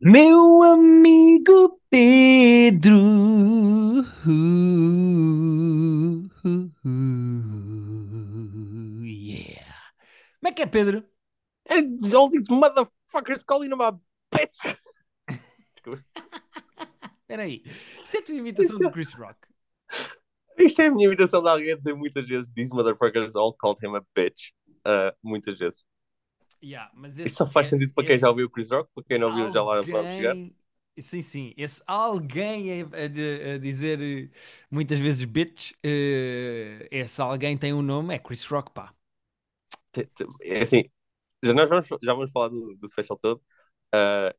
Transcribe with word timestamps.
Meu 0.00 0.62
amigo 0.62 1.80
Pedro. 1.90 2.98
Yeah. 9.02 9.64
Como 10.40 10.48
é 10.48 10.52
que 10.52 10.62
é, 10.62 10.66
Pedro? 10.66 11.04
And 11.68 11.98
all 12.14 12.30
these 12.30 12.48
motherfuckers 12.48 13.44
calling 13.44 13.70
him 13.70 13.80
a 13.80 13.92
bitch. 14.32 14.56
Espera 17.22 17.42
aí. 17.42 17.62
Isso 18.04 18.16
é 18.16 18.20
a 18.20 18.22
tua 18.22 18.34
imitação 18.34 18.78
do 18.78 18.90
Chris 18.90 19.12
Rock. 19.14 19.38
Isto 20.58 20.82
é 20.82 20.86
a 20.86 20.90
minha 20.90 21.06
imitação 21.06 21.42
de 21.42 21.48
alguém 21.48 21.72
a 21.72 21.76
dizer 21.76 21.94
muitas 21.94 22.26
vezes 22.26 22.52
These 22.52 22.74
motherfuckers 22.74 23.34
all 23.34 23.54
called 23.54 23.84
him 23.84 23.96
a 23.96 24.02
bitch. 24.14 24.50
Uh, 24.86 25.16
muitas 25.22 25.58
vezes. 25.58 25.84
Yeah, 26.64 26.90
mas 26.94 27.18
esse 27.18 27.36
só 27.36 27.50
faz 27.50 27.68
é- 27.68 27.68
sentido 27.68 27.92
para 27.94 28.04
quem 28.04 28.18
esse 28.18 28.18
já 28.18 28.28
ouviu 28.30 28.46
o 28.46 28.50
Chris 28.50 28.70
Rock, 28.70 28.90
para 28.94 29.04
quem 29.04 29.18
não 29.18 29.28
ouviu 29.28 29.50
já 29.50 29.62
lá 29.62 29.82
vamos 29.82 30.14
chegar. 30.14 30.38
alguém- 30.38 30.56
Sim, 31.00 31.22
sim. 31.22 31.54
Esse 31.56 31.82
alguém 31.88 32.82
a, 32.82 32.86
a 32.86 33.54
a 33.54 33.58
dizer 33.58 34.00
eh, 34.00 34.30
muitas 34.70 34.98
vezes 35.00 35.24
bitch, 35.24 35.72
eh, 35.82 36.86
esse 36.90 37.20
alguém 37.20 37.58
tem 37.58 37.72
um 37.74 37.82
nome, 37.82 38.14
é 38.14 38.18
Chris 38.18 38.44
Rock, 38.46 38.70
pá. 38.72 38.94
É 40.42 40.62
assim, 40.62 40.84
já 41.44 41.54
nós 41.54 41.68
vamos, 41.70 41.86
já 42.02 42.14
vamos 42.14 42.32
falar 42.32 42.48
do, 42.48 42.76
do 42.76 42.88
special 42.88 43.18
todo. 43.18 43.38
Uh, 43.94 44.30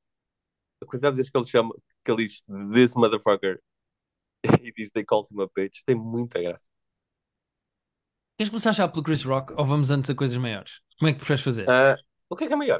a 0.84 0.88
quantidade 0.88 1.14
de 1.16 1.18
vezes 1.18 1.32
que 1.32 1.38
ele 1.38 1.48
chama, 1.48 1.76
que 2.06 2.12
ele 2.12 2.28
diz 2.28 2.44
This 2.74 2.96
motherfucker 2.96 3.62
e 4.64 4.72
diz 4.74 4.92
They 4.92 5.06
called 5.06 5.28
him 5.32 5.42
a 5.42 5.48
bitch, 5.56 5.82
tem 5.86 5.96
muita 5.98 6.42
graça. 6.42 6.68
Queres 8.38 8.50
começar 8.50 8.72
já 8.74 8.88
pelo 8.88 9.04
Chris 9.04 9.24
Rock 9.24 9.54
ou 9.58 9.66
vamos 9.66 9.92
antes 9.92 10.10
a 10.10 10.16
coisas 10.16 10.38
maiores? 10.38 10.82
Como 10.98 11.10
é 11.10 11.14
que 11.14 11.20
preferes 11.20 11.44
fazer? 11.44 11.68
Uh, 11.68 11.96
o 12.30 12.36
que 12.36 12.46
é 12.46 12.48
que 12.48 12.54
é 12.54 12.56
maior? 12.56 12.80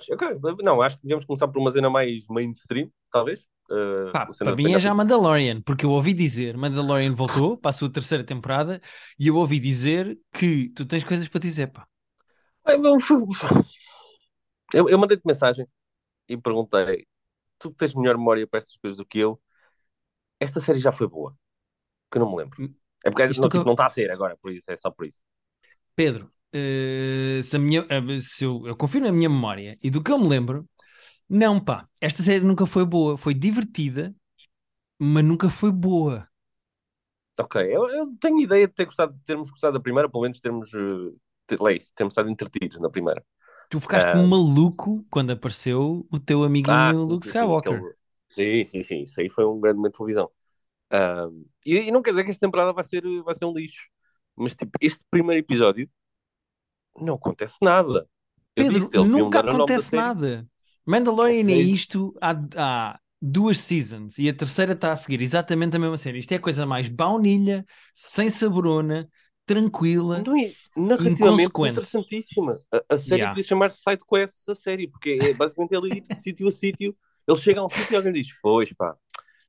Não, 0.64 0.82
acho 0.82 0.98
que 0.98 1.04
devemos 1.04 1.26
começar 1.26 1.48
por 1.48 1.60
uma 1.60 1.72
cena 1.72 1.90
mais 1.90 2.26
mainstream, 2.28 2.90
talvez. 3.12 3.48
Uh, 3.70 4.12
Pá, 4.12 4.28
para 4.38 4.56
mim 4.56 4.74
é 4.74 4.80
já 4.80 4.94
Mandalorian, 4.94 5.62
porque 5.62 5.86
eu 5.86 5.92
ouvi 5.92 6.14
dizer, 6.14 6.56
Mandalorian 6.56 7.16
voltou 7.16 7.58
para 7.58 7.72
a 7.72 7.74
sua 7.74 7.92
terceira 7.92 8.24
temporada 8.24 8.80
e 9.20 9.28
eu 9.28 9.36
ouvi 9.36 9.60
dizer 9.60 10.20
que 10.32 10.70
tu 10.70 10.86
tens 10.86 11.04
coisas 11.04 11.28
para 11.28 11.42
dizer, 11.42 11.68
pá. 11.72 11.88
Eu, 14.74 14.90
eu 14.90 14.98
mandei-te 14.98 15.26
mensagem 15.26 15.68
e 16.28 16.38
perguntei: 16.38 17.08
tu 17.60 17.72
tens 17.72 17.94
melhor 17.94 18.18
memória 18.18 18.48
para 18.48 18.60
estas 18.60 18.78
coisas 18.78 18.98
do 18.98 19.06
que 19.06 19.20
eu, 19.20 19.40
esta 20.40 20.60
série 20.60 20.80
já 20.80 20.92
foi 20.92 21.08
boa? 21.08 21.32
Que 22.12 22.18
eu 22.18 22.22
não 22.22 22.32
me 22.32 22.42
lembro. 22.42 22.76
É 23.04 23.10
porque 23.10 23.24
Isto 23.26 23.42
não, 23.42 23.50
que 23.50 23.58
tipo, 23.58 23.66
não 23.66 23.74
está 23.74 23.86
a 23.86 23.90
ser 23.90 24.12
agora, 24.12 24.36
por 24.38 24.52
isso, 24.52 24.72
é 24.72 24.78
só 24.78 24.90
por 24.90 25.06
isso. 25.06 25.22
Pedro, 25.96 26.32
eh, 26.56 27.42
se, 27.44 27.56
a 27.58 27.60
minha, 27.60 27.86
eh, 27.90 28.20
se 28.22 28.46
eu, 28.46 28.66
eu 28.68 28.76
confio 28.78 29.02
na 29.02 29.12
minha 29.12 29.30
memória 29.30 29.78
e 29.84 29.90
do 29.92 30.04
que 30.04 30.12
eu 30.12 30.20
me 30.20 30.28
lembro, 30.30 30.70
não, 31.30 31.60
pá, 31.64 31.88
esta 32.02 32.24
série 32.24 32.46
nunca 32.46 32.66
foi 32.66 32.86
boa, 32.86 33.18
foi 33.18 33.34
divertida, 33.36 34.16
mas 35.00 35.24
nunca 35.26 35.50
foi 35.50 35.72
boa. 35.72 36.28
Ok, 37.38 37.56
eu, 37.70 37.90
eu 37.90 38.18
tenho 38.18 38.40
ideia 38.40 38.68
de 38.68 38.74
ter 38.74 38.86
gostado, 38.86 39.14
de 39.14 39.24
termos 39.26 39.50
gostado 39.52 39.74
da 39.74 39.80
primeira, 39.84 40.10
pelo 40.10 40.24
menos 40.24 40.40
termos, 40.40 40.72
uh, 40.74 41.20
ter, 41.46 41.60
lá 41.60 41.72
isso, 41.74 41.92
termos 41.94 42.14
estado 42.14 42.30
entretidos 42.30 42.80
na 42.80 42.90
primeira. 42.90 43.26
Tu 43.70 43.80
ficaste 43.80 44.10
Ah. 44.14 44.30
maluco 44.30 45.06
quando 45.10 45.32
apareceu 45.32 46.08
o 46.12 46.20
teu 46.20 46.44
amiguinho 46.44 47.04
sim, 47.06 47.06
Luke 47.06 47.26
sim, 47.26 47.34
sim, 47.34 47.54
Skywalker. 47.54 47.86
aquele- 47.86 47.94
Sim, 48.30 48.66
sim, 48.66 48.84
sim, 48.84 49.04
isso 49.04 49.22
aí 49.22 49.30
foi 49.30 49.46
um 49.46 49.60
grande 49.60 49.78
momento 49.78 49.94
de 49.94 49.98
televisão. 50.00 50.32
Ah, 50.92 51.28
e, 51.66 51.76
e 51.90 51.92
não 51.92 52.02
quer 52.02 52.12
dizer 52.12 52.26
que 52.26 52.32
esta 52.32 52.46
temporada 52.46 52.74
vai 52.74 52.84
ser, 52.84 53.04
vai 53.24 53.36
ser 53.36 53.46
um 53.46 53.54
lixo, 53.54 53.90
mas 54.36 54.56
tipo, 54.56 54.72
este 54.82 55.04
primeiro 55.12 55.40
episódio 55.42 55.90
não 57.00 57.16
acontece 57.16 57.58
nada. 57.62 58.08
Eu 58.56 58.64
Pedro, 58.66 58.80
disse, 58.80 58.98
nunca 59.04 59.40
acontece 59.42 59.96
nada. 59.96 60.48
Mandalorian 60.86 61.50
é 61.52 61.58
isto 61.58 62.14
há, 62.22 62.36
há 62.56 63.00
duas 63.22 63.60
seasons 63.60 64.18
e 64.20 64.30
a 64.30 64.34
terceira 64.34 64.74
está 64.74 64.92
a 64.94 64.98
seguir 64.98 65.22
exatamente 65.22 65.76
a 65.76 65.80
mesma 65.80 65.98
série. 65.98 66.20
Isto 66.20 66.32
é 66.34 66.36
a 66.36 66.40
coisa 66.40 66.66
mais 66.66 66.88
baunilha, 66.88 67.66
sem 67.94 68.30
saborona, 68.30 69.10
tranquila. 69.46 70.22
Não 70.24 70.38
é, 70.38 70.56
narrativamente 70.76 71.20
Inconsequente. 71.20 71.70
interessantíssima. 71.70 72.52
A, 72.72 72.96
a 72.96 72.98
série 72.98 73.18
Yeah. 73.18 73.30
podia 73.30 73.44
chamar-se 73.44 73.82
Side 73.82 74.04
Quests 74.08 74.48
a 74.50 74.56
série, 74.56 74.88
porque 74.88 75.18
é 75.22 75.34
basicamente 75.34 75.74
ele 75.76 75.98
ir 75.98 76.02
de 76.02 76.16
sítio 76.20 76.48
a 76.48 76.52
sítio. 76.52 76.96
Ele 77.28 77.38
chega 77.40 77.60
a 77.60 77.66
um 77.66 77.70
sítio 77.70 77.94
e 77.94 77.96
alguém 77.98 78.14
diz: 78.14 78.28
Pois 78.42 78.72
pá, 78.74 78.96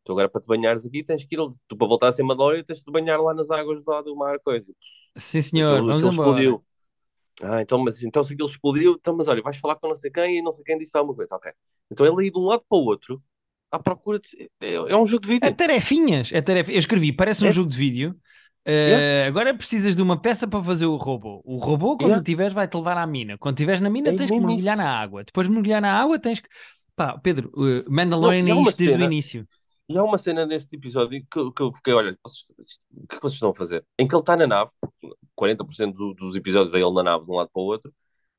tu 0.05 0.13
agora 0.13 0.29
para 0.29 0.41
te 0.43 0.47
banhares 0.49 0.87
aqui 0.87 1.05
tens 1.05 1.25
que 1.25 1.35
ir, 1.37 1.41
tu 1.69 1.77
para 1.77 1.87
voltar 1.89 2.09
a 2.09 2.13
ser 2.13 2.23
Mandalorian 2.25 2.65
tens 2.65 2.81
de 2.85 2.93
banhar 2.93 3.21
lá 3.21 3.35
nas 3.35 3.51
águas 3.51 3.85
lá 3.87 4.03
do 4.03 4.17
mar, 4.17 4.39
coisa. 4.41 4.73
Sim, 5.17 5.43
senhor, 5.43 5.73
Aquilo- 5.75 5.87
vamos 5.87 6.05
aquilo 6.05 6.13
embora. 6.13 6.45
explodiu. 6.45 6.65
Ah, 7.43 7.61
então, 7.61 7.79
mas 7.79 8.03
então 8.03 8.25
se 8.25 8.33
aquilo 8.33 8.49
explodiu, 8.49 8.97
então, 8.99 9.15
mas 9.17 9.29
olha, 9.29 9.43
vais 9.43 9.57
falar 9.57 9.77
com 9.77 9.89
não 9.89 9.97
sei 9.97 10.11
quem 10.11 10.39
e 10.39 10.43
não 10.43 10.53
sei 10.53 10.65
quem 10.65 10.79
disse 10.79 10.97
alguma 10.97 11.15
coisa. 11.17 11.35
Ok. 11.37 11.53
Então 11.91 12.07
ele 12.07 12.25
aí 12.25 12.31
de 12.31 12.39
um 12.39 12.45
lado 12.47 12.63
para 12.69 12.79
o 12.79 12.85
outro, 12.85 13.23
à 13.71 13.79
procura 13.79 14.19
de. 14.19 14.51
É, 14.61 14.75
é 14.75 14.97
um 14.97 15.07
jogo 15.07 15.23
de 15.23 15.29
vídeo. 15.29 15.47
É 15.47 15.51
tarefinhas, 15.51 16.31
é 16.33 16.41
tarefa. 16.41 16.73
Eu 16.73 16.79
escrevi, 16.79 17.13
parece 17.13 17.45
um 17.45 17.49
É. 17.49 17.53
jogo 17.53 17.69
de 17.69 17.77
vídeo. 17.77 18.17
Uh, 18.69 19.29
Agora 19.29 19.55
precisas 19.55 19.95
de 19.95 20.03
uma 20.03 20.21
peça 20.21 20.49
para 20.49 20.63
fazer 20.63 20.87
o 20.87 20.97
robô. 20.97 21.41
O 21.45 21.57
robô, 21.57 21.97
quando 21.97 22.09
Yeah. 22.11 22.25
tiveres, 22.25 22.53
vai-te 22.55 22.77
levar 22.77 22.97
à 22.99 23.07
mina. 23.07 23.39
Quando 23.39 23.55
estiveres 23.57 23.81
na 23.81 23.89
mina, 23.89 24.09
É 24.09 24.13
tens 24.13 24.29
que 24.29 24.41
mergulhar 24.41 24.77
isso. 24.77 24.85
na 24.85 24.91
água. 24.99 25.23
Depois 25.23 25.47
de 25.47 25.53
mergulhar 25.53 25.81
na 25.81 25.93
água, 25.93 26.19
tens 26.19 26.41
que. 26.41 26.49
Pá, 26.97 27.17
Pedro, 27.19 27.53
uh, 27.55 27.85
Mandalorian 27.89 28.43
Não, 28.43 28.49
e 28.49 28.53
há 28.53 28.55
é 28.57 28.63
isto 28.69 28.79
desde 28.79 28.97
o 28.97 29.05
início. 29.05 29.49
E 29.89 29.97
há 29.97 30.03
uma 30.03 30.19
cena 30.19 30.45
neste 30.45 30.75
episódio 30.77 31.25
que, 31.31 31.39
eu- 31.39 31.53
que 31.53 31.63
eu 31.63 31.73
fiquei, 31.73 31.95
olha, 31.95 32.19
vocês- 32.25 32.45
o 32.93 33.07
que 33.07 33.15
é 33.17 33.19
que 33.19 33.23
vocês 33.23 33.35
estão 33.35 33.51
a 33.51 33.55
fazer? 33.55 33.87
Em 33.99 34.07
que 34.09 34.15
ele 34.15 34.21
está 34.23 34.37
na 34.37 34.47
nave, 34.47 34.73
40% 35.35 35.97
do- 35.97 36.15
dos 36.15 36.35
episódios 36.37 36.75
é 36.75 36.79
ele 36.81 36.93
na 36.95 37.03
nave 37.05 37.25
de 37.25 37.31
um 37.31 37.35
lado 37.37 37.51
para 37.53 37.61
o 37.63 37.65
outro, 37.67 37.93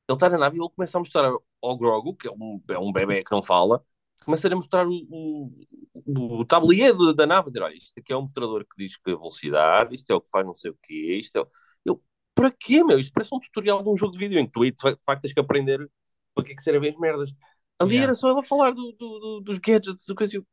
ele 0.08 0.16
está 0.16 0.28
na 0.28 0.38
nave 0.38 0.58
e 0.58 0.60
ele 0.60 0.70
começa 0.74 0.98
a 0.98 1.00
mostrar 1.00 1.32
ao 1.62 1.78
Grogu, 1.78 2.16
que 2.16 2.28
é 2.28 2.30
um, 2.32 2.62
é 2.70 2.78
um 2.78 2.92
bebê 2.92 3.24
que 3.24 3.32
não 3.32 3.42
fala, 3.42 3.84
começa 4.24 4.48
a 4.48 4.56
mostrar 4.56 4.86
o, 4.88 4.92
o, 5.10 6.40
o 6.40 6.44
tablier 6.44 6.94
de- 6.96 7.14
da 7.14 7.26
nave, 7.26 7.48
a 7.48 7.50
dizer, 7.50 7.62
olha, 7.62 7.74
isto 7.76 7.98
aqui 7.98 8.12
é 8.12 8.16
um 8.16 8.22
mostrador 8.22 8.64
que 8.64 8.76
diz 8.84 8.96
que 8.96 9.10
a 9.10 9.16
velocidade, 9.16 9.94
isto 9.94 10.10
é 10.10 10.14
o 10.14 10.20
que 10.20 10.30
faz 10.30 10.46
não 10.46 10.54
sei 10.54 10.70
o 10.70 10.78
quê, 10.82 11.18
isto 11.20 11.36
é... 11.36 11.40
o- 11.42 11.48
Eu, 11.84 12.02
para 12.34 12.50
quê, 12.50 12.84
meu? 12.84 12.98
Isto 12.98 13.12
parece 13.12 13.34
um 13.34 13.40
tutorial 13.40 13.82
de 13.82 13.88
um 13.88 13.96
jogo 13.96 14.12
de 14.12 14.18
vídeo 14.18 14.38
em 14.38 14.46
que 14.46 14.52
tu 14.52 14.62
aí, 14.62 14.70
de 14.72 14.80
facto 15.04 15.22
tens 15.22 15.32
que 15.32 15.40
aprender 15.40 15.90
para 16.34 16.44
que 16.44 16.52
é 16.52 16.54
que 16.56 16.62
servem 16.62 16.90
as 16.90 16.98
merdas. 16.98 17.30
Ali 17.78 17.96
Yeah. 17.96 18.04
era 18.04 18.14
só 18.14 18.30
ele 18.30 18.40
a 18.40 18.42
falar 18.42 18.72
do, 18.72 18.92
do- 18.92 19.18
do- 19.20 19.40
dos 19.40 19.58
gadgets, 19.58 20.04
do 20.06 20.14
coisa. 20.14 20.36
eu, 20.36 20.46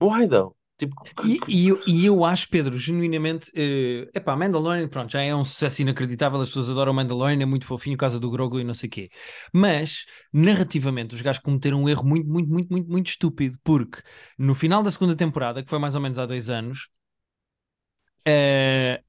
Why 0.00 0.28
though? 0.28 0.56
Tipo, 0.78 0.94
E, 1.24 1.38
e 1.48 1.68
eu, 1.68 1.82
e 1.86 2.04
eu 2.04 2.22
acho, 2.22 2.48
Pedro, 2.50 2.76
genuinamente, 2.76 3.50
uh, 3.50 4.10
epá, 4.14 4.36
Mandalorian, 4.36 4.86
pronto, 4.88 5.10
já 5.10 5.22
é 5.22 5.34
um 5.34 5.42
sucesso 5.44 5.80
inacreditável, 5.80 6.38
as 6.38 6.48
pessoas 6.48 6.68
adoram 6.68 6.92
Mandalorian, 6.92 7.40
é 7.40 7.46
muito 7.46 7.64
fofinho 7.64 7.96
por 7.96 8.00
causa 8.00 8.20
do 8.20 8.30
Grogu 8.30 8.60
e 8.60 8.64
não 8.64 8.74
sei 8.74 8.88
o 8.88 8.92
quê. 8.92 9.10
Mas, 9.54 10.04
narrativamente, 10.30 11.14
os 11.14 11.22
gajos 11.22 11.40
cometeram 11.40 11.82
um 11.82 11.88
erro 11.88 12.04
muito, 12.04 12.28
muito, 12.28 12.50
muito, 12.50 12.70
muito, 12.70 12.90
muito 12.90 13.08
estúpido, 13.08 13.56
porque 13.64 14.02
no 14.38 14.54
final 14.54 14.82
da 14.82 14.90
segunda 14.90 15.16
temporada, 15.16 15.62
que 15.62 15.70
foi 15.70 15.78
mais 15.78 15.94
ou 15.94 16.00
menos 16.00 16.18
há 16.18 16.26
dois 16.26 16.50
anos, 16.50 16.90
uh, 18.28 19.02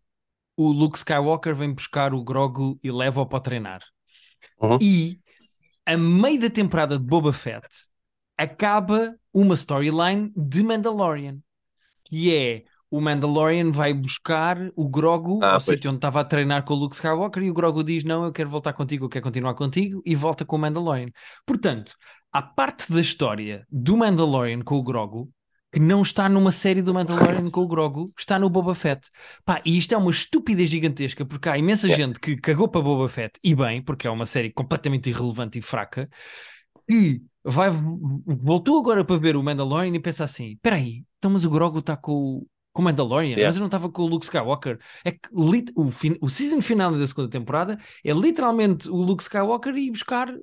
o 0.56 0.72
Luke 0.72 0.98
Skywalker 0.98 1.54
vem 1.54 1.74
buscar 1.74 2.14
o 2.14 2.24
Grogu 2.24 2.80
e 2.82 2.90
leva-o 2.92 3.26
para 3.26 3.42
treinar. 3.42 3.82
Uhum. 4.62 4.78
E, 4.82 5.20
a 5.86 5.98
meio 5.98 6.40
da 6.40 6.50
temporada 6.50 6.98
de 6.98 7.04
Boba 7.04 7.34
Fett, 7.34 7.68
acaba 8.38 9.16
uma 9.34 9.56
storyline 9.56 10.32
de 10.36 10.64
Mandalorian 10.64 11.40
que 12.04 12.34
é 12.34 12.64
o 12.90 13.02
Mandalorian 13.02 13.72
vai 13.72 13.94
buscar 13.94 14.58
o 14.76 14.88
Grogu 14.88 15.44
Ah, 15.44 15.56
ao 15.56 15.60
sítio 15.60 15.90
onde 15.90 15.98
estava 15.98 16.22
a 16.22 16.24
treinar 16.24 16.64
com 16.64 16.74
o 16.74 16.78
Luke 16.78 16.96
Skywalker 16.96 17.44
e 17.44 17.52
o 17.52 17.54
Grogu 17.54 17.84
diz 17.84 18.04
não, 18.04 18.24
eu 18.24 18.32
quero 18.32 18.50
voltar 18.50 18.72
contigo, 18.74 19.06
eu 19.06 19.10
quero 19.10 19.24
continuar 19.24 19.56
contigo 19.56 20.02
e 20.06 20.16
volta 20.16 20.46
com 20.46 20.56
o 20.56 20.60
Mandalorian. 20.60 21.10
Portanto, 21.46 21.94
a 22.32 22.42
parte 22.42 22.92
da 22.92 23.02
história 23.02 23.66
do 23.70 23.98
Mandalorian 23.98 24.62
com 24.62 24.76
o 24.76 24.84
Grogu 24.84 25.30
que 25.70 25.82
não 25.82 26.02
está 26.02 26.30
numa 26.30 26.54
série 26.54 26.82
do 26.82 26.94
Mandalorian 26.94 27.50
com 27.52 27.60
o 27.62 27.68
Grogu, 27.68 28.14
está 28.18 28.40
no 28.40 28.50
Boba 28.50 28.74
Fett. 28.74 29.10
Pá, 29.44 29.62
e 29.66 29.78
isto 29.78 29.94
é 29.94 29.98
uma 29.98 30.12
estupidez 30.12 30.70
gigantesca, 30.70 31.26
porque 31.26 31.50
há 31.50 31.58
imensa 31.58 31.88
Yeah. 31.88 32.06
gente 32.06 32.20
que 32.22 32.38
cagou 32.38 32.70
para 32.70 32.82
Boba 32.82 33.10
Fett, 33.10 33.38
e 33.44 33.54
bem, 33.54 33.82
porque 33.82 34.08
é 34.08 34.10
uma 34.10 34.26
série 34.26 34.50
completamente 34.50 35.10
irrelevante 35.10 35.60
e 35.60 35.62
fraca, 35.62 36.10
e 36.90 37.22
vai, 37.52 37.70
voltou 38.26 38.80
agora 38.80 39.04
para 39.06 39.18
ver 39.18 39.36
o 39.36 39.44
Mandalorian 39.44 39.96
e 39.96 40.00
pensa 40.00 40.24
assim: 40.24 40.52
espera 40.54 40.76
aí, 40.78 41.04
então 41.18 41.32
mas 41.32 41.46
o 41.46 41.50
Grogu 41.50 41.80
está 41.80 41.96
com, 41.98 42.12
o- 42.14 42.48
com 42.74 42.82
o 42.82 42.86
Mandalorian, 42.86 43.38
Yeah. 43.38 43.44
mas 43.44 43.56
eu 43.56 43.60
não 43.60 43.68
estava 43.68 43.90
com 43.92 44.04
o 44.04 44.08
Luke 44.08 44.26
Skywalker. 44.26 44.80
É 45.04 45.12
que 45.12 45.30
lit- 45.34 45.72
o, 45.76 45.90
fin- 45.92 46.18
o 46.22 46.30
season 46.30 46.62
final 46.62 46.92
da 46.98 47.08
segunda 47.08 47.30
temporada 47.30 47.78
é 48.04 48.12
literalmente 48.14 48.90
o 48.90 48.96
Luke 48.96 49.24
Skywalker 49.24 49.76
ir 49.76 49.92
buscar 49.92 50.34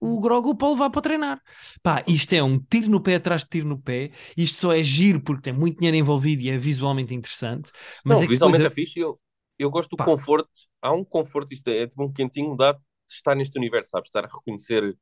o 0.00 0.20
Grogu 0.20 0.54
para 0.56 0.68
levar 0.70 0.90
para 0.90 1.00
treinar. 1.02 1.42
Pá, 1.82 2.04
isto 2.06 2.32
é 2.34 2.42
um 2.42 2.58
tiro 2.58 2.90
no 2.90 3.00
pé 3.02 3.16
atrás 3.16 3.42
de 3.42 3.48
tiro 3.50 3.66
no 3.68 3.78
pé. 3.80 4.10
Isto 4.36 4.58
só 4.58 4.72
é 4.74 4.82
giro 4.82 5.20
porque 5.22 5.42
tem 5.42 5.52
muito 5.52 5.78
dinheiro 5.78 5.96
envolvido 5.96 6.42
e 6.42 6.50
é 6.50 6.58
visualmente 6.58 7.14
interessante. 7.14 7.70
Mas 8.04 8.20
não, 8.20 8.22
é 8.22 8.26
visualmente 8.26 8.62
depois 8.62 8.66
é 8.66 8.70
fixe. 8.70 8.98
e 8.98 9.02
Eu, 9.02 9.20
eu 9.58 9.70
gosto 9.70 9.90
do 9.90 9.96
Pá. 9.96 10.04
conforto. 10.04 10.48
Há 10.82 10.92
um 10.92 11.04
conforto, 11.04 11.52
isto 11.54 11.68
é, 11.68 11.78
é 11.82 11.86
tipo 11.86 12.02
um 12.04 12.12
quentinho 12.12 12.56
dado 12.56 12.78
de 13.08 13.14
estar 13.14 13.34
neste 13.34 13.58
universo, 13.58 13.90
sabes? 13.90 14.08
Estar 14.08 14.24
a 14.24 14.28
reconhecer 14.28 14.96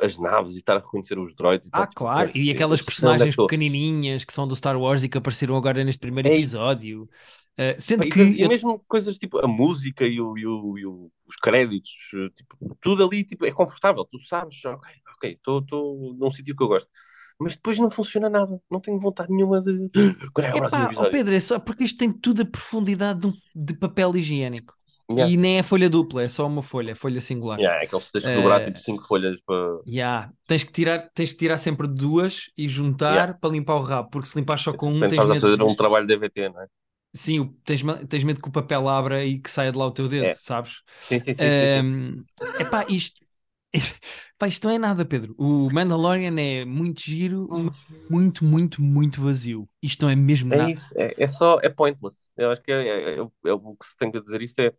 as 0.00 0.18
naves 0.18 0.54
e 0.54 0.58
estar 0.58 0.76
a 0.76 0.80
reconhecer 0.80 1.18
os 1.18 1.34
droids. 1.34 1.68
E 1.68 1.70
Ah, 1.72 1.86
tipo, 1.86 1.94
claro, 1.96 2.30
e 2.34 2.50
aquelas 2.50 2.80
é 2.80 2.84
personagens 2.84 3.36
pequenininhas 3.36 4.24
que 4.24 4.32
são 4.32 4.46
do 4.48 4.56
Star 4.56 4.76
Wars 4.78 5.02
e 5.02 5.08
que 5.08 5.18
apareceram 5.18 5.56
agora 5.56 5.84
neste 5.84 6.00
primeiro 6.00 6.28
É 6.28 6.34
episódio. 6.36 7.08
Uh, 7.58 7.74
sendo 7.78 8.06
E, 8.06 8.10
que 8.10 8.20
e 8.22 8.46
mesmo 8.48 8.78
coisas 8.86 9.16
tipo 9.16 9.38
a 9.38 9.48
música 9.48 10.06
e, 10.06 10.20
o, 10.20 10.36
e, 10.36 10.46
o- 10.46 10.78
e 10.78 10.86
o- 10.86 11.10
os 11.26 11.36
créditos, 11.36 11.90
tipo, 12.34 12.76
tudo 12.80 13.02
ali 13.04 13.24
tipo, 13.24 13.46
é 13.46 13.52
confortável. 13.52 14.04
Tu 14.04 14.18
sabes, 14.20 14.62
ok, 14.64 14.90
ok, 15.16 15.32
estou 15.32 15.64
num 16.18 16.30
sítio 16.30 16.54
que 16.54 16.62
eu 16.62 16.68
gosto. 16.68 16.88
Mas 17.38 17.54
depois 17.56 17.78
não 17.78 17.90
funciona 17.90 18.28
nada. 18.30 18.60
Não 18.70 18.80
tenho 18.80 18.98
vontade 18.98 19.30
nenhuma 19.32 19.60
de. 19.62 19.88
Quando 20.34 20.46
é 20.46 20.50
Epá, 20.50 20.84
episódio? 20.84 21.10
Pedro, 21.12 21.34
é 21.34 21.40
só 21.40 21.58
porque 21.58 21.84
isto 21.84 21.98
tem 21.98 22.12
tudo 22.12 22.42
a 22.42 22.46
profundidade 22.46 23.20
de, 23.20 23.26
um- 23.28 23.34
de 23.54 23.74
papel 23.74 24.16
higiênico. 24.16 24.75
Yeah. 25.08 25.32
E 25.32 25.36
nem 25.36 25.58
é 25.58 25.62
folha 25.62 25.88
dupla, 25.88 26.22
é 26.24 26.28
só 26.28 26.46
uma 26.46 26.62
folha, 26.62 26.96
folha 26.96 27.20
singular. 27.20 27.58
Yeah, 27.60 27.82
é 27.84 27.86
que 27.86 27.94
eles 27.94 28.10
tens 28.10 28.24
que 28.24 28.34
dobrar 28.34 28.62
tipo 28.64 28.78
5 28.78 29.06
folhas 29.06 29.40
para. 29.40 29.78
Yeah. 29.86 30.32
Tens, 30.46 30.64
que 30.64 30.72
tirar, 30.72 31.10
tens 31.14 31.32
que 31.32 31.38
tirar 31.38 31.58
sempre 31.58 31.86
duas 31.86 32.50
e 32.56 32.68
juntar 32.68 33.12
Yeah. 33.14 33.34
para 33.34 33.50
limpar 33.50 33.76
o 33.76 33.80
rabo, 33.82 34.10
porque 34.10 34.28
se 34.28 34.38
limpar 34.38 34.58
só 34.58 34.72
com 34.72 34.90
um, 34.90 34.98
tens 35.00 35.12
estás 35.12 35.24
a 35.30 35.32
medo, 35.34 35.40
fazer 35.40 35.62
um 35.62 35.76
trabalho 35.76 36.06
de 36.06 36.14
DVT, 36.16 36.48
não 36.48 36.60
é? 36.62 36.66
sim, 37.14 37.54
tens, 37.64 37.82
tens 38.08 38.24
medo 38.24 38.40
que 38.42 38.48
o 38.48 38.52
papel 38.52 38.88
abra 38.88 39.24
e 39.24 39.38
que 39.38 39.50
saia 39.50 39.72
de 39.72 39.78
lá 39.78 39.86
o 39.86 39.92
teu 39.92 40.08
dedo, 40.08 40.26
É. 40.26 40.34
sabes? 40.34 40.82
Sim, 41.00 41.20
sim, 41.20 41.34
sim. 41.34 41.34
sim, 41.34 41.48
sim. 41.50 42.24
É 42.58 42.62
epá, 42.62 42.84
isto, 42.88 43.20
pá, 44.38 44.48
isto 44.48 44.66
não 44.66 44.74
é 44.74 44.78
nada, 44.78 45.04
Pedro. 45.04 45.34
O 45.38 45.70
Mandalorian 45.70 46.34
é 46.40 46.64
muito 46.64 47.00
giro, 47.00 47.48
mas 47.50 47.76
muito, 48.10 48.44
muito, 48.44 48.82
muito 48.82 49.20
vazio. 49.20 49.68
Isto 49.82 50.02
não 50.02 50.10
é 50.10 50.16
mesmo 50.16 50.52
É 50.52 50.56
nada. 50.56 50.70
isso, 50.70 50.92
é, 50.96 51.14
é 51.22 51.26
só, 51.26 51.58
é 51.62 51.68
pointless. 51.68 52.30
Eu 52.36 52.50
acho 52.50 52.62
que 52.62 52.72
é, 52.72 52.86
é- 52.88 53.14
é- 53.18 53.18
é 53.18 53.52
o 53.52 53.76
que 53.76 53.86
se 53.86 53.96
tem 53.96 54.10
que 54.10 54.20
dizer 54.20 54.42
isto 54.42 54.58
é 54.60 54.72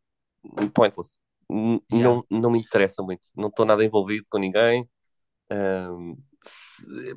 pointless. 0.74 1.18
N- 1.50 1.82
Yeah. 1.92 2.10
Não, 2.30 2.40
não 2.42 2.52
me 2.52 2.60
interessa 2.60 3.02
muito. 3.02 3.22
Não 3.36 3.48
estou 3.48 3.66
nada 3.66 3.84
envolvido 3.84 4.26
com 4.30 4.38
ninguém. 4.38 4.88
Se- 6.46 7.16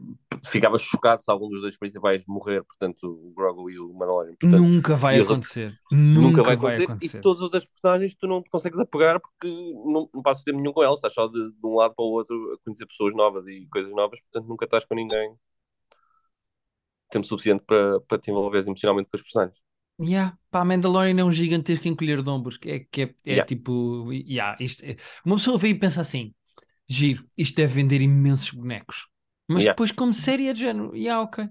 ficava 0.50 0.78
chocado 0.78 1.22
se 1.22 1.30
algum 1.30 1.48
dos 1.48 1.60
dois 1.60 1.76
principais 1.76 2.22
morrer, 2.26 2.64
portanto, 2.64 3.04
o 3.04 3.32
Grogu 3.34 3.70
e 3.70 3.78
o 3.78 3.92
Mandalorian. 3.92 4.34
Portanto, 4.40 4.60
Nunca 4.62 4.96
vai 4.96 5.20
os 5.20 5.28
outros- 5.30 5.50
acontecer. 5.56 5.78
nunca 5.92 6.42
vai 6.42 6.56
vai 6.56 6.74
acontecer. 6.76 6.90
acontecer. 6.92 7.18
E 7.18 7.20
todas 7.20 7.38
as 7.40 7.44
outras 7.44 7.64
personagens 7.64 8.14
tu 8.16 8.26
não 8.26 8.42
te 8.42 8.50
consegues 8.50 8.80
apegar 8.80 9.20
porque 9.20 9.48
não, 9.84 10.08
não 10.12 10.22
passas 10.22 10.42
tempo 10.44 10.58
nenhum 10.58 10.72
com 10.72 10.82
elas. 10.82 10.98
Estás 10.98 11.14
só 11.14 11.26
de, 11.28 11.50
de 11.52 11.66
um 11.66 11.74
lado 11.74 11.94
para 11.94 12.04
o 12.04 12.08
outro 12.10 12.34
a 12.54 12.58
conhecer 12.64 12.86
pessoas 12.86 13.14
novas 13.14 13.46
e 13.46 13.66
coisas 13.70 13.92
novas, 13.92 14.20
portanto, 14.20 14.48
nunca 14.48 14.64
estás 14.64 14.84
com 14.84 14.94
ninguém 14.94 15.34
tempo 17.10 17.26
suficiente 17.26 17.64
para, 17.66 18.00
para 18.02 18.18
te 18.18 18.30
envolveres 18.30 18.66
emocionalmente 18.66 19.10
com 19.10 19.16
os 19.16 19.22
personagens. 19.22 19.58
Yeah, 20.02 20.38
pá, 20.50 20.64
Mandalorian 20.64 21.20
é 21.20 21.24
um 21.24 21.30
gigantesco 21.30 21.86
encolher 21.86 22.22
de 22.22 22.30
ombros, 22.30 22.56
que 22.56 22.70
é, 22.70 22.78
que 22.80 23.02
é, 23.02 23.14
é 23.36 23.40
Yeah. 23.40 23.44
tipo, 23.44 24.10
yeah, 24.12 24.56
isto 24.58 24.82
é- 24.84 24.96
uma 25.24 25.36
pessoa 25.36 25.58
vê 25.58 25.68
e 25.68 25.74
pensa 25.78 26.00
assim, 26.00 26.34
giro, 26.88 27.28
isto 27.36 27.56
deve 27.56 27.74
vender 27.74 28.00
imensos 28.02 28.50
bonecos, 28.52 29.08
mas 29.48 29.64
Yeah. 29.64 29.66
depois 29.66 29.92
como 29.92 30.14
série 30.14 30.48
é 30.48 30.54
de 30.54 30.60
género, 30.60 30.96
yeah, 30.96 31.22
ok, 31.22 31.48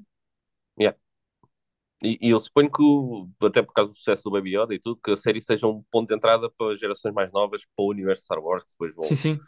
E, 2.02 2.18
e 2.22 2.30
eu 2.30 2.40
suponho 2.40 2.72
que, 2.72 3.46
até 3.46 3.62
por 3.62 3.74
causa 3.74 3.92
do 3.92 3.96
sucesso 3.98 4.24
do 4.24 4.32
Baby 4.32 4.56
Yoda 4.58 4.74
e 4.74 4.80
tudo, 4.80 5.00
que 5.04 5.12
a 5.12 5.18
série 5.18 5.42
seja 5.42 5.68
um 5.68 5.84
ponto 5.92 6.08
de 6.10 6.16
entrada 6.16 6.50
para 6.50 6.76
gerações 6.76 7.14
mais 7.14 7.32
novas 7.34 7.64
para 7.76 7.84
o 7.86 7.90
universo 7.90 8.22
de 8.22 8.26
Star 8.26 8.40
Wars, 8.42 8.64
que 8.64 8.72
depois 8.72 8.96
vão 8.96 9.14
sim, 9.14 9.16
sim, 9.16 9.48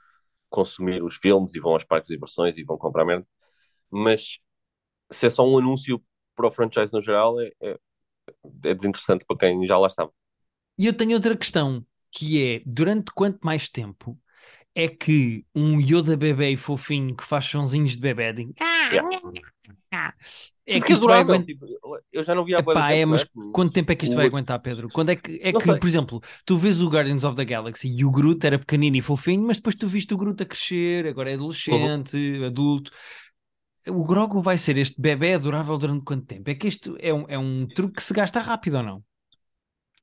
consumir 0.50 1.03
os 1.03 1.15
filmes 1.18 1.56
e 1.56 1.59
vão 1.62 1.74
aos 1.74 1.83
parques 1.86 2.09
de 2.09 2.15
diversões 2.15 2.57
e 2.57 2.63
vão 2.63 2.77
comprar 2.77 3.06
merda. 3.06 3.27
Mas 3.92 4.39
se 5.12 5.27
é 5.27 5.31
só 5.31 5.45
um 5.48 5.57
anúncio 5.57 6.03
para 6.36 6.48
o 6.48 6.51
franchise 6.51 6.94
no 6.94 7.01
geral, 7.01 7.39
é, 7.42 7.51
é, 7.62 7.80
é 8.64 8.74
desinteressante 8.74 9.26
para 9.26 9.38
quem 9.38 9.66
já 9.68 9.78
lá 9.78 9.88
estava. 9.88 10.12
E 10.78 10.86
eu 10.86 10.94
tenho 10.94 11.14
outra 11.14 11.38
questão, 11.38 11.86
que 12.12 12.44
é, 12.44 12.62
durante 12.66 13.12
quanto 13.14 13.40
mais 13.44 13.70
tempo 13.70 14.20
é 14.76 14.88
que 14.88 15.46
um 15.56 15.80
Yoda 15.82 16.18
bebê 16.18 16.58
fofinho 16.58 17.16
que 17.16 17.24
faz 17.26 17.46
sonzinhos 17.46 17.94
de 17.94 18.02
bebê, 18.02 18.34
de, 18.34 18.54
Yeah. 18.92 19.10
é 20.66 20.80
Porque 20.80 20.88
que 20.88 20.94
isto 20.94 21.08
vai 21.08 21.20
aguentar? 21.22 21.46
tipo, 21.46 21.66
eu 22.12 22.24
já 22.24 22.36
não 22.36 22.44
vi 22.46 22.52
de 22.54 22.60
Epá, 22.60 22.92
é, 22.92 23.06
mas 23.06 23.24
é? 23.24 23.28
quanto 23.52 23.74
tempo 23.74 23.92
é 23.92 23.96
que 23.96 24.04
isto 24.06 24.14
O 24.14 24.18
vai 24.18 24.26
aguentar, 24.26 24.60
Pedro? 24.60 24.90
Quando 24.90 25.10
é 25.12 25.16
que, 25.16 25.40
é 25.42 25.52
Não 25.52 25.60
que, 25.60 25.66
sei. 25.66 25.80
por 25.80 25.88
exemplo, 25.88 26.22
tu 26.46 26.58
vês 26.58 26.82
o 26.82 26.90
Guardians 26.90 27.24
of 27.24 27.36
the 27.36 27.46
Galaxy 27.46 27.88
e 27.90 28.04
o 28.06 28.12
Groot 28.12 28.46
era 28.46 28.60
pequenino 28.60 28.98
e 28.98 29.02
fofinho, 29.02 29.44
mas 29.48 29.58
depois 29.58 29.76
tu 29.76 29.88
viste 29.88 30.14
o 30.14 30.18
Groot 30.18 30.44
a 30.44 30.46
crescer, 30.46 31.08
agora 31.08 31.32
é 31.32 31.36
adolescente, 31.36 32.16
Uhum. 32.18 32.46
adulto. 32.46 32.92
O 33.88 34.04
Grogu 34.04 34.42
vai 34.42 34.57
ser 34.57 34.75
este 34.78 35.00
bebê 35.01 35.33
adorável 35.36 35.78
durante 35.78 36.04
quanto 36.06 36.25
tempo? 36.25 36.50
É 36.50 36.56
que 36.56 36.68
isto 36.68 36.98
é 37.00 37.13
um, 37.13 37.25
é 37.30 37.38
um 37.38 37.68
truque 37.68 37.95
que 37.98 38.04
se 38.04 38.13
gasta 38.13 38.39
rápido 38.39 38.78
ou 38.78 38.83
não? 38.83 39.04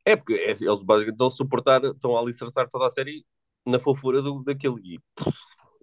É 0.05 0.17
porque 0.17 0.35
é- 0.35 0.51
eles 0.51 0.83
basicamente 0.83 1.13
estão 1.15 1.27
a 1.27 1.31
suportar, 1.31 1.85
estão 1.85 2.17
a 2.17 2.21
alicerçar 2.21 2.69
toda 2.69 2.87
a 2.87 2.91
série 2.91 3.25
na 3.67 3.79
fofura 3.79 4.23
do, 4.23 4.43
daquele. 4.43 4.81
E 4.97 5.01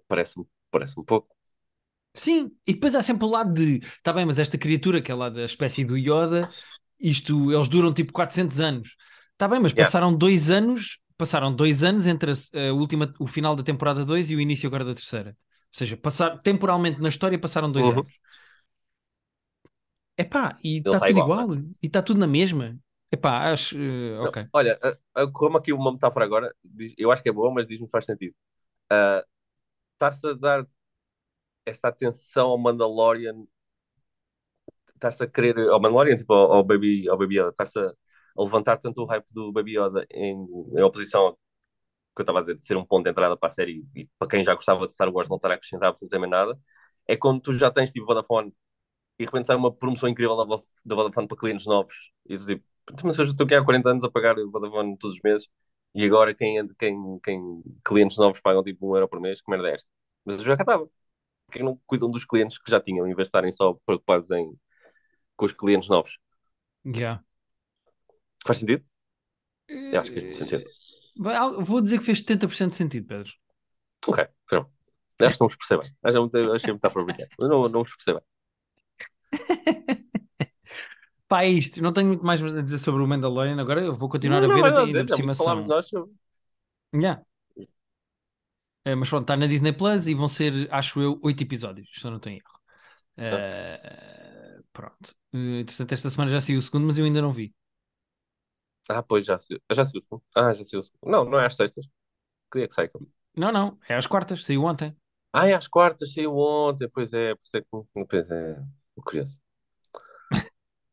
parece-me 0.08 0.46
parece 0.70 0.96
pouco. 1.04 1.34
Sim, 2.14 2.50
e 2.66 2.72
depois 2.72 2.94
há 2.94 3.02
sempre 3.02 3.26
o 3.26 3.28
lado 3.30 3.52
de, 3.52 3.80
tá 4.02 4.12
bem, 4.12 4.24
mas 4.24 4.38
esta 4.38 4.56
criatura 4.56 5.02
que 5.02 5.12
é 5.12 5.14
lá 5.14 5.28
da 5.28 5.44
espécie 5.44 5.84
do 5.84 5.96
Yoda, 5.98 6.48
isto, 6.98 7.52
eles 7.52 7.68
duram 7.68 7.92
tipo 7.92 8.12
400 8.12 8.58
anos. 8.58 8.96
Tá 9.36 9.46
bem, 9.46 9.60
mas 9.60 9.74
Yeah. 9.74 9.90
passaram 9.90 10.16
dois 10.16 10.48
anos, 10.50 10.98
passaram 11.18 11.54
dois 11.54 11.82
anos 11.82 12.06
entre 12.06 12.30
a, 12.32 12.68
a 12.70 12.72
última, 12.72 13.12
o 13.20 13.26
final 13.26 13.54
da 13.54 13.62
temporada 13.62 14.02
2 14.04 14.30
e 14.30 14.36
o 14.36 14.40
início 14.40 14.66
agora 14.66 14.84
da 14.84 14.94
terceira. 14.94 15.36
Ou 15.76 15.78
seja, 15.80 15.96
passar, 15.96 16.30
temporalmente 16.42 17.00
na 17.00 17.08
história 17.10 17.38
passaram 17.40 17.70
dois 17.70 17.88
Uhum. 17.88 17.96
anos. 17.96 18.12
Epá, 20.18 20.58
e 20.64 20.78
está 20.78 20.94
está 20.94 21.00
tudo 21.00 21.18
igual, 21.18 21.34
igual, 21.34 21.54
e 21.54 21.86
está 21.86 22.02
tudo 22.02 22.20
na 22.20 22.26
mesma. 22.26 22.78
Epá, 23.12 23.52
acho, 23.52 23.76
eh, 23.78 24.18
Não, 24.22 24.32
ok. 24.32 24.46
olha, 24.52 24.78
a- 24.82 25.22
a- 25.22 25.30
como 25.32 25.58
aqui 25.58 25.72
uma 25.72 25.92
metáfora 25.92 26.24
agora, 26.24 26.54
eu 26.98 27.10
acho 27.10 27.22
que 27.22 27.28
é 27.28 27.32
boa, 27.32 27.52
mas 27.52 27.66
diz-me 27.66 27.88
faz 27.90 28.04
sentido. 28.04 28.34
Ah, 28.90 29.24
Estar-se 29.94 30.26
a 30.28 30.34
dar 30.34 30.66
esta 31.66 31.88
atenção 31.88 32.48
ao 32.50 32.58
Mandalorian, 32.58 33.46
estar-se 34.94 35.22
a 35.24 35.26
querer, 35.26 35.58
ao 35.70 35.80
Mandalorian, 35.80 36.16
tipo 36.16 36.32
ao, 36.32 36.52
ao 36.54 36.64
Baby, 36.64 37.08
ao 37.08 37.18
Baby 37.18 37.36
Yoda, 37.38 37.50
estar-se 37.50 37.78
a, 37.78 37.92
a 38.38 38.42
levantar 38.42 38.78
tanto 38.78 39.02
o 39.02 39.06
hype 39.06 39.26
do 39.32 39.52
Baby 39.52 39.76
Yoda 39.78 40.06
em, 40.10 40.34
em 40.76 40.82
oposição 40.82 41.36
que 42.16 42.22
eu 42.22 42.24
estava 42.24 42.40
a 42.40 42.42
dizer, 42.42 42.58
de 42.58 42.66
ser 42.66 42.76
um 42.78 42.86
ponto 42.86 43.04
de 43.04 43.10
entrada 43.10 43.36
para 43.38 43.48
a 43.48 43.50
série 43.52 43.84
e 43.96 44.08
para 44.18 44.28
quem 44.28 44.44
já 44.44 44.54
gostava 44.54 44.86
de 44.86 44.92
Star 44.94 45.10
Wars 45.12 45.28
não 45.28 45.36
estar 45.36 45.50
a 45.52 45.54
acrescentar 45.54 45.90
absolutamente 45.90 46.30
nada, 46.32 46.58
é 47.08 47.16
quando 47.16 47.40
tu 47.42 47.54
já 47.54 47.70
tens 47.70 47.90
tipo 47.92 48.06
Vodafone 48.06 48.52
e 49.18 49.24
de 49.24 49.26
repente 49.26 49.46
sai 49.46 49.56
uma 49.56 49.72
promoção 49.74 50.08
incrível 50.08 50.36
da 50.36 50.44
Vo- 50.44 50.64
da 50.84 50.94
Vodafone 50.94 51.28
para 51.28 51.36
clientes 51.38 51.66
novos 51.66 51.94
e 52.28 52.36
tu 52.38 52.46
tipo, 52.46 52.64
mas 53.04 53.18
eu 53.18 53.26
já 53.26 53.32
estou 53.32 53.44
aqui 53.46 53.54
há 53.54 53.64
40 53.64 53.90
anos 53.90 54.04
a 54.04 54.10
pagar 54.10 54.38
o 54.38 54.50
Vodafone 54.50 54.96
todos 54.98 55.16
os 55.16 55.22
meses 55.22 55.48
e 55.94 56.04
agora 56.04 56.34
quem, 56.34 56.66
quem, 56.78 57.20
quem 57.24 57.62
clientes 57.84 58.16
novos 58.18 58.40
pagam 58.40 58.62
tipo 58.62 58.90
um 58.90 58.94
euro 58.96 59.08
por 59.08 59.20
mês, 59.20 59.40
que 59.42 59.50
merda 59.50 59.68
é 59.70 59.74
esta? 59.74 59.88
Mas 60.24 60.36
eu 60.38 60.44
já 60.46 60.56
cá 60.56 60.62
estava. 60.64 60.88
Porquê 61.46 61.62
não 61.64 61.80
cuidam 61.86 62.10
dos 62.10 62.24
clientes 62.24 62.58
que 62.58 62.70
já 62.70 62.80
tinham, 62.80 63.06
em 63.06 63.14
vez 63.14 63.18
de 63.26 63.30
estarem 63.30 63.52
só 63.52 63.74
preocupados 63.86 64.30
em, 64.32 64.52
com 65.36 65.46
os 65.46 65.52
clientes 65.52 65.88
novos? 65.88 66.18
Yeah. 66.84 67.18
Faz 68.46 68.58
sentido? 68.60 68.84
Eu 69.90 70.00
acho 70.00 70.12
que 70.12 70.20
faz 70.26 70.38
sentido. 70.38 70.64
Vou 71.18 71.80
dizer 71.80 71.98
que 71.98 72.04
fez 72.04 72.22
70% 72.22 72.68
de 72.68 72.74
sentido, 72.74 73.06
Pedro. 73.06 73.32
Ok, 74.06 74.26
pronto. 74.46 74.70
Acho 75.20 75.34
que 75.34 75.40
não 75.40 75.48
vos 75.48 75.56
percebem. 75.56 75.90
Acho 76.02 76.30
que 76.30 76.38
achei 76.38 76.72
muito 76.72 77.04
brilhar. 77.04 77.28
Mas 77.38 77.48
não, 77.48 77.68
não 77.68 77.82
vos 77.82 77.96
percebem. 77.96 78.22
Pá, 81.28 81.42
é 81.42 81.48
isto. 81.48 81.82
Não 81.82 81.92
tenho 81.92 82.08
muito 82.08 82.24
mais 82.24 82.42
a 82.42 82.62
dizer 82.62 82.78
sobre 82.78 83.02
o 83.02 83.06
Mandalorian. 83.06 83.60
Agora 83.60 83.80
eu 83.80 83.94
vou 83.94 84.08
continuar 84.08 84.42
não, 84.42 84.50
a 84.50 84.54
ver 84.54 84.62
não, 84.62 84.70
não, 84.70 84.84
ainda 84.84 85.06
por 85.06 85.14
cima 85.14 85.26
muito 85.26 85.38
falámos 85.38 85.66
são. 85.66 85.76
nós 85.76 85.88
sobre... 85.88 86.12
Yeah. 86.94 87.22
É, 88.84 88.94
mas 88.94 89.08
pronto, 89.08 89.22
está 89.22 89.36
na 89.36 89.48
Disney 89.48 89.72
Plus 89.72 90.06
e 90.06 90.14
vão 90.14 90.28
ser, 90.28 90.68
acho 90.70 91.00
eu, 91.00 91.18
oito 91.24 91.42
episódios, 91.42 91.88
se 91.92 92.06
eu 92.06 92.10
não 92.12 92.20
tenho 92.20 92.36
erro. 92.36 92.60
Eh, 93.16 94.60
pronto. 94.72 95.14
Uh, 95.32 95.60
entretanto, 95.60 95.92
esta 95.92 96.08
semana 96.08 96.30
já 96.30 96.40
saiu 96.40 96.58
o 96.58 96.62
segundo, 96.62 96.86
mas 96.86 96.96
eu 96.96 97.04
ainda 97.04 97.20
não 97.20 97.32
vi. 97.32 97.52
Ah, 98.88 99.02
pois 99.02 99.24
já 99.24 99.38
se 99.38 99.60
já 99.72 99.84
se 99.84 99.92
Ah, 100.34 100.52
já 100.52 100.64
se 100.64 100.76
Não, 101.04 101.24
não 101.24 101.38
é 101.38 101.46
às 101.46 101.56
sextas. 101.56 101.86
Que 102.52 102.58
dia 102.60 102.64
é 102.66 102.68
que 102.68 102.74
sai? 102.74 102.90
Não, 103.36 103.52
não, 103.52 103.78
é 103.88 103.94
às 103.94 104.06
quartas, 104.06 104.44
saiu 104.44 104.64
ontem. 104.64 104.96
Ah, 105.32 105.48
é 105.48 105.52
às 105.54 105.68
quartas, 105.68 106.12
saiu 106.12 106.36
ontem. 106.36 106.88
Pois 106.88 107.12
é, 107.12 107.34
por 107.34 107.42
isso 107.44 107.56
é 107.56 107.60
que 107.62 107.68
pois 108.08 108.30
é, 108.30 108.62
curioso. 109.04 109.40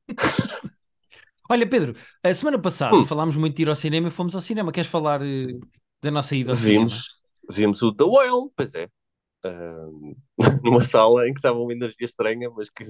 Olha, 1.49 1.67
Pedro, 1.69 1.95
a 2.23 2.33
semana 2.33 2.59
passada 2.61 3.01
Hum. 3.01 3.03
falámos 3.03 3.35
muito 3.37 3.55
de 3.55 3.63
ir 3.63 3.69
ao 3.69 3.75
cinema 3.75 4.07
e 4.07 4.11
fomos 4.11 4.35
ao 4.35 4.41
cinema. 4.41 4.71
Queres 4.71 4.89
falar 4.89 5.21
eh, 5.21 5.47
da 6.01 6.11
nossa 6.11 6.35
ida 6.35 6.51
ao 6.51 6.57
cinema? 6.57 6.89
Vimos, 6.89 7.09
vimos 7.49 7.81
o 7.81 7.93
The 7.93 8.03
Whale, 8.03 8.49
pois 8.55 8.73
é. 8.73 8.87
Ah, 9.43 9.87
numa 10.63 10.83
sala 10.83 11.27
em 11.27 11.33
que 11.33 11.39
estava 11.39 11.59
uma 11.59 11.73
energia 11.73 12.05
estranha, 12.05 12.49
mas 12.51 12.69
que 12.69 12.85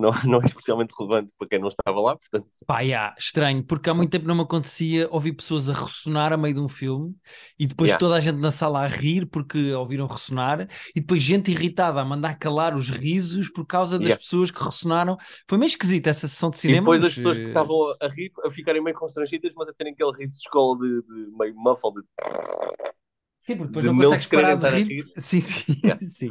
não, 0.00 0.10
não 0.24 0.40
é 0.42 0.46
especialmente 0.46 0.92
relevante 0.98 1.32
para 1.38 1.48
quem 1.48 1.58
não 1.58 1.68
estava 1.68 2.00
lá, 2.00 2.16
portanto. 2.16 2.46
Pá, 2.66 2.80
yeah, 2.80 3.14
estranho, 3.18 3.64
porque 3.64 3.90
há 3.90 3.94
muito 3.94 4.10
tempo 4.10 4.26
não 4.26 4.34
me 4.34 4.42
acontecia 4.42 5.08
ouvir 5.10 5.32
pessoas 5.32 5.68
a 5.68 5.72
ressonar 5.72 6.32
a 6.32 6.36
meio 6.36 6.54
de 6.54 6.60
um 6.60 6.68
filme 6.68 7.14
e 7.58 7.66
depois 7.66 7.90
Yeah. 7.90 7.98
toda 7.98 8.14
a 8.16 8.20
gente 8.20 8.38
na 8.38 8.50
sala 8.50 8.80
a 8.82 8.86
rir 8.86 9.26
porque 9.26 9.72
ouviram 9.74 10.06
ressonar 10.06 10.68
e 10.94 11.00
depois 11.00 11.22
gente 11.22 11.50
irritada 11.50 12.00
a 12.00 12.04
mandar 12.04 12.38
calar 12.38 12.74
os 12.76 12.88
risos 12.90 13.48
por 13.50 13.66
causa 13.66 13.98
das 13.98 14.08
Yeah. 14.08 14.22
pessoas 14.22 14.50
que 14.50 14.62
ressonaram. 14.62 15.16
Foi 15.48 15.58
meio 15.58 15.68
esquisita 15.68 16.10
essa 16.10 16.28
sessão 16.28 16.50
de 16.50 16.56
E 16.56 16.60
cinema. 16.60 16.80
depois 16.82 17.00
mas, 17.02 17.10
as 17.10 17.14
pessoas 17.16 17.38
que 17.38 17.44
eh, 17.44 17.48
estavam 17.48 17.94
a 18.00 18.08
rir 18.08 18.30
a 18.44 18.50
ficarem 18.50 18.82
meio 18.82 18.96
constrangidas, 18.96 19.52
mas 19.56 19.68
a 19.68 19.72
terem 19.72 19.92
aquele 19.92 20.12
riso 20.12 20.34
de 20.34 20.38
escola 20.40 20.78
de, 20.78 21.02
de 21.02 21.36
meio 21.38 21.54
muffle 21.56 21.94
de. 21.94 22.02
Sim, 23.42 23.56
porque 23.56 23.68
depois 23.68 23.84
de 23.84 23.90
não 23.90 23.96
consegues 23.96 24.26
parar 24.26 24.54
de 24.54 24.68
rir. 24.68 24.86
rir. 24.86 25.12
Sim, 25.16 25.40
sim, 25.40 25.72
Yeah. 25.82 25.98
sim. 26.04 26.30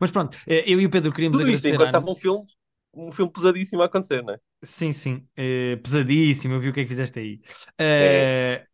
Mas 0.00 0.10
pronto, 0.10 0.36
eh, 0.46 0.64
eu 0.66 0.80
e 0.80 0.86
o 0.86 0.90
Pedro 0.90 1.12
queríamos 1.12 1.38
Tudo 1.38 1.50
isto 1.50 1.66
agradecer 1.66 1.68
enquanto 1.68 1.94
à... 1.94 1.98
estava 1.98 2.10
um 2.10 2.16
filme, 2.16 2.44
um 2.92 3.10
filme 3.12 3.32
pesadíssimo 3.32 3.82
a 3.82 3.86
acontecer, 3.86 4.22
não 4.22 4.34
é? 4.34 4.38
Sim, 4.62 4.92
sim, 4.92 5.28
eh, 5.36 5.76
pesadíssimo, 5.76 6.54
eu 6.54 6.60
vi 6.60 6.68
o 6.70 6.72
que 6.72 6.80
é 6.80 6.82
que 6.82 6.88
fizeste 6.88 7.18
aí. 7.20 7.40
É. 7.78 8.32
Eh, 8.60 8.66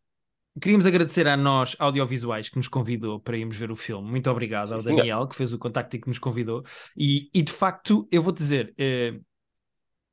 Queríamos 0.61 0.87
agradecer 0.87 1.26
a 1.28 1.37
nós, 1.37 1.76
audiovisuais, 1.80 2.49
que 2.49 2.56
nos 2.56 2.68
convidou 2.68 3.21
para 3.21 3.37
irmos 3.37 3.56
ver 3.56 3.71
o 3.73 3.76
filme. 3.76 4.09
Muito 4.11 4.30
obrigado 4.30 4.73
ao 4.75 4.80
Sim. 4.80 4.97
Daniel, 4.97 5.26
que 5.28 5.37
fez 5.37 5.52
o 5.52 5.59
contacto 5.59 5.97
e 5.97 6.00
que 6.00 6.09
nos 6.09 6.18
convidou. 6.18 6.64
E, 6.97 7.30
e, 7.35 7.42
de 7.42 7.52
facto, 7.52 8.09
eu 8.11 8.23
vou 8.23 8.33
dizer, 8.33 8.75
eh, 8.78 9.18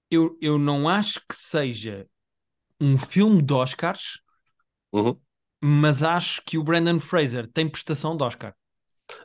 eu, 0.09 0.37
eu 0.41 0.57
não 0.57 0.87
acho 0.89 1.19
que 1.21 1.35
seja 1.35 2.07
um 2.81 2.97
filme 2.97 3.41
de 3.41 3.53
Oscars, 3.53 4.19
Uhum. 4.91 5.21
mas 5.63 6.03
acho 6.03 6.43
que 6.45 6.57
o 6.57 6.63
Brandon 6.63 6.99
Fraser 6.99 7.47
tem 7.51 7.69
prestação 7.69 8.15
de 8.15 8.23
Oscar. 8.23 8.55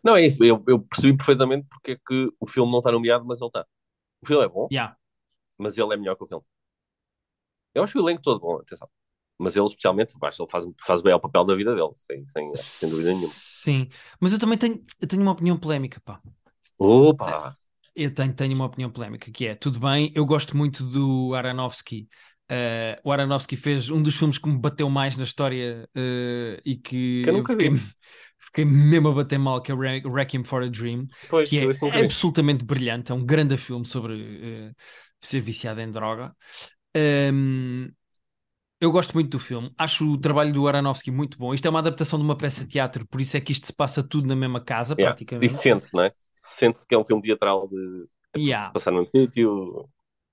Não, 0.02 0.16
é 0.16 0.26
isso. 0.26 0.42
Eu, 0.44 0.62
eu 0.66 0.80
percebi 0.80 1.16
perfeitamente 1.16 1.66
porque 1.68 1.92
é 1.92 1.96
que 1.96 2.28
o 2.40 2.46
filme 2.46 2.70
não 2.70 2.78
está 2.78 2.90
nomeado, 2.92 3.24
mas 3.24 3.40
ele 3.40 3.48
está. 3.48 3.66
O 4.22 4.26
filme 4.26 4.44
é 4.44 4.48
bom, 4.48 4.68
Yeah. 4.68 4.94
mas 5.58 5.78
ele 5.78 5.94
é 5.94 5.98
melhor 5.98 6.16
que 6.16 6.24
o 6.24 6.28
filme. 6.28 6.44
Eu 7.74 7.84
acho 7.84 7.98
o 7.98 8.02
elenco 8.02 8.22
todo 8.22 8.40
bom, 8.40 8.56
atenção. 8.58 8.88
Mas 9.38 9.54
ele 9.56 9.66
especialmente, 9.66 10.14
que 10.18 10.24
ele 10.26 10.50
faz, 10.50 10.64
faz 10.80 11.02
bem 11.02 11.12
ao 11.12 11.20
papel 11.20 11.44
da 11.44 11.54
vida 11.54 11.74
dele, 11.74 11.92
sem, 11.94 12.24
sem, 12.26 12.58
sem 12.78 12.90
dúvida 12.90 13.12
nenhuma. 13.14 13.34
Sim, 13.62 13.88
mas 14.20 14.32
eu 14.32 14.38
também 14.38 14.56
tenho, 14.58 14.84
eu 15.00 15.06
tenho 15.08 15.22
uma 15.22 15.32
opinião 15.32 15.58
polémica, 15.58 16.00
pá. 16.00 16.20
Opa! 16.78 17.56
Eu 17.94 18.12
tenho, 18.14 18.34
tenho 18.34 18.54
uma 18.54 18.66
opinião 18.66 18.90
polémica, 18.90 19.30
que 19.32 19.46
é, 19.46 19.54
tudo 19.54 19.80
bem, 19.80 20.12
eu 20.14 20.26
gosto 20.26 20.56
muito 20.56 20.84
do 20.84 21.34
Aronofsky. 21.34 22.08
Eh, 22.48 23.00
o 23.02 23.10
Aronofsky 23.10 23.56
fez 23.56 23.88
um 23.90 24.02
dos 24.02 24.16
filmes 24.16 24.36
que 24.38 24.46
me 24.48 24.58
bateu 24.58 24.88
mais 24.90 25.16
na 25.16 25.24
história 25.24 25.88
eh, 25.94 26.60
e 26.64 26.76
que, 26.76 26.94
Que 27.22 27.30
eu 27.30 27.34
nunca 27.34 27.54
fiquei, 27.54 27.70
vi. 27.70 27.70
fiquei 28.46 28.64
mesmo 28.64 29.08
a 29.08 29.12
bater 29.14 29.38
mal, 29.38 29.60
que 29.62 29.72
é 29.72 29.74
Requiem 29.74 30.44
for 30.44 30.62
a 30.62 30.68
Dream, 30.68 31.06
Pois, 31.28 31.50
que 31.50 31.58
é 31.60 31.66
vi. 31.92 32.02
absolutamente 32.02 32.64
brilhante, 32.64 33.12
é 33.12 33.14
um 33.14 33.24
grande 33.24 33.56
filme 33.58 33.86
sobre 33.86 34.70
eh, 34.70 34.74
ser 35.20 35.40
viciado 35.40 35.80
em 35.80 35.90
droga. 35.90 36.34
Ehm, 36.94 37.88
eu 38.80 38.92
gosto 38.92 39.14
muito 39.14 39.30
do 39.30 39.38
filme, 39.38 39.72
acho 39.78 40.06
o 40.12 40.18
trabalho 40.20 40.52
do 40.52 40.68
Aronofsky 40.68 41.10
muito 41.10 41.38
bom. 41.38 41.54
Isto 41.54 41.66
é 41.66 41.70
uma 41.70 41.80
adaptação 41.80 42.18
de 42.18 42.24
uma 42.24 42.36
peça 42.36 42.64
de 42.64 42.70
teatro, 42.70 43.06
por 43.08 43.20
isso 43.20 43.36
é 43.36 43.40
que 43.40 43.52
isto 43.52 43.66
se 43.66 43.74
passa 43.74 44.02
tudo 44.02 44.28
na 44.28 44.36
mesma 44.36 44.62
casa, 44.64 44.96
Yeah. 44.98 45.18
E 45.40 45.48
praticamente. 45.48 45.50
sente-se, 45.50 45.94
não 45.94 46.04
é? 46.04 46.12
Sente-se 46.42 46.86
que 46.86 46.94
é 46.94 46.98
um 46.98 47.04
filme 47.04 47.22
teatral 47.22 47.68
de 47.68 48.06
Yeah. 48.34 48.72
passar 48.72 48.92
num 48.92 49.06
sítio. 49.06 49.88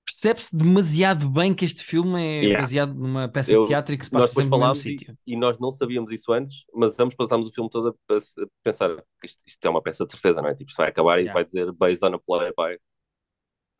Percebe-se 0.06 0.56
demasiado 0.56 1.30
bem 1.30 1.54
que 1.54 1.64
este 1.64 1.82
filme 1.82 2.20
é 2.20 2.34
Yeah. 2.42 2.60
baseado 2.60 2.94
numa 2.94 3.26
peça 3.26 3.52
Eu- 3.52 3.62
de 3.62 3.68
teatro 3.68 3.94
e 3.94 3.98
que 3.98 4.04
se 4.04 4.10
passa 4.10 4.28
sempre 4.28 4.50
no 4.50 4.58
mesmo 4.58 4.74
e, 4.74 4.78
sítio. 4.78 5.18
e 5.26 5.36
nós 5.36 5.58
não 5.58 5.72
sabíamos 5.72 6.10
isso 6.12 6.30
antes, 6.32 6.64
mas 6.74 6.98
ambos 7.00 7.14
passámos 7.14 7.48
o 7.48 7.52
filme 7.52 7.70
todo 7.70 7.88
a, 8.10 8.16
pensar 8.62 8.96
que 9.20 9.26
isto, 9.26 9.40
isto 9.46 9.64
é 9.66 9.70
uma 9.70 9.82
peça 9.82 10.04
de 10.04 10.12
certeza, 10.12 10.42
não 10.42 10.48
é? 10.48 10.54
Tipo, 10.54 10.70
isto 10.70 10.76
vai 10.76 10.88
acabar 10.90 11.18
e 11.18 11.22
Yeah. 11.22 11.32
vai 11.34 11.44
dizer 11.44 11.72
based 11.72 12.04
on 12.04 12.14
a 12.14 12.18
play 12.18 12.50
by. 12.50 12.78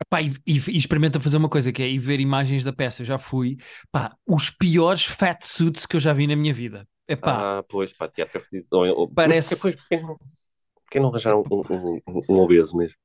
Pá, 0.09 0.21
e, 0.21 0.29
e- 0.45 0.71
e 0.71 0.77
experimenta 0.77 1.19
fazer 1.19 1.37
uma 1.37 1.49
coisa 1.49 1.71
que 1.71 1.81
é 1.81 1.87
ir 1.87 1.99
ver 1.99 2.19
imagens 2.19 2.63
da 2.63 2.73
peça. 2.73 3.01
Eu 3.01 3.05
já 3.05 3.17
fui, 3.17 3.57
pá, 3.91 4.15
os 4.27 4.49
piores 4.49 5.05
fat 5.05 5.37
suits 5.43 5.85
que 5.85 5.95
eu 5.95 5.99
já 5.99 6.11
vi 6.11 6.27
na 6.27 6.35
minha 6.35 6.53
vida. 6.53 6.87
Epá, 7.07 7.59
Ah, 7.59 7.63
pois, 7.69 7.93
pá, 7.93 8.07
teatro 8.07 8.39
é 8.39 8.43
fedido. 8.43 8.67
Parece- 9.15 9.55
Mas 9.63 9.75
porquê 9.75 9.99
não, 10.01 10.17
porquê 10.83 10.99
não 10.99 11.09
arranjar 11.09 11.35
um, 11.35 11.43
um, 11.51 12.01
um, 12.07 12.21
um 12.29 12.39
obeso 12.39 12.75
mesmo? 12.75 12.95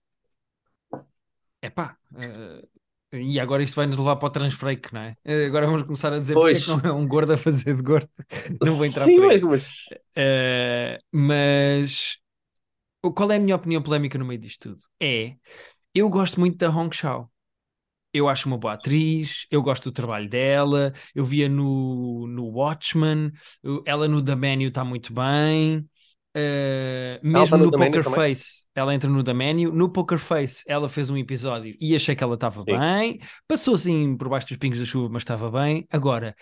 epá. 1.62 1.96
eh, 2.18 2.66
e 3.12 3.40
agora 3.40 3.62
isto 3.62 3.76
vai 3.76 3.86
nos 3.86 3.96
levar 3.98 4.16
para 4.16 4.26
o 4.28 4.30
transfreak, 4.30 4.92
não 4.92 5.00
é? 5.02 5.16
Eh, 5.24 5.46
Agora 5.46 5.66
vamos 5.66 5.82
começar 5.82 6.12
a 6.12 6.18
dizer 6.18 6.36
porque 6.38 6.56
é 6.58 6.60
Pois. 6.60 6.60
que 6.60 6.68
não 6.68 6.78
é 6.80 6.92
um 6.92 7.06
gordo 7.06 7.32
a 7.32 7.36
fazer 7.38 7.76
de 7.76 7.82
gordo. 7.82 8.08
Não 8.62 8.76
vou 8.76 8.84
entrar 8.86 9.08
Sim, 9.08 9.14
por 9.14 9.24
aí. 9.24 9.42
mas, 9.42 9.90
Eh, 10.16 10.98
mas 11.12 12.18
qual 13.14 13.32
é 13.32 13.36
a 13.36 13.40
minha 13.40 13.56
opinião 13.56 13.82
polémica 13.82 14.18
no 14.18 14.24
meio 14.26 14.40
disto 14.40 14.70
tudo? 14.70 14.82
É, 15.00 15.36
eu 15.94 16.08
gosto 16.10 16.40
muito 16.40 16.58
da 16.58 16.70
Hong 16.70 16.94
Shao. 16.96 17.30
Eu 18.12 18.28
acho 18.28 18.48
uma 18.48 18.58
boa 18.58 18.74
atriz, 18.74 19.46
eu 19.50 19.62
gosto 19.62 19.84
do 19.84 19.92
trabalho 19.92 20.28
dela, 20.28 20.92
eu 21.14 21.24
via 21.24 21.48
no, 21.48 22.26
no 22.28 22.46
Watchmen, 22.50 23.32
ela 23.86 24.08
no 24.08 24.24
The 24.24 24.36
Menu 24.36 24.68
está 24.68 24.84
muito 24.84 25.14
bem, 25.14 25.88
eh, 26.34 27.20
mesmo 27.22 27.56
está 27.56 27.58
no 27.58 27.66
no 27.66 27.72
Poker 27.74 28.02
também? 28.02 28.22
Face, 28.22 28.66
ela 28.74 28.94
entra 28.94 29.10
no 29.10 29.22
Menu, 29.34 29.72
no 29.72 29.90
Poker 29.92 30.18
Face 30.18 30.62
ela 30.66 30.88
fez 30.88 31.10
um 31.10 31.16
episódio 31.16 31.76
e 31.80 31.94
achei 31.94 32.14
que 32.16 32.22
ela 32.24 32.34
estava 32.34 32.64
bem, 32.64 33.18
passou 33.48 33.74
assim 33.74 34.16
por 34.16 34.28
baixo 34.28 34.48
dos 34.48 34.56
pingos 34.56 34.78
da 34.78 34.84
chuva, 34.84 35.08
mas 35.12 35.22
estava 35.22 35.50
bem. 35.50 35.86
Agora, 35.90 36.34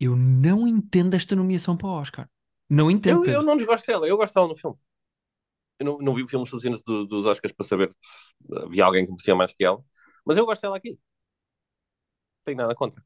eu 0.00 0.16
não 0.16 0.66
entendo 0.66 1.14
esta 1.14 1.36
nomeação 1.36 1.76
para 1.76 1.86
o 1.88 1.90
Oscar. 1.90 2.28
Não 2.68 2.90
entendo, 2.90 3.22
eu, 3.24 3.24
eu 3.26 3.42
não 3.42 3.56
desgosto 3.56 3.86
dela, 3.86 4.06
eu 4.08 4.16
gosto 4.16 4.34
dela 4.34 4.48
no 4.48 4.56
filme. 4.56 4.76
Eu 5.78 5.86
não, 5.86 5.98
não 5.98 6.14
vi 6.14 6.26
filmes 6.28 6.48
suficientes 6.48 6.82
do- 6.84 7.06
dos 7.06 7.26
Oscars 7.26 7.52
para 7.54 7.66
saber 7.66 7.90
se 7.90 8.58
havia 8.64 8.84
alguém 8.84 9.04
que 9.04 9.10
merecia 9.12 9.34
mais 9.34 9.52
que 9.52 9.64
ela, 9.64 9.82
mas 10.24 10.36
eu 10.36 10.46
gosto 10.46 10.62
dela 10.62 10.76
aqui. 10.76 10.92
Não 10.92 10.98
tenho 12.44 12.56
nada 12.58 12.74
contra. 12.74 13.02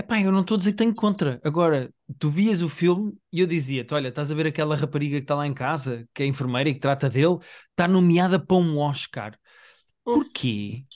Epá, 0.00 0.18
eu 0.18 0.32
não 0.32 0.40
estou 0.40 0.54
a 0.54 0.58
dizer 0.58 0.70
que 0.70 0.78
tenho 0.78 0.94
contra. 0.94 1.38
Agora, 1.44 1.92
tu 2.18 2.30
vias 2.30 2.62
o 2.62 2.70
filme 2.70 3.12
e 3.30 3.40
eu 3.40 3.46
dizia-te: 3.46 3.92
olha, 3.92 4.08
estás 4.08 4.30
a 4.30 4.34
ver 4.34 4.46
aquela 4.46 4.74
rapariga 4.74 5.18
que 5.18 5.24
está 5.24 5.34
lá 5.34 5.46
em 5.46 5.52
casa, 5.52 6.08
que 6.14 6.22
é 6.22 6.26
enfermeira 6.26 6.70
e 6.70 6.74
que 6.74 6.80
trata 6.80 7.10
dele, 7.10 7.36
está 7.68 7.86
nomeada 7.86 8.40
para 8.42 8.56
um 8.56 8.78
Oscar. 8.78 9.38
Porquê? 10.02 10.86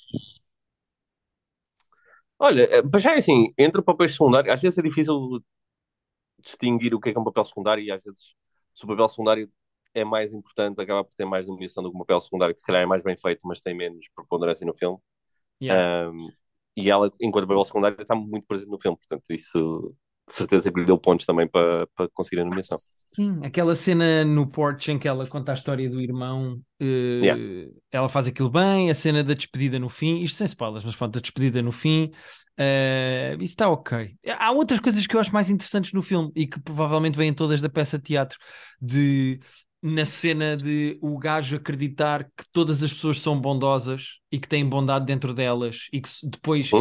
Olha, 2.39 2.63
eh, 2.63 2.83
para 2.83 2.99
já 2.99 3.13
é 3.13 3.19
assim, 3.19 3.53
entre 3.59 3.83
papéis 3.83 4.13
secundários, 4.13 4.55
às 4.55 4.63
vezes 4.63 4.79
é 4.79 4.83
difícil 4.83 5.45
distinguir 6.39 6.95
o 6.95 7.01
que 7.01 7.11
é 7.11 7.13
que 7.13 7.19
é 7.19 7.21
um 7.21 7.25
papel 7.25 7.45
secundário 7.45 7.85
e 7.85 7.93
às 7.93 8.03
vezes, 8.03 8.35
se 8.75 8.85
o 8.85 8.89
papel 8.89 9.09
secundário 9.09 9.53
é 9.93 10.03
mais 10.03 10.33
importante, 10.33 10.81
acaba 10.81 11.05
por 11.05 11.15
ter 11.15 11.27
mais 11.27 11.47
nomeação 11.47 11.83
do 11.83 11.91
que 11.91 11.97
um 11.97 12.01
papel 12.01 12.21
secundário 12.23 12.55
que 12.55 12.61
se 12.63 12.67
calhar 12.67 12.81
é 12.81 12.87
mais 12.87 13.03
bem 13.03 13.19
feito, 13.19 13.47
mas 13.47 13.61
tem 13.61 13.75
menos 13.75 14.09
preponderância 14.17 14.67
no 14.67 14.75
filme. 14.75 14.99
Yeah. 15.61 16.11
Um, 16.11 16.29
e 16.77 16.91
ela, 16.91 17.11
enquanto 17.21 17.47
papel 17.47 17.65
secundário, 17.65 17.97
está 18.01 18.15
muito 18.15 18.47
presente 18.47 18.71
no 18.71 18.81
filme, 18.81 18.97
portanto, 18.97 19.25
isso 19.31 19.95
de 20.27 20.35
certeza 20.35 20.73
que 20.73 20.81
lhe 20.81 20.87
deu 20.87 20.99
pontos 20.99 21.27
também 21.27 21.47
para, 21.47 21.87
para 21.95 22.09
conseguir 22.15 22.41
a 22.41 22.45
nomeação. 22.45 22.79
Sim, 22.79 23.39
aquela 23.45 23.77
cena 23.77 24.25
no 24.25 24.47
porch 24.47 24.91
em 24.91 24.99
que 24.99 25.07
ela 25.07 25.27
conta 25.27 25.53
a 25.53 25.55
história 25.55 25.89
do 25.89 26.01
irmão, 26.01 26.61
eh, 26.81 27.21
Yeah. 27.23 27.73
ela 27.93 28.09
faz 28.09 28.27
aquilo 28.27 28.51
bem, 28.51 28.91
a 28.91 28.95
cena 28.95 29.23
da 29.23 29.35
despedida 29.35 29.79
no 29.79 29.89
fim, 29.89 30.23
isto 30.23 30.37
sem 30.37 30.47
spoilers, 30.47 30.85
mas 30.85 30.97
pronto, 30.97 31.19
a 31.19 31.21
despedida 31.21 31.63
no 31.63 31.71
fim, 31.71 32.11
eh, 32.57 33.37
isso 33.39 33.53
está 33.53 33.69
ok. 33.69 34.17
Há 34.27 34.51
outras 34.51 34.81
coisas 34.81 35.07
que 35.07 35.15
eu 35.15 35.21
acho 35.21 35.33
mais 35.33 35.51
interessantes 35.51 35.93
no 35.93 36.03
filme 36.03 36.33
e 36.35 36.47
que 36.47 36.59
provavelmente 36.61 37.17
vêm 37.17 37.33
todas 37.33 37.61
da 37.61 37.69
peça 37.69 37.99
de 37.99 38.05
teatro, 38.05 38.39
de 38.81 39.39
na 39.85 40.05
cena 40.07 40.57
de 40.57 40.99
o 41.03 41.19
gajo 41.19 41.57
acreditar 41.57 42.25
que 42.37 42.45
todas 42.53 42.83
as 42.83 42.93
pessoas 42.93 43.21
são 43.21 43.41
bondosas 43.41 44.21
e 44.33 44.39
que 44.41 44.49
têm 44.49 44.69
bondade 44.69 45.07
dentro 45.07 45.35
delas 45.35 45.89
e 45.93 46.01
que 46.01 46.09
depois 46.25 46.77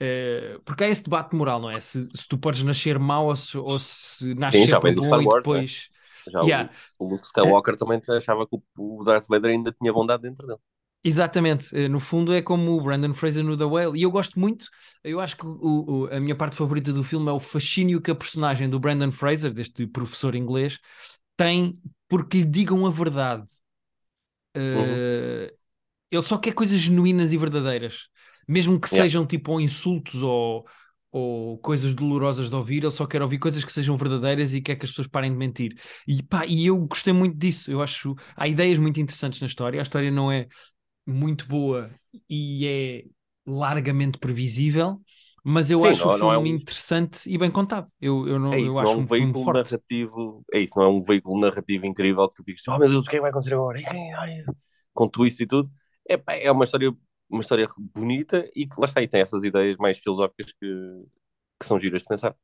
eh, 0.00 0.58
porque 0.64 0.84
há 0.84 0.88
esse 0.88 1.04
debate 1.04 1.34
moral, 1.36 1.60
não 1.60 1.70
é? 1.70 1.80
Se, 1.80 2.08
se 2.14 2.28
tu 2.28 2.38
podes 2.38 2.62
nascer 2.62 2.98
mau 2.98 3.26
ou 3.28 3.36
se, 3.36 3.56
ou 3.58 3.78
se 3.78 4.34
nasces 4.34 4.66
Sim, 4.66 4.66
bom 4.94 5.22
e 5.22 5.26
Wars, 5.26 5.46
não 5.48 5.58
é? 5.58 5.64
depois. 5.64 5.88
Já 6.32 6.44
Yeah. 6.44 6.68
o, 6.68 6.70
o 6.98 7.08
Luke 7.08 7.26
Skywalker 7.26 7.76
também 7.76 8.00
achava 8.10 8.46
que 8.48 8.56
o, 8.56 9.00
o 9.00 9.04
Darth 9.04 9.26
Vader 9.28 9.50
ainda 9.52 9.72
tinha 9.72 9.92
bondade 9.92 10.22
dentro 10.24 10.46
dele. 10.46 10.60
Exatamente, 11.04 11.74
Eh, 11.76 11.88
no 11.88 11.98
fundo 11.98 12.32
é 12.32 12.40
como 12.40 12.72
o 12.76 12.80
Brandon 12.80 13.12
Fraser 13.12 13.42
no 13.42 13.56
The 13.56 13.64
Whale, 13.64 13.98
e 13.98 14.02
eu 14.02 14.10
gosto 14.10 14.38
muito, 14.38 14.68
eu 15.02 15.18
acho 15.18 15.36
que 15.36 15.44
o- 15.44 16.04
o- 16.04 16.14
a 16.14 16.20
minha 16.20 16.36
parte 16.36 16.54
favorita 16.56 16.92
do 16.92 17.02
filme 17.02 17.28
é 17.28 17.32
o 17.32 17.40
fascínio 17.40 18.00
que 18.00 18.10
a 18.12 18.14
personagem 18.14 18.70
do 18.70 18.78
Brandon 18.78 19.10
Fraser, 19.10 19.52
deste 19.52 19.84
professor 19.88 20.36
inglês, 20.36 20.78
tem 21.44 21.78
porque 22.08 22.38
lhe 22.38 22.44
digam 22.46 22.86
a 22.86 22.90
verdade. 22.90 23.46
Eh, 24.54 25.54
Ele 26.10 26.22
só 26.22 26.38
quer 26.38 26.54
coisas 26.54 26.80
genuínas 26.80 27.32
e 27.32 27.38
verdadeiras, 27.38 28.08
mesmo 28.48 28.80
que 28.80 28.88
Yeah. 28.90 29.06
sejam 29.06 29.26
tipo 29.26 29.60
insultos 29.60 30.22
ou, 30.22 30.66
ou 31.12 31.58
coisas 31.58 31.94
dolorosas 31.94 32.50
de 32.50 32.56
ouvir, 32.56 32.78
ele 32.84 32.90
só 32.92 33.06
quer 33.06 33.22
ouvir 33.22 33.38
coisas 33.38 33.64
que 33.64 33.72
sejam 33.72 33.96
verdadeiras 33.96 34.54
e 34.54 34.60
quer 34.62 34.76
que 34.76 34.84
as 34.86 34.90
pessoas 34.92 35.08
parem 35.08 35.32
de 35.32 35.38
mentir. 35.38 35.74
E 36.08 36.22
pá, 36.22 36.46
e 36.46 36.66
eu 36.66 36.78
gostei 36.86 37.12
muito 37.14 37.36
disso. 37.38 37.70
Eu 37.72 37.82
acho 37.82 38.14
há 38.36 38.48
ideias 38.48 38.78
muito 38.78 39.00
interessantes 39.00 39.40
na 39.40 39.46
história. 39.48 39.80
A 39.80 39.84
história 39.84 40.10
não 40.10 40.32
é 40.32 40.48
muito 41.06 41.46
boa 41.48 41.90
e 42.28 42.66
é 42.66 43.04
largamente 43.46 44.18
previsível, 44.18 45.00
mas 45.44 45.70
eu 45.70 45.84
Sim, 45.84 45.86
acho 45.86 46.08
não- 46.08 46.08
o 46.08 46.10
não 46.18 46.32
é 46.32 46.38
filme 46.38 46.48
um- 46.48 46.60
interessante 46.60 47.28
e 47.30 47.38
bem 47.38 47.50
contado. 47.50 47.90
Eu, 48.00 48.26
eu, 48.28 48.38
não, 48.38 48.54
É 48.54 48.60
eu 48.60 48.60
isso, 48.60 48.82
não 48.82 48.90
acho 48.90 49.00
é 49.00 49.02
um 49.02 49.06
um 49.06 49.06
veículo 49.06 49.34
forte. 49.34 49.74
narrativo. 49.74 50.44
É 50.52 50.60
isso, 50.60 50.74
não 50.76 50.84
é 50.84 50.88
um 50.88 51.02
veículo 51.02 51.40
narrativo 51.40 51.86
incrível 51.86 52.28
que 52.28 52.36
tu 52.36 52.44
ficas, 52.44 52.62
oh 52.68 52.78
meu 52.78 52.88
Deus, 52.88 53.06
o 53.06 53.10
que 53.10 53.16
é 53.16 53.18
que 53.18 53.20
vai 53.22 53.30
acontecer 53.30 53.54
agora? 53.54 53.80
Quem? 53.82 54.14
Ai, 54.14 54.44
com 54.94 55.08
twist 55.08 55.42
e 55.42 55.46
tudo. 55.46 55.70
É, 56.08 56.20
é 56.46 56.52
uma 56.52 56.64
história, 56.64 56.92
uma 57.30 57.40
história 57.42 57.66
bonita 57.78 58.48
e 58.54 58.66
que 58.66 58.80
lá 58.80 58.86
está, 58.86 59.02
e 59.02 59.08
tem 59.08 59.20
essas 59.20 59.44
ideias 59.44 59.76
mais 59.78 59.98
filosóficas 59.98 60.52
que, 60.52 60.66
que 61.60 61.66
são 61.66 61.80
giras 61.80 62.02
de 62.02 62.08
pensar. 62.08 62.36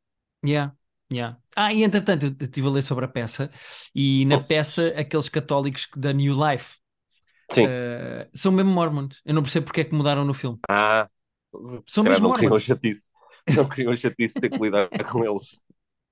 Yeah, 0.46 0.72
yeah. 1.12 1.36
Ah, 1.56 1.72
e 1.72 1.82
entretanto, 1.82 2.26
eu 2.26 2.36
estive 2.46 2.68
a 2.68 2.70
ler 2.70 2.82
sobre 2.82 3.04
a 3.04 3.08
peça, 3.08 3.50
e 3.94 4.24
na 4.26 4.38
Hum. 4.38 4.38
peça, 4.38 4.88
aqueles 4.96 5.28
católicos 5.28 5.88
da 5.96 6.12
New 6.12 6.34
Life 6.34 6.76
eh, 7.60 8.28
são 8.34 8.52
mesmo 8.52 8.72
Mormons. 8.72 9.20
Eu 9.24 9.34
não 9.34 9.42
percebo 9.42 9.66
porque 9.66 9.82
é 9.82 9.84
que 9.84 9.94
mudaram 9.94 10.24
no 10.24 10.34
filme. 10.34 10.60
Ah, 10.68 11.08
São 11.86 12.04
mesmo 12.04 12.28
não 12.28 12.34
queriam 12.36 12.58
chatice. 12.58 13.08
Não 13.56 13.68
queriam 13.68 13.96
chatice 13.96 14.34
ter 14.34 14.50
que 14.50 14.58
lidar 14.58 14.88
com 15.10 15.24
eles. 15.24 15.58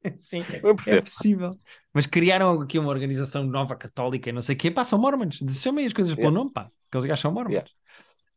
Sim, 0.19 0.45
é 0.87 1.00
possível. 1.00 1.57
Mas 1.93 2.07
criaram 2.07 2.61
aqui 2.61 2.78
uma 2.78 2.90
organização 2.90 3.45
nova 3.45 3.75
católica 3.75 4.31
e 4.31 4.33
não 4.33 4.43
sei 4.43 4.55
o 4.55 4.59
quê. 4.59 4.71
Pá, 4.71 4.85
são 4.85 4.99
mormons. 4.99 5.38
Chamem 5.61 5.87
as 5.87 5.93
coisas 5.93 6.14
pelo 6.14 6.28
Yeah. 6.28 6.38
nome, 6.38 6.52
pá. 6.52 6.71
Que 6.90 6.97
eles 6.97 7.07
gajos 7.07 7.21
são 7.23 7.33
mormons. 7.33 7.52
Yeah. 7.52 7.71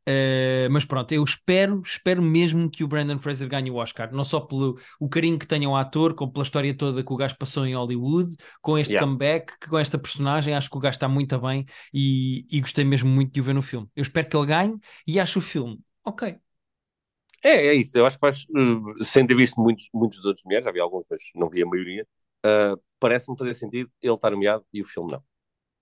Eh, 0.06 0.68
mas 0.72 0.86
pronto, 0.86 1.12
eu 1.12 1.24
espero, 1.24 1.82
espero 1.86 2.24
mesmo 2.24 2.70
que 2.72 2.84
o 2.84 2.88
Brandon 2.88 3.20
Fraser 3.20 3.48
ganhe 3.48 3.70
o 3.70 3.76
Oscar, 3.76 4.12
não 4.12 4.24
só 4.24 4.40
pelo 4.40 4.80
o 5.00 5.08
carinho 5.08 5.38
que 5.38 5.46
tenha 5.46 5.68
ao 5.68 5.76
ator, 5.76 6.16
como 6.16 6.32
pela 6.32 6.44
história 6.44 6.76
toda 6.76 7.04
que 7.04 7.14
o 7.14 7.16
gajo 7.16 7.38
passou 7.38 7.64
em 7.68 7.76
Hollywood, 7.76 8.36
com 8.60 8.76
este 8.78 8.94
Yeah. 8.94 9.06
comeback, 9.06 9.54
com 9.70 9.78
esta 9.78 10.00
personagem, 10.00 10.56
acho 10.56 10.68
que 10.70 10.78
o 10.78 10.80
gajo 10.80 10.96
está 10.96 11.08
muito 11.08 11.38
bem 11.40 11.66
e, 11.94 12.46
e 12.50 12.60
gostei 12.60 12.84
mesmo 12.84 13.08
muito 13.08 13.32
de 13.32 13.40
o 13.42 13.44
ver 13.44 13.54
no 13.54 13.62
filme. 13.62 13.88
Eu 13.96 14.02
espero 14.02 14.28
que 14.28 14.36
ele 14.36 14.48
ganhe 14.48 14.76
e 15.06 15.20
acho 15.20 15.38
o 15.40 15.42
filme, 15.44 15.80
ok, 16.04 16.38
É, 17.44 17.68
é 17.68 17.74
isso. 17.76 17.98
Eu 17.98 18.06
acho 18.06 18.18
que 18.18 18.22
faz, 18.22 18.46
uh, 18.50 19.04
sem 19.06 19.26
ter 19.26 19.36
visto 19.36 19.60
muitos, 19.62 19.88
muitos 19.94 20.24
outros 20.26 20.44
mulheres, 20.46 20.66
já 20.66 20.72
vi 20.72 20.80
alguns, 20.80 21.06
mas 21.10 21.22
não 21.36 21.50
vi 21.50 21.64
a 21.64 21.66
maioria, 21.66 22.08
uh, 22.46 22.82
parece-me 23.00 23.38
fazer 23.38 23.54
sentido 23.56 23.90
ele 24.02 24.14
estar 24.14 24.32
nomeado 24.32 24.66
e 24.74 24.82
o 24.82 24.86
filme 24.86 25.12
não. 25.12 25.24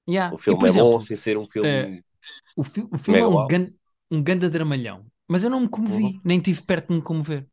Yeah. 0.06 0.32
O 0.32 0.38
filme 0.40 0.66
E, 0.66 0.68
é 0.70 0.72
exemplo, 0.72 0.98
bom 0.98 1.02
sem 1.02 1.18
ser 1.18 1.38
um 1.38 1.48
filme. 1.48 1.86
eh, 1.86 2.04
o, 2.56 2.64
fi- 2.64 2.88
o 2.92 2.98
filme 2.98 3.24
é 3.24 3.28
um, 3.28 3.46
gan, 3.46 3.68
um 4.12 4.24
ganda 4.24 4.50
dramalhão, 4.50 5.06
mas 5.28 5.44
eu 5.44 5.50
não 5.50 5.62
me 5.62 5.70
comovi, 5.70 6.14
Uhum. 6.14 6.24
nem 6.26 6.40
tive 6.42 6.64
perto 6.64 6.90
de 6.90 6.96
me 6.96 7.02
comover. 7.04 7.48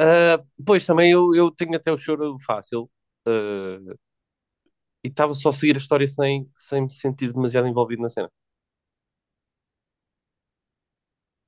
Uh, 0.00 0.42
pois 0.66 0.84
também 0.86 1.12
eu, 1.12 1.34
eu 1.34 1.50
tenho 1.50 1.76
até 1.76 1.92
o 1.92 1.96
choro 1.96 2.36
fácil 2.44 2.90
uh, 3.28 3.94
e 5.04 5.08
estava 5.08 5.34
só 5.34 5.50
a 5.50 5.52
seguir 5.52 5.74
a 5.76 5.78
história 5.78 6.06
sem, 6.06 6.48
sem 6.56 6.82
me 6.82 6.92
sentir 6.92 7.32
demasiado 7.32 7.66
envolvido 7.68 8.02
na 8.02 8.08
cena. 8.08 8.30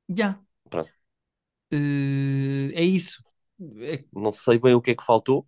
Yeah. 0.09 0.35
Pronto. 0.71 0.93
Eh, 1.71 2.71
é 2.75 2.83
isso. 2.85 3.23
É- 3.81 4.05
Não 4.13 4.33
sei 4.33 4.59
bem 4.59 4.75
o 4.75 4.81
que 4.83 4.93
é 4.93 4.95
que 4.97 5.05
faltou, 5.05 5.47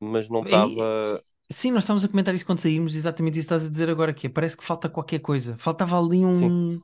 mas 0.00 0.28
não 0.30 0.42
estava. 0.42 1.22
Sim, 1.50 1.72
nós 1.72 1.82
estamos 1.84 2.04
a 2.04 2.08
comentar 2.08 2.34
isso 2.34 2.44
quando 2.46 2.60
saímos, 2.60 2.94
exatamente 2.96 3.38
isso 3.38 3.48
que 3.48 3.54
estás 3.54 3.66
a 3.68 3.70
dizer 3.70 3.88
agora, 3.90 4.14
que 4.14 4.26
é, 4.26 4.30
parece 4.30 4.56
que 4.56 4.64
falta 4.64 4.88
qualquer 4.88 5.20
coisa. 5.20 5.56
Faltava 5.58 5.98
ali 5.98 6.24
um, 6.24 6.80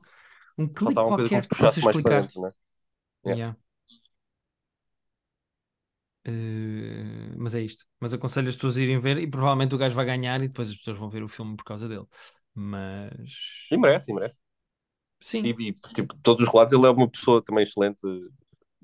um 0.57 0.67
clique 0.67 1.03
Faltava 1.03 1.07
qualquer 1.07 1.47
que 1.47 1.55
possa 1.55 1.79
explicar. 1.79 2.27
dentro, 2.27 2.41
né? 2.41 2.51
Yeah. 3.25 3.37
Yeah. 3.37 3.53
Eh, 6.23 7.33
mas 7.37 7.55
é 7.55 7.61
isto. 7.61 7.85
Mas 7.99 8.13
aconselho 8.13 8.49
as 8.49 8.55
pessoas 8.55 8.77
a 8.77 8.81
irem 8.81 8.99
ver 8.99 9.17
e 9.17 9.27
provavelmente 9.29 9.73
o 9.75 9.77
gajo 9.77 9.95
vai 9.95 10.05
ganhar 10.05 10.41
e 10.43 10.47
depois 10.47 10.69
as 10.69 10.75
pessoas 10.77 10.97
vão 10.99 11.09
ver 11.09 11.23
o 11.23 11.27
filme 11.29 11.55
por 11.57 11.63
causa 11.65 11.87
dele. 11.89 12.05
Mas 12.53 13.31
E 13.71 13.77
merece, 13.77 14.11
e 14.11 14.13
merece. 14.13 14.37
sim, 15.21 15.49
E, 15.49 15.69
e, 15.69 15.73
tipo, 15.93 16.15
todos 16.23 16.43
os 16.47 16.51
relatos, 16.53 16.73
ele 16.73 16.85
é 16.85 16.89
uma 16.89 17.09
pessoa 17.09 17.43
também 17.43 17.63
excelente, 17.63 18.01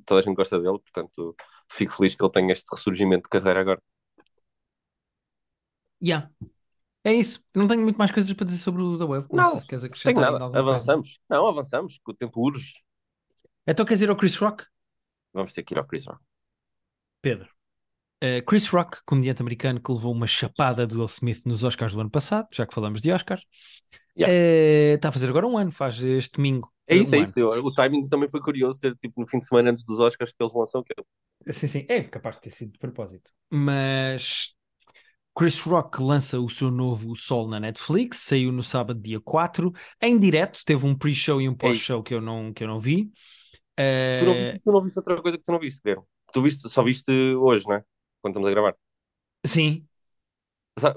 toda 0.08 0.22
a 0.22 0.24
gente 0.24 0.36
gosta 0.36 0.58
dele, 0.60 0.80
portanto, 0.80 1.36
fico 1.70 1.94
feliz 1.94 2.16
que 2.16 2.24
ele 2.24 2.32
tenha 2.32 2.52
este 2.52 2.74
ressurgimento 2.74 3.24
de 3.24 3.30
carreira 3.30 3.62
agora. 3.62 3.82
yeah. 6.02 6.30
É 7.04 7.14
isso. 7.14 7.46
Não 7.56 7.68
tenho 7.68 7.84
muito 7.84 7.98
mais 7.98 8.12
coisas 8.12 8.32
para 8.34 8.46
dizer 8.46 8.58
sobre 8.58 8.82
o 8.82 8.98
The 8.98 9.04
Whale. 9.06 9.26
Não, 9.32 9.44
Não, 9.44 9.52
sei 9.52 9.60
se 9.60 9.68
queres 9.68 9.84
acrescentar 9.84 10.24
nada, 10.24 10.44
alguma 10.44 10.52
coisa. 10.52 10.70
avançamos. 10.72 11.20
Não, 11.30 11.48
avançamos, 11.48 12.00
que 12.04 12.12
o 12.12 12.14
tempo 12.14 12.42
urge. 12.42 12.74
Então 13.66 13.86
queres 13.86 14.02
ir 14.02 14.10
ao 14.10 14.18
Chris 14.18 14.36
Rock? 14.36 14.66
Vamos 15.34 15.54
ter 15.54 15.64
que 15.64 15.74
ir 15.74 15.78
ao 15.78 15.86
Chris 15.86 16.06
Rock. 16.06 16.20
Pedro. 17.22 17.48
Uh, 18.24 18.44
Chris 18.46 18.68
Rock, 18.68 18.98
comediante 19.06 19.42
americano 19.42 19.80
que 19.80 19.92
levou 19.92 20.12
uma 20.12 20.28
chapada 20.28 20.88
do 20.88 20.98
Will 20.98 21.06
Smith 21.06 21.46
nos 21.46 21.64
Oscars 21.64 21.94
do 21.94 22.02
ano 22.02 22.10
passado, 22.10 22.48
já 22.52 22.66
que 22.66 22.74
falamos 22.74 23.00
de 23.00 23.12
Oscars, 23.12 23.44
Yeah. 24.18 24.34
Uh, 24.34 24.96
está 24.96 25.10
a 25.10 25.12
fazer 25.12 25.30
agora 25.30 25.46
um 25.46 25.58
ano, 25.58 25.72
faz 25.72 26.02
este 26.02 26.38
domingo. 26.38 26.74
É 26.88 26.96
uh, 26.96 26.98
isso, 26.98 27.16
um 27.16 27.18
é 27.18 27.20
ano. 27.20 27.34
isso. 27.34 27.40
O 27.42 27.74
timing 27.74 28.08
também 28.10 28.30
foi 28.30 28.42
curioso, 28.42 28.80
ser 28.80 28.96
tipo 28.98 29.20
no 29.22 29.28
fim 29.28 29.40
de 29.40 29.48
semana 29.48 29.72
antes 29.72 29.86
dos 29.86 30.00
Oscars 30.00 30.32
que 30.32 30.42
eles 30.44 30.54
lançam. 30.54 30.84
Que 30.84 30.94
eu- 30.98 31.06
Sim, 31.52 31.68
sim, 31.68 31.86
é 31.90 32.04
capaz 32.04 32.36
de 32.36 32.42
ter 32.44 32.52
sido 32.52 32.74
de 32.74 32.80
propósito. 32.80 33.32
Mas 33.50 34.54
Chris 35.38 35.60
Rock 35.62 36.02
lança 36.02 36.40
o 36.40 36.50
seu 36.50 36.72
novo 36.72 37.16
Sol 37.16 37.48
na 37.50 37.60
Netflix, 37.60 38.20
saiu 38.20 38.52
no 38.52 38.64
sábado, 38.64 39.02
dia 39.02 39.22
4, 39.22 39.74
em 40.02 40.20
direto, 40.20 40.62
teve 40.66 40.86
um 40.88 40.98
pre-show 40.98 41.42
e 41.42 41.50
um 41.50 41.56
pós-show 41.56 42.04
que 42.04 42.14
eu 42.16 42.22
não, 42.22 42.54
que 42.54 42.64
eu 42.64 42.70
não 42.70 42.80
vi. 42.80 43.12
Tu, 44.16 44.26
não, 44.26 44.36
Uh, 44.36 44.38
viste- 44.38 44.60
tu 44.64 44.72
não 44.72 44.82
viste 44.82 44.98
outra 45.00 45.22
coisa 45.22 45.38
que 45.38 45.44
tu 45.44 45.52
não 45.52 45.60
viste, 45.60 45.82
Guilherme? 45.84 46.04
Tu 46.34 46.42
viste, 46.42 46.70
só 46.70 46.84
viste 46.84 47.12
hoje, 47.36 47.68
né? 47.68 47.84
Quando 48.22 48.34
estamos 48.34 48.48
a 48.50 48.52
gravar. 48.52 48.76
sim, 49.46 49.88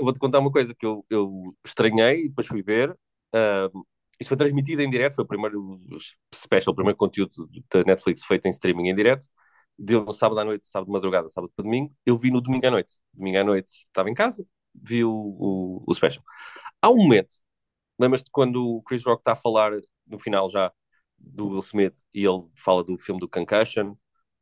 Vou-te 0.01 0.19
contar 0.21 0.39
uma 0.41 0.53
coisa 0.53 0.75
que 0.75 0.85
eu, 0.85 1.05
eu 1.09 1.55
estranhei 1.65 2.25
e 2.25 2.29
depois 2.29 2.47
fui 2.47 2.63
ver. 2.63 2.95
Ahm, 3.33 3.83
isto 4.21 4.29
foi 4.29 4.37
transmitido 4.37 4.83
em 4.83 4.91
direto, 4.91 5.17
foi 5.17 5.25
o 5.25 5.29
primeiro 5.29 5.81
special, 6.35 6.73
o 6.73 6.77
primeiro 6.77 6.97
conteúdo 6.97 7.49
da 7.73 7.83
Netflix 7.85 8.25
feito 8.25 8.47
em 8.47 8.51
streaming 8.51 8.91
em 8.91 8.95
direto. 8.95 9.27
Deu 9.79 10.05
no 10.05 10.13
sábado 10.13 10.41
à 10.41 10.45
noite, 10.45 10.69
sábado 10.69 10.87
de 10.89 10.93
madrugada, 10.93 11.29
sábado 11.31 11.53
para 11.57 11.65
domingo. 11.65 11.95
Eu 12.05 12.19
vi 12.19 12.31
no 12.31 12.41
domingo 12.41 12.67
à 12.67 12.71
noite. 12.71 12.99
Domingo 13.15 13.39
à 13.39 13.45
noite 13.45 13.69
estava 13.69 14.11
em 14.11 14.15
casa, 14.15 14.45
vi 14.75 15.05
o, 15.05 15.11
o, 15.11 15.85
o 15.87 15.95
special. 15.95 16.23
Há 16.83 16.91
um 16.91 16.97
momento, 16.99 17.37
lembras-te 17.99 18.31
quando 18.31 18.77
o 18.77 18.83
Chris 18.83 19.05
Rock 19.05 19.23
está 19.23 19.33
a 19.33 19.37
falar 19.37 19.73
no 20.07 20.19
final 20.19 20.51
já 20.51 20.73
do 21.19 21.49
Will 21.49 21.61
Smith 21.61 21.97
e 22.15 22.25
ele 22.25 22.47
fala 22.57 22.85
do 22.85 22.99
filme 22.99 23.21
do 23.21 23.29
Concussion, 23.29 23.95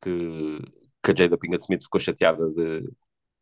que, 0.03 0.59
que 1.03 1.11
a 1.13 1.15
Jada 1.17 1.39
Pinkett 1.39 1.63
Smith 1.63 1.83
ficou 1.83 2.01
chateada 2.01 2.49
de, 2.51 2.81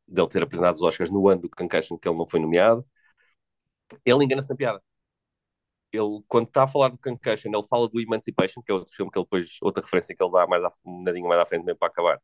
de 0.08 0.20
ele 0.20 0.28
ter 0.28 0.42
apresentado 0.42 0.76
os 0.76 0.82
Oscars 0.82 1.10
no 1.10 1.28
ano 1.28 1.42
do 1.42 1.50
Concussion 1.50 1.98
que 1.98 2.08
ele 2.08 2.18
não 2.18 2.28
foi 2.28 2.40
nomeado. 2.40 2.84
Ele 4.04 4.24
engana-se 4.24 4.48
na 4.48 4.56
piada. 4.56 4.82
Ele, 5.96 6.22
quando 6.28 6.48
está 6.48 6.64
a 6.64 6.68
falar 6.68 6.88
do 6.88 6.98
Concussion, 6.98 7.50
ele 7.52 7.66
fala 7.68 7.88
do 7.88 8.00
Emancipation, 8.00 8.62
que 8.62 8.70
é 8.70 8.74
outro 8.74 8.94
filme 8.94 9.10
que 9.10 9.18
ele 9.18 9.24
depois, 9.24 9.58
outra 9.62 9.82
referência 9.82 10.14
que 10.14 10.22
ele 10.22 10.32
dá 10.32 10.46
mais 10.46 10.62
à, 10.64 10.72
um 10.84 11.02
nadinho 11.02 11.28
mais 11.28 11.40
à 11.40 11.46
frente 11.46 11.64
mesmo 11.64 11.78
para 11.78 11.88
acabar. 11.88 12.20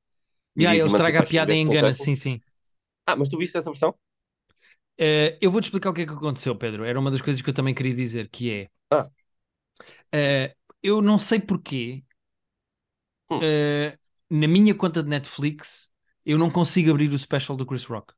E 0.56 0.61
diz 0.61 0.70
ele 0.70 0.87
estraga 0.87 1.20
a 1.20 1.22
piada 1.24 1.54
em 1.54 1.58
e 1.58 1.61
engana, 1.62 1.92
sim, 1.92 2.14
sim. 2.14 2.40
Ah, 3.06 3.16
mas 3.16 3.28
tu 3.28 3.38
viste 3.38 3.56
essa 3.56 3.70
versão? 3.70 3.94
Uh, 5.00 5.35
eu 5.40 5.50
vou-te 5.50 5.64
explicar 5.64 5.90
o 5.90 5.94
que 5.94 6.02
é 6.02 6.06
que 6.06 6.12
aconteceu, 6.12 6.54
Pedro. 6.54 6.85
Era 6.85 6.98
uma 6.98 7.11
das 7.11 7.22
coisas 7.22 7.42
que 7.42 7.50
eu 7.50 7.54
também 7.54 7.74
queria 7.74 7.94
dizer, 7.94 8.28
que 8.28 8.50
é... 8.50 8.68
Ah. 8.90 9.11
Uh, 10.14 10.54
eu 10.82 11.00
não 11.00 11.18
sei 11.18 11.40
porquê, 11.40 12.04
Hum. 13.30 13.38
uh, 13.38 13.98
na 14.30 14.46
minha 14.48 14.74
conta 14.74 15.02
de 15.02 15.08
Netflix, 15.08 15.90
eu 16.24 16.38
não 16.38 16.50
consigo 16.50 16.90
abrir 16.90 17.12
o 17.12 17.18
special 17.18 17.56
do 17.56 17.66
Chris 17.66 17.85
Rock. 17.85 18.12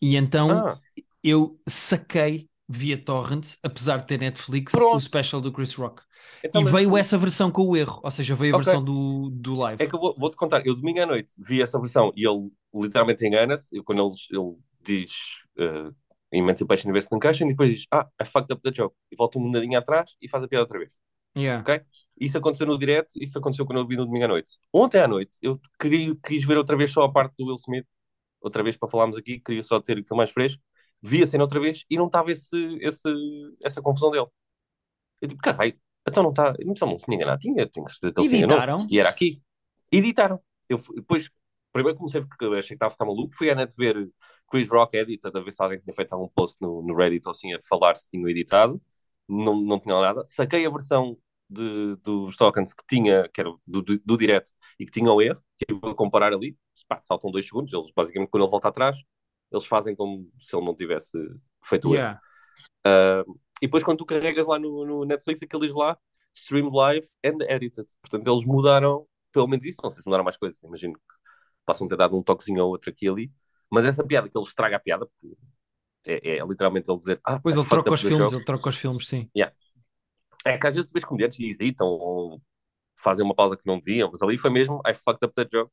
E 0.00 0.16
então 0.16 0.50
Ah, 0.50 0.80
eu 1.22 1.60
saquei 1.68 2.49
via 2.72 2.96
torrent, 2.96 3.56
apesar 3.64 3.98
de 3.98 4.06
ter 4.06 4.18
Netflix, 4.18 4.70
Pronto. 4.70 4.96
o 4.96 5.00
special 5.00 5.40
do 5.40 5.50
Chris 5.50 5.74
Rock. 5.74 6.02
então, 6.44 6.62
e 6.62 6.64
veio 6.64 6.96
essa 6.96 7.18
versão 7.18 7.50
com 7.50 7.62
o 7.62 7.76
erro, 7.76 8.00
ou 8.04 8.10
seja, 8.10 8.34
veio 8.36 8.54
a 8.54 8.58
Ok. 8.58 8.64
versão 8.64 8.84
do, 8.84 9.28
do 9.30 9.56
live. 9.56 9.82
É 9.82 9.86
que 9.88 9.94
eu 9.94 9.98
vou- 9.98 10.14
vou-te 10.16 10.36
contar, 10.36 10.64
eu 10.64 10.74
domingo 10.76 11.00
à 11.02 11.06
noite 11.06 11.34
vi 11.38 11.60
essa 11.60 11.78
versão 11.80 12.12
e 12.14 12.24
ele 12.26 12.48
literalmente 12.72 13.26
engana-se, 13.26 13.82
quando 13.82 14.00
ele, 14.06 14.14
ele 14.30 14.56
diz 14.84 15.12
uh, 15.58 15.92
Emancipation 16.32 16.90
in 16.90 16.92
vez 16.92 17.04
de 17.04 17.10
Concussion 17.10 17.46
e 17.46 17.50
depois 17.50 17.70
diz, 17.70 17.86
ah, 17.90 18.06
I 18.22 18.24
fucked 18.24 18.52
up 18.52 18.62
the 18.62 18.70
joke, 18.72 18.94
e 19.10 19.16
volta 19.16 19.38
um 19.38 19.50
nadinho 19.50 19.76
atrás 19.76 20.14
e 20.22 20.28
faz 20.28 20.44
a 20.44 20.48
piada 20.48 20.62
outra 20.62 20.78
vez. 20.78 20.92
Yeah. 21.36 21.62
Ok? 21.62 21.80
Isso 22.20 22.38
aconteceu 22.38 22.66
no 22.68 22.78
direto, 22.78 23.10
isso 23.20 23.36
aconteceu 23.38 23.66
quando 23.66 23.78
eu 23.78 23.86
vi 23.86 23.96
no 23.96 24.04
domingo 24.06 24.26
à 24.26 24.28
noite. 24.28 24.52
Ontem 24.72 25.00
à 25.00 25.08
noite, 25.08 25.32
eu 25.42 25.58
queria, 25.80 26.14
quis 26.24 26.44
ver 26.44 26.56
outra 26.58 26.76
vez 26.76 26.92
só 26.92 27.02
a 27.02 27.10
parte 27.12 27.34
do 27.38 27.46
Will 27.46 27.56
Smith, 27.56 27.86
outra 28.40 28.62
vez 28.62 28.76
para 28.76 28.88
falarmos 28.88 29.16
aqui, 29.16 29.40
queria 29.40 29.62
só 29.62 29.80
ter 29.80 29.98
aquilo 29.98 30.16
mais 30.16 30.30
fresco, 30.30 30.62
vi 31.02 31.22
a 31.22 31.26
cena 31.26 31.44
outra 31.44 31.60
vez 31.60 31.84
e 31.88 31.96
não 31.96 32.06
estava 32.06 32.30
esse, 32.30 32.56
esse, 32.80 33.08
essa 33.62 33.82
confusão 33.82 34.10
dele. 34.10 34.26
Eu 35.20 35.28
tipo, 35.28 35.40
caralho, 35.42 35.78
então 36.06 36.22
não 36.22 36.30
está, 36.30 36.54
não 36.64 36.98
se 36.98 37.08
me 37.08 37.16
enganar, 37.16 37.38
tinha, 37.38 37.68
tenho 37.68 37.88
certeza 37.88 38.14
que 38.14 38.34
ele. 38.34 38.44
Editaram? 38.44 38.86
E 38.90 38.98
era 38.98 39.08
aqui. 39.08 39.42
Editaram. 39.92 40.40
Eu 40.68 40.78
depois, 40.94 41.30
primeiro 41.72 41.98
comecei 41.98 42.22
porque 42.22 42.44
achei 42.46 42.60
que 42.60 42.74
estava 42.74 42.88
a 42.88 42.92
ficar 42.92 43.04
maluco, 43.04 43.36
fui 43.36 43.50
à 43.50 43.54
net 43.54 43.74
ver 43.76 44.08
Chris 44.50 44.68
Rock 44.70 44.96
Edit, 44.96 45.20
a 45.26 45.30
ver 45.40 45.52
se 45.52 45.62
alguém 45.62 45.80
tinha 45.80 45.94
feito 45.94 46.12
algum 46.12 46.28
post 46.28 46.56
no, 46.60 46.82
no 46.82 46.94
Reddit 46.94 47.26
ou 47.26 47.32
assim 47.32 47.52
a 47.52 47.60
falar 47.68 47.96
se 47.96 48.08
tinham 48.10 48.28
editado. 48.28 48.80
Não, 49.28 49.54
não 49.60 49.78
tinha 49.78 50.00
nada. 50.00 50.24
Saquei 50.26 50.66
a 50.66 50.70
versão 50.70 51.16
de, 51.48 51.96
dos 51.96 52.36
tokens 52.36 52.72
que 52.72 52.82
tinha, 52.88 53.28
que 53.28 53.40
era 53.40 53.50
do, 53.66 53.82
do, 53.82 53.98
do 53.98 54.16
direto 54.16 54.52
e 54.78 54.86
que 54.86 54.92
tinha 54.92 55.12
o 55.12 55.20
erro, 55.20 55.40
tive 55.56 55.80
a 55.82 55.94
comparar 55.94 56.32
ali, 56.32 56.56
Pá, 56.88 57.00
saltam 57.02 57.30
dois 57.30 57.46
segundos, 57.46 57.72
eles 57.72 57.90
basicamente 57.94 58.30
quando 58.30 58.44
ele 58.44 58.50
volta 58.50 58.68
atrás, 58.68 58.96
eles 59.50 59.66
fazem 59.66 59.94
como 59.94 60.30
se 60.40 60.54
ele 60.56 60.64
não 60.64 60.74
tivesse 60.74 61.12
feito 61.64 61.88
o 61.88 61.94
erro. 61.94 62.02
Yeah. 62.02 62.20
Uh, 63.26 63.40
e 63.60 63.66
depois 63.66 63.82
quando 63.82 63.98
tu 63.98 64.06
carregas 64.06 64.46
lá 64.46 64.58
no, 64.58 64.84
no 64.86 65.04
Netflix, 65.04 65.42
aquilo 65.42 65.66
diz 65.66 65.74
lá 65.74 65.98
Stream 66.34 66.70
Live 66.70 67.06
and 67.24 67.38
Edited. 67.48 67.88
Portanto, 68.00 68.30
eles 68.30 68.44
mudaram 68.44 69.06
pelo 69.32 69.48
menos 69.48 69.64
isso. 69.64 69.78
Não 69.82 69.90
sei 69.90 70.02
se 70.02 70.08
mudaram 70.08 70.24
mais 70.24 70.36
coisas. 70.36 70.60
Imagino 70.62 70.94
que 70.94 71.00
possam 71.66 71.88
ter 71.88 71.96
dado 71.96 72.16
um 72.16 72.22
toquezinho 72.22 72.64
ou 72.64 72.70
outro 72.70 72.90
aqui 72.90 73.06
e 73.06 73.08
ali. 73.08 73.32
Mas 73.70 73.84
essa 73.84 74.04
piada, 74.04 74.28
que 74.28 74.36
ele 74.36 74.44
estraga 74.44 74.76
a 74.76 74.80
piada, 74.80 75.06
porque 75.06 75.36
é, 76.04 76.38
é 76.38 76.44
literalmente 76.44 76.90
ele 76.90 76.98
dizer. 76.98 77.20
Ah, 77.24 77.38
Pois 77.38 77.56
I 77.56 77.58
ele 77.60 77.68
troca 77.68 77.92
os 77.92 78.00
filmes, 78.00 78.18
joke." 78.18 78.34
ele 78.34 78.44
troca 78.44 78.68
os 78.68 78.76
filmes, 78.76 79.06
sim. 79.08 79.30
É 80.44 80.56
que 80.58 80.66
às 80.66 80.74
vezes 80.74 80.90
tu 80.90 80.94
vês 80.94 81.04
comediantes 81.04 81.38
e 81.38 81.48
hesitam 81.48 81.86
ou 81.86 82.40
fazem 82.96 83.24
uma 83.24 83.34
pausa 83.34 83.56
que 83.56 83.66
não 83.66 83.78
deviam, 83.78 84.10
mas 84.10 84.22
ali 84.22 84.36
foi 84.38 84.50
mesmo 84.50 84.80
I 84.86 84.94
fucked 84.94 85.24
up 85.24 85.34
that 85.34 85.50
joke. 85.52 85.72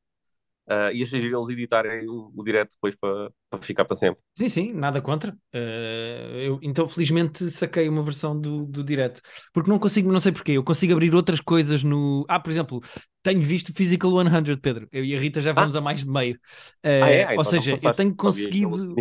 Uh, 0.69 0.91
e 0.93 1.01
achei 1.01 1.21
eles 1.21 1.49
editarem 1.49 2.09
o, 2.09 2.29
o 2.35 2.43
direto 2.43 2.71
depois 2.71 2.93
para, 2.93 3.31
para 3.49 3.61
ficar 3.61 3.85
para 3.85 3.95
sempre. 3.95 4.21
Sim, 4.35 4.49
sim, 4.49 4.73
nada 4.73 5.01
contra. 5.01 5.31
Uh, 5.55 6.37
eu, 6.37 6.59
então, 6.61 6.85
felizmente, 6.89 7.49
saquei 7.49 7.87
uma 7.87 8.03
versão 8.03 8.37
do, 8.37 8.65
do 8.65 8.83
direto. 8.83 9.21
Porque 9.53 9.69
não 9.69 9.79
consigo, 9.79 10.11
não 10.11 10.19
sei 10.19 10.33
porquê, 10.33 10.51
eu 10.51 10.63
consigo 10.65 10.91
abrir 10.91 11.15
outras 11.15 11.39
coisas 11.39 11.85
no. 11.85 12.25
Ah, 12.27 12.37
por 12.37 12.51
exemplo, 12.51 12.81
tenho 13.23 13.41
visto 13.41 13.71
Physical 13.73 14.11
100, 14.11 14.57
Pedro. 14.57 14.89
Eu 14.91 15.05
e 15.05 15.15
a 15.15 15.19
Rita 15.19 15.41
já 15.41 15.53
vamos 15.53 15.73
ah. 15.75 15.79
a 15.79 15.81
mais 15.81 15.99
de 15.99 16.09
meio. 16.09 16.35
Uh, 16.35 16.37
ah, 16.83 16.89
é? 17.09 17.23
ah, 17.23 17.33
então 17.33 17.37
ou 17.37 17.45
seja, 17.45 17.75
eu 17.81 17.93
tenho 17.93 18.13
conseguido. 18.13 18.93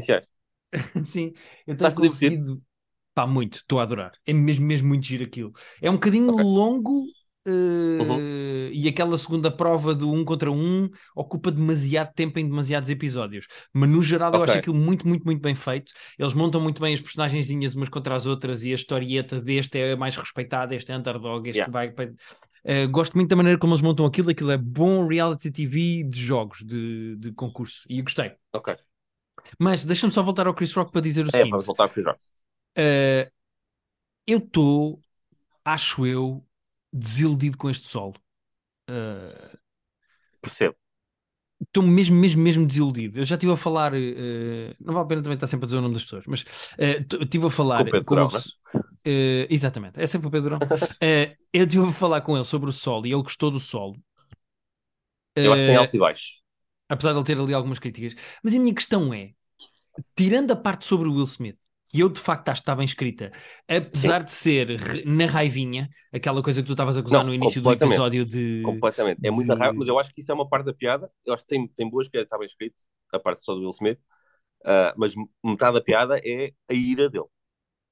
sim, 1.02 1.32
eu 1.66 1.76
tenho 1.76 1.94
conseguido. 1.94 2.62
Pá, 3.12 3.26
muito, 3.26 3.56
estou 3.56 3.80
a 3.80 3.82
adorar. 3.82 4.12
É 4.26 4.32
mesmo, 4.32 4.66
mesmo 4.66 4.88
muito 4.88 5.06
giro 5.06 5.24
aquilo. 5.24 5.50
É 5.80 5.90
um 5.90 5.94
bocadinho 5.94 6.30
okay. 6.30 6.44
longo, 6.44 7.06
Uh, 7.46 8.02
uhum. 8.02 8.70
E 8.72 8.88
aquela 8.88 9.16
segunda 9.16 9.50
prova 9.50 9.94
do 9.94 10.10
um 10.10 10.24
contra 10.24 10.50
um 10.50 10.90
ocupa 11.14 11.50
demasiado 11.52 12.12
tempo 12.12 12.38
em 12.40 12.48
demasiados 12.48 12.90
episódios. 12.90 13.46
Mas 13.72 13.88
no 13.88 14.02
geral 14.02 14.30
okay. 14.30 14.40
eu 14.40 14.44
acho 14.44 14.58
aquilo 14.58 14.74
muito, 14.74 15.06
muito, 15.06 15.24
muito 15.24 15.40
bem 15.40 15.54
feito. 15.54 15.92
Eles 16.18 16.34
montam 16.34 16.60
muito 16.60 16.80
bem 16.80 16.92
as 16.92 17.00
personagenzinhas 17.00 17.74
umas 17.74 17.88
contra 17.88 18.16
as 18.16 18.26
outras 18.26 18.64
e 18.64 18.72
a 18.72 18.74
historieta 18.74 19.40
deste 19.40 19.78
é 19.78 19.94
mais 19.94 20.16
respeitada, 20.16 20.74
este 20.74 20.90
é 20.90 20.96
underdog, 20.96 21.48
este 21.48 21.58
yeah. 21.58 21.72
vai. 21.72 21.88
Uh, 21.88 22.88
gosto 22.90 23.14
muito 23.14 23.30
da 23.30 23.36
maneira 23.36 23.58
como 23.58 23.72
eles 23.74 23.82
montam 23.82 24.04
aquilo. 24.04 24.30
Aquilo 24.30 24.50
é 24.50 24.58
bom 24.58 25.06
reality 25.06 25.52
TV 25.52 26.02
de 26.02 26.20
jogos, 26.20 26.64
de, 26.64 27.14
de 27.16 27.32
concurso. 27.32 27.84
E 27.88 28.02
gostei. 28.02 28.32
Ok. 28.52 28.76
Mas 29.58 29.84
deixa-me 29.84 30.12
só 30.12 30.22
voltar 30.22 30.48
ao 30.48 30.54
Chris 30.54 30.72
Rock 30.72 30.90
para 30.90 31.00
dizer 31.00 31.24
o 31.24 31.28
é, 31.28 31.30
seguinte. 31.30 31.50
vamos 31.50 31.66
voltar 31.66 31.84
ao 31.84 31.90
Chris 31.90 32.04
Rock. 32.04 32.18
Uh, 32.76 33.30
eu 34.26 34.38
estou, 34.38 35.00
acho 35.64 36.04
eu, 36.04 36.44
desiludido 36.96 37.56
com 37.56 37.70
este 37.70 37.86
solo. 37.86 38.14
Uh, 38.90 39.56
Percebo. 40.40 40.76
Estou 41.60 41.82
mesmo, 41.82 42.16
mesmo, 42.16 42.42
mesmo 42.42 42.66
desiludido. 42.66 43.18
Eu 43.18 43.24
já 43.24 43.34
estive 43.34 43.52
a 43.52 43.56
falar, 43.56 43.94
uh, 43.94 44.74
não 44.78 44.92
vale 44.92 45.04
a 45.04 45.08
pena 45.08 45.22
também 45.22 45.36
estar 45.36 45.46
sempre 45.46 45.64
a 45.64 45.66
dizer 45.66 45.78
o 45.78 45.82
nome 45.82 45.94
das 45.94 46.04
pessoas, 46.04 46.24
mas 46.26 46.42
uh, 46.42 47.22
estive 47.22 47.46
a 47.46 47.50
falar 47.50 47.78
com 47.78 47.88
o 47.88 47.92
Pedro 47.92 48.04
Durão, 48.04 48.26
uh, 48.28 49.46
Exatamente, 49.48 50.00
é 50.00 50.06
sempre 50.06 50.28
o 50.28 50.30
Pedro 50.30 50.58
eu 51.52 51.64
estive 51.64 51.88
a 51.88 51.92
falar 51.92 52.20
com 52.20 52.36
ele 52.36 52.44
sobre 52.44 52.68
o 52.68 52.72
solo 52.72 53.06
e 53.06 53.12
ele 53.12 53.22
gostou 53.22 53.50
do 53.50 53.58
solo. 53.58 53.96
Eu 55.34 55.52
acho 55.52 55.62
que 55.62 55.68
tem 55.68 55.76
altos 55.76 55.94
e 55.94 55.98
baixos. 55.98 56.42
Apesar 56.88 57.12
de 57.12 57.18
ele 57.18 57.26
ter 57.26 57.38
ali 57.38 57.54
algumas 57.54 57.78
críticas. 57.78 58.14
Mas 58.42 58.54
a 58.54 58.58
minha 58.58 58.74
questão 58.74 59.12
é, 59.12 59.32
tirando 60.14 60.52
a 60.52 60.56
parte 60.56 60.86
sobre 60.86 61.08
o 61.08 61.14
Will 61.14 61.24
Smith, 61.24 61.58
que 61.96 62.02
eu 62.02 62.10
de 62.10 62.20
facto 62.20 62.50
acho 62.50 62.60
que 62.60 62.62
está 62.62 62.74
bem 62.74 62.84
escrita, 62.84 63.32
apesar 63.66 64.20
Sim. 64.20 64.26
de 64.26 64.32
ser 64.32 65.06
na 65.06 65.24
raivinha, 65.24 65.88
aquela 66.12 66.42
coisa 66.42 66.60
que 66.60 66.66
tu 66.66 66.74
estavas 66.74 66.96
a 66.96 67.00
acusar 67.00 67.24
no 67.24 67.32
início 67.32 67.62
do 67.62 67.72
episódio 67.72 68.26
de. 68.26 68.60
Completamente, 68.62 69.18
é 69.24 69.30
muita 69.30 69.54
de... 69.54 69.60
raiva, 69.60 69.74
mas 69.78 69.88
eu 69.88 69.98
acho 69.98 70.12
que 70.12 70.20
isso 70.20 70.30
é 70.30 70.34
uma 70.34 70.46
parte 70.46 70.66
da 70.66 70.74
piada. 70.74 71.10
Eu 71.24 71.32
acho 71.32 71.42
que 71.44 71.48
tem, 71.48 71.66
tem 71.68 71.88
boas 71.88 72.06
piadas, 72.06 72.26
está 72.26 72.36
bem 72.36 72.46
escrito, 72.46 72.76
a 73.12 73.18
parte 73.18 73.42
só 73.42 73.54
do 73.54 73.60
Will 73.60 73.70
Smith, 73.70 73.98
uh, 74.62 74.92
mas 74.96 75.14
metade 75.42 75.74
da 75.74 75.80
piada 75.80 76.20
é 76.22 76.52
a 76.68 76.74
ira 76.74 77.08
dele. 77.08 77.24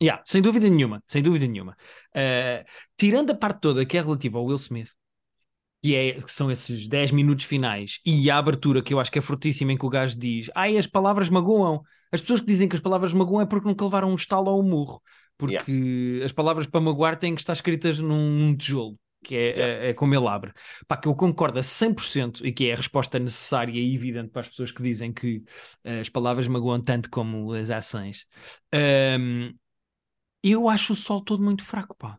Yeah, 0.03 0.23
sem 0.27 0.43
dúvida 0.43 0.69
nenhuma, 0.69 1.03
sem 1.07 1.23
dúvida 1.23 1.47
nenhuma. 1.47 1.75
Uh, 2.15 2.63
tirando 2.99 3.31
a 3.31 3.35
parte 3.35 3.61
toda 3.61 3.87
que 3.87 3.97
é 3.97 4.03
relativa 4.03 4.39
ao 4.39 4.45
Will 4.45 4.57
Smith, 4.57 4.91
que, 5.83 5.95
é, 5.95 6.13
que 6.15 6.33
são 6.33 6.51
esses 6.51 6.89
10 6.89 7.11
minutos 7.13 7.45
finais, 7.47 8.01
e 8.05 8.31
a 8.31 8.37
abertura 8.37 8.83
que 8.83 8.93
eu 8.93 9.01
acho 9.01 9.11
que 9.11 9.19
é 9.19 9.23
fortíssima 9.23 9.73
em 9.73 9.79
que 9.79 9.87
o 9.87 9.91
gajo 9.91 10.19
diz: 10.19 10.51
Ai, 10.55 10.77
as 10.77 10.87
palavras 10.87 11.31
magoam. 11.31 11.83
As 12.15 12.21
pessoas 12.21 12.41
que 12.41 12.47
dizem 12.47 12.69
que 12.69 12.77
as 12.77 12.83
palavras 12.83 13.13
magoam 13.13 13.41
é 13.41 13.47
porque 13.47 13.67
nunca 13.67 13.85
levaram 13.85 14.09
um 14.09 14.15
estalo 14.15 14.49
ou 14.49 14.61
um 14.61 14.63
murro. 14.63 15.03
Porque 15.37 15.73
yeah. 15.73 16.25
as 16.25 16.31
palavras 16.31 16.65
para 16.65 16.81
magoar 16.81 17.19
têm 17.19 17.35
que 17.35 17.41
estar 17.41 17.55
escritas 17.55 17.99
num, 17.99 18.31
num 18.31 18.57
tijolo 18.57 18.97
que 19.25 19.35
é, 19.35 19.41
yeah. 19.41 19.85
é, 19.87 19.91
é, 19.91 19.95
como 19.95 20.15
ele 20.15 20.29
abre. 20.29 20.53
Pá, 20.87 20.97
que 20.97 21.09
eu 21.09 21.15
concordo 21.17 21.59
a 21.59 21.63
100% 21.63 22.47
e 22.47 22.53
que 22.53 22.69
é 22.69 22.75
a 22.75 22.77
resposta 22.77 23.19
necessária 23.19 23.73
e 23.73 23.95
evidente 23.95 24.29
para 24.29 24.43
as 24.43 24.49
pessoas 24.49 24.71
que 24.71 24.83
dizem 24.83 25.13
que 25.13 25.39
uh, 25.85 26.01
as 26.01 26.09
palavras 26.09 26.47
magoam 26.47 26.81
tanto 26.81 27.11
como 27.11 27.53
as 27.53 27.69
ações. 27.69 28.27
Um, 28.73 29.53
eu 30.41 30.69
acho 30.69 30.93
o 30.93 30.97
sol 30.97 31.21
todo 31.21 31.43
muito 31.43 31.65
fraco, 31.65 31.97
pá. 31.97 32.17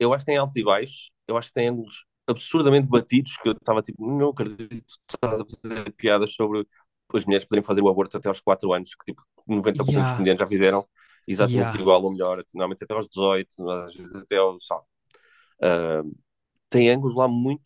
Eu 0.00 0.12
acho 0.12 0.24
que 0.24 0.32
tem 0.32 0.38
altos 0.38 0.56
e 0.56 0.64
baixos, 0.64 1.12
eu 1.28 1.36
acho 1.36 1.48
que 1.48 1.54
tem 1.54 1.68
ângulos 1.68 2.04
absurdamente 2.26 2.88
batidos, 2.88 3.36
que 3.36 3.48
eu 3.48 3.52
estava 3.52 3.82
tipo, 3.82 4.04
não 4.04 4.30
acredito 4.30 4.68
que 4.68 5.14
estás 5.14 5.40
a 5.40 5.44
fazer 5.44 5.92
piadas 5.92 6.32
sobre 6.32 6.66
as 7.12 7.24
mulheres 7.24 7.44
poderem 7.46 7.64
fazer 7.64 7.82
o 7.82 7.88
aborto 7.88 8.16
até 8.16 8.28
aos 8.28 8.40
4 8.40 8.72
anos, 8.72 8.94
que 8.94 9.04
tipo 9.12 9.22
90% 9.48 9.88
yeah. 9.88 10.02
dos 10.02 10.12
comediantes 10.12 10.40
já 10.40 10.46
fizeram 10.46 10.86
exatamente 11.26 11.58
yeah. 11.58 11.80
igual 11.80 12.02
ou 12.02 12.10
melhor, 12.10 12.42
normalmente 12.54 12.84
até 12.84 12.94
aos 12.94 13.08
18, 13.08 13.70
às 13.70 13.94
vezes 13.94 14.14
até 14.14 14.36
aos. 14.36 14.66
Sabe, 14.66 14.82
uh, 15.62 16.16
tem 16.68 16.90
ângulos 16.90 17.14
lá 17.14 17.28
muito 17.28 17.62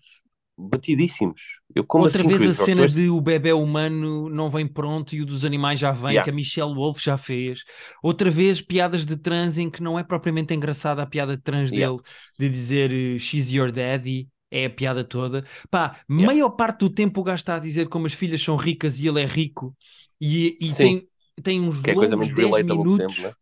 batidíssimos. 0.59 1.41
Eu, 1.75 1.87
Outra 1.89 2.21
assim, 2.21 2.37
vez 2.37 2.61
a 2.61 2.65
cena 2.65 2.89
de 2.89 3.09
o 3.09 3.21
bebê 3.21 3.53
humano 3.53 4.29
não 4.29 4.51
vem 4.51 4.67
pronto 4.67 5.15
e 5.15 5.23
o 5.23 5.27
dos 5.27 5.45
animais 5.45 5.79
já 5.79 5.93
vem, 5.93 6.11
yeah. 6.11 6.25
que 6.25 6.31
a 6.31 6.33
Michelle 6.33 6.75
Wolf 6.75 7.01
já 7.01 7.17
fez. 7.17 7.63
Outra 8.03 8.31
vez 8.31 8.61
piadas 8.61 9.07
de 9.07 9.17
trans 9.17 9.57
em 9.57 9.71
que 9.71 9.83
não 9.83 9.99
é 9.99 10.03
propriamente 10.03 10.53
engraçada 10.53 11.01
a 11.01 11.07
piada 11.07 11.37
de 11.37 11.43
trans 11.43 11.71
yeah. 11.71 11.95
dele, 11.95 12.03
de 12.39 12.49
dizer 12.49 12.93
eh, 12.93 13.19
she's 13.19 13.53
your 13.53 13.71
daddy 13.71 14.29
é 14.51 14.67
a 14.67 14.71
piada 14.71 15.05
toda. 15.05 15.45
Pá, 15.71 15.97
yeah. 16.11 16.27
maior 16.27 16.51
parte 16.51 16.81
do 16.81 16.91
tempo 16.91 17.21
o 17.21 17.25
gajo 17.25 17.37
está 17.41 17.57
a 17.57 17.61
dizer 17.61 17.89
como 17.89 18.07
as 18.07 18.13
filhas 18.13 18.43
são 18.43 18.57
ricas 18.57 18.99
e 19.01 19.07
ele 19.07 19.21
é 19.21 19.27
rico 19.27 19.75
e, 20.21 20.57
e 20.61 20.73
tem, 20.73 21.09
tem 21.43 21.61
uns 21.61 21.81
que 21.81 21.91
é 21.91 21.95
coisa 21.95 22.17
muito 22.17 22.35
10 22.35 22.65
minutos. 22.65 23.15
Sempre, 23.15 23.29
né? 23.29 23.33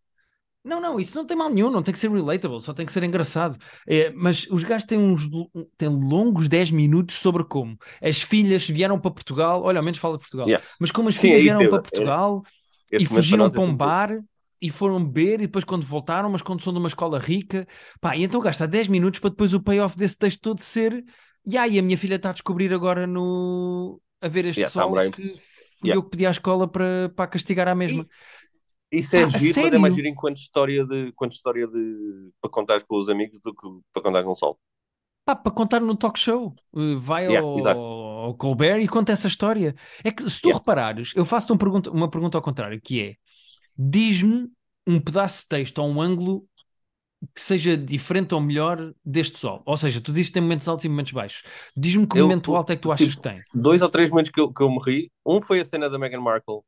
Não, 0.67 0.81
não, 0.81 0.99
isso 0.99 1.15
não 1.17 1.25
tem 1.25 1.37
mal 1.37 1.49
nenhum, 1.49 1.71
não 1.71 1.81
tem 1.81 1.95
que 1.95 1.99
ser 1.99 2.11
relatable, 2.11 2.61
só 2.61 2.75
tem 2.75 2.85
que 2.85 2.93
ser 2.93 3.05
engraçado. 3.05 3.57
É, 3.87 4.11
mas 4.11 4.49
os 4.51 4.65
gajos 4.65 4.85
têm 4.85 4.99
uns 4.99 5.23
têm 5.79 5.89
longos 5.89 6.49
10 6.49 6.73
minutos 6.73 7.17
sobre 7.17 7.45
como 7.45 7.79
as 8.03 8.21
filhas 8.21 8.67
vieram 8.67 8.99
para 8.99 9.13
Portugal, 9.13 9.63
olha, 9.63 9.79
ao 9.79 9.85
menos 9.85 10.01
fala 10.01 10.15
de 10.15 10.23
Portugal, 10.23 10.49
yeah. 10.49 10.67
mas 10.81 10.91
como 10.91 11.09
as 11.09 11.15
Sim, 11.15 11.21
filhas 11.21 11.43
vieram 11.43 11.69
para 11.69 11.83
Portugal 11.83 12.43
é, 12.91 12.97
e 12.97 13.07
fugiram 13.07 13.49
para 13.49 13.61
um 13.61 13.73
bar 13.73 14.19
e 14.61 14.71
foram 14.71 15.05
beber 15.05 15.41
e 15.41 15.47
depois 15.47 15.65
quando 15.65 15.85
voltaram, 15.85 16.31
mas 16.31 16.43
quando 16.43 16.63
são 16.63 16.73
de 16.73 16.79
uma 16.79 16.89
escola 16.89 17.19
rica, 17.19 17.67
pá, 18.01 18.17
e 18.17 18.25
então 18.25 18.41
gasta 18.41 18.67
10 18.67 18.89
minutos 18.89 19.21
para 19.21 19.31
depois 19.31 19.53
o 19.55 19.63
payoff 19.63 19.97
desse 19.97 20.19
texto 20.19 20.41
todo 20.41 20.61
ser 20.61 21.05
e 21.47 21.57
aí 21.57 21.79
a 21.79 21.83
minha 21.83 21.97
filha 21.97 22.17
está 22.17 22.31
a 22.31 22.33
descobrir 22.33 22.73
agora 22.73 23.07
no 23.07 24.01
a 24.21 24.29
ver 24.29 24.47
este 24.47 24.63
yeah, 24.63 24.75
tá 24.75 24.83
sol 24.83 25.11
que 25.13 25.23
fui 25.79 25.89
yeah. 25.89 25.99
eu 25.99 26.03
que 26.03 26.11
pedi 26.11 26.27
à 26.27 26.31
escola 26.31 26.67
para, 26.67 27.11
para 27.15 27.27
castigar 27.29 27.69
a 27.69 27.75
mesma. 27.75 28.07
E, 28.91 28.99
isso 28.99 29.17
é 29.17 29.25
ah, 29.25 29.29
giro, 29.29 29.55
mas 29.63 29.75
é 29.75 29.79
mais 29.79 29.95
giro 29.95 30.09
enquanto 30.09 30.39
história 30.39 30.87
de 30.87 31.13
quanto 31.13 31.33
história 31.33 31.67
de 31.67 32.31
para 32.41 32.51
contar 32.51 32.83
com 32.85 32.97
os 32.97 33.09
amigos 33.09 33.41
do 33.41 33.55
que 33.55 33.69
para 33.93 34.03
contar 34.03 34.23
no 34.23 34.35
sol. 34.35 34.59
Pá, 35.25 35.35
para 35.35 35.53
contar 35.53 35.81
no 35.81 35.97
talk 35.97 36.19
show, 36.19 36.55
eh, 36.77 36.95
vai 36.99 37.27
yeah, 37.27 37.41
ao, 37.45 37.79
ao, 37.79 38.35
Colbert 38.37 38.81
e 38.81 38.87
conta 38.87 39.11
essa 39.13 39.27
história. 39.27 39.75
É 40.05 40.13
que 40.13 40.29
se 40.31 40.41
tu 40.41 40.53
reparares, 40.53 41.13
eu 41.17 41.25
faço-te 41.25 41.53
uma 41.53 41.59
pergunta, 41.59 41.91
uma 41.91 42.09
pergunta 42.09 42.39
ao 42.39 42.43
contrário, 42.43 42.81
que 42.81 43.01
é 43.01 43.17
diz-me 43.79 44.51
um 44.87 45.01
pedaço 45.01 45.43
de 45.43 45.49
texto 45.49 45.79
ou 45.79 45.89
um 45.89 46.01
ângulo 46.01 46.47
que 47.35 47.41
seja 47.41 47.77
diferente 47.77 48.35
ou 48.35 48.41
melhor 48.41 48.93
deste 49.05 49.39
sol. 49.39 49.63
Ou 49.67 49.77
seja, 49.77 50.01
tu 50.01 50.13
dizes 50.13 50.29
que 50.29 50.35
tem 50.35 50.43
momentos 50.43 50.69
altos 50.69 50.85
e 50.85 50.89
momentos 50.89 51.13
baixos. 51.13 51.43
Diz-me 51.77 52.07
que 52.07 52.19
eu, 52.19 52.25
momento 52.25 52.55
alto 52.55 52.73
é 52.73 52.77
que 52.77 52.83
tu 52.83 52.93
achas 52.93 53.09
tipo, 53.09 53.23
que 53.23 53.29
tem. 53.29 53.43
Dois 53.55 53.83
ou 53.83 53.89
três 53.89 54.11
momentos 54.11 54.31
que 54.31 54.41
eu, 54.41 54.53
que 54.53 54.63
eu 54.63 54.71
me 54.71 54.79
ri. 54.85 55.13
Um 55.25 55.41
foi 55.41 55.61
a 55.61 55.65
cena 55.65 55.89
da 55.91 55.99
Meghan 55.99 56.21
Markle, 56.21 56.61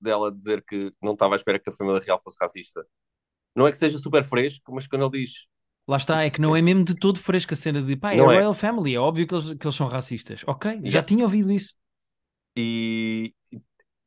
dela 0.00 0.32
dizer 0.32 0.64
que 0.66 0.92
não 1.02 1.12
estava 1.12 1.34
à 1.34 1.36
espera 1.36 1.58
que 1.58 1.68
a 1.68 1.72
família 1.72 2.00
real 2.00 2.20
fosse 2.22 2.36
racista. 2.40 2.84
Não 3.54 3.66
é 3.66 3.70
que 3.70 3.78
seja 3.78 3.98
super 3.98 4.24
fresco, 4.24 4.74
mas 4.74 4.86
quando 4.86 5.04
ele 5.04 5.22
diz. 5.22 5.32
Lá 5.86 5.98
está, 5.98 6.24
é 6.24 6.30
que 6.30 6.40
não 6.40 6.56
é 6.56 6.62
mesmo 6.62 6.82
de 6.82 6.94
todo 6.94 7.18
fresco 7.18 7.52
a 7.52 7.56
cena 7.56 7.82
de 7.82 7.94
pá, 7.94 8.12
é 8.12 8.14
a 8.14 8.22
é. 8.22 8.24
Royal 8.24 8.54
Family, 8.54 8.94
é 8.94 8.98
óbvio 8.98 9.26
que 9.26 9.34
eles, 9.34 9.54
que 9.54 9.66
eles 9.66 9.76
são 9.76 9.86
racistas. 9.86 10.42
Ok, 10.46 10.80
já, 10.84 10.90
já 10.90 11.02
tinha 11.02 11.24
ouvido 11.24 11.52
isso. 11.52 11.74
E, 12.56 13.34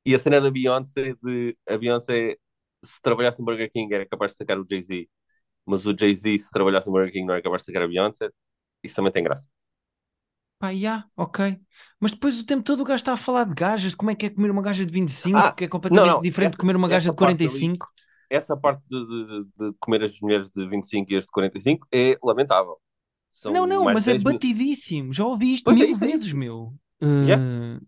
e 0.07 0.15
a 0.15 0.19
cena 0.19 0.39
da 0.39 0.49
Beyoncé, 0.49 1.15
de 1.21 1.57
a 1.67 1.77
Beyoncé 1.77 2.37
se 2.81 3.01
trabalhasse 3.01 3.39
no 3.39 3.45
Burger 3.45 3.69
King 3.69 3.93
era 3.93 4.07
capaz 4.07 4.31
de 4.31 4.37
sacar 4.37 4.57
o 4.57 4.65
Jay-Z, 4.69 5.05
mas 5.65 5.85
o 5.85 5.93
Jay-Z, 5.93 6.39
se 6.39 6.49
trabalhasse 6.49 6.87
no 6.87 6.93
Burger 6.93 7.11
King, 7.11 7.25
não 7.25 7.33
era 7.33 7.43
capaz 7.43 7.63
de 7.63 7.65
sacar 7.65 7.81
a 7.81 7.87
Beyoncé, 7.87 8.29
isso 8.81 8.95
também 8.95 9.11
tem 9.11 9.21
graça. 9.21 9.49
Pá, 10.59 10.69
yeah, 10.69 11.05
ok. 11.17 11.59
Mas 11.99 12.11
depois 12.11 12.39
o 12.39 12.45
tempo 12.45 12.63
todo 12.63 12.79
o 12.79 12.83
gajo 12.85 13.01
está 13.01 13.13
a 13.13 13.17
falar 13.17 13.43
de 13.43 13.53
gajas, 13.53 13.93
como 13.93 14.09
é 14.09 14.15
que 14.15 14.27
é 14.27 14.29
comer 14.29 14.49
uma 14.49 14.61
gaja 14.61 14.85
de 14.85 14.93
25, 14.93 15.37
ah, 15.37 15.51
que 15.51 15.65
é 15.65 15.67
completamente 15.67 16.07
não, 16.07 16.15
não, 16.15 16.21
diferente 16.21 16.51
essa, 16.51 16.55
de 16.55 16.61
comer 16.61 16.75
uma 16.77 16.87
gaja 16.87 17.09
de 17.09 17.15
45. 17.15 17.85
Ali, 17.85 17.93
essa 18.29 18.55
parte 18.55 18.81
de, 18.89 19.05
de, 19.05 19.43
de, 19.57 19.73
comer 19.77 20.03
as 20.03 20.17
mulheres 20.21 20.49
de 20.49 20.67
25 20.69 21.11
e 21.11 21.17
as 21.17 21.25
de 21.25 21.31
45 21.31 21.85
é 21.91 22.17
lamentável. 22.23 22.77
São 23.29 23.51
não, 23.51 23.67
não, 23.67 23.83
mas 23.83 24.07
é 24.07 24.17
batidíssimo. 24.17 25.13
Já 25.13 25.25
ouvi 25.25 25.53
isto 25.53 25.65
pois 25.65 25.79
é, 25.79 25.85
mil 25.85 25.95
é, 25.95 25.99
vezes, 25.99 26.31
meu. 26.31 26.73
Uh... 27.03 27.85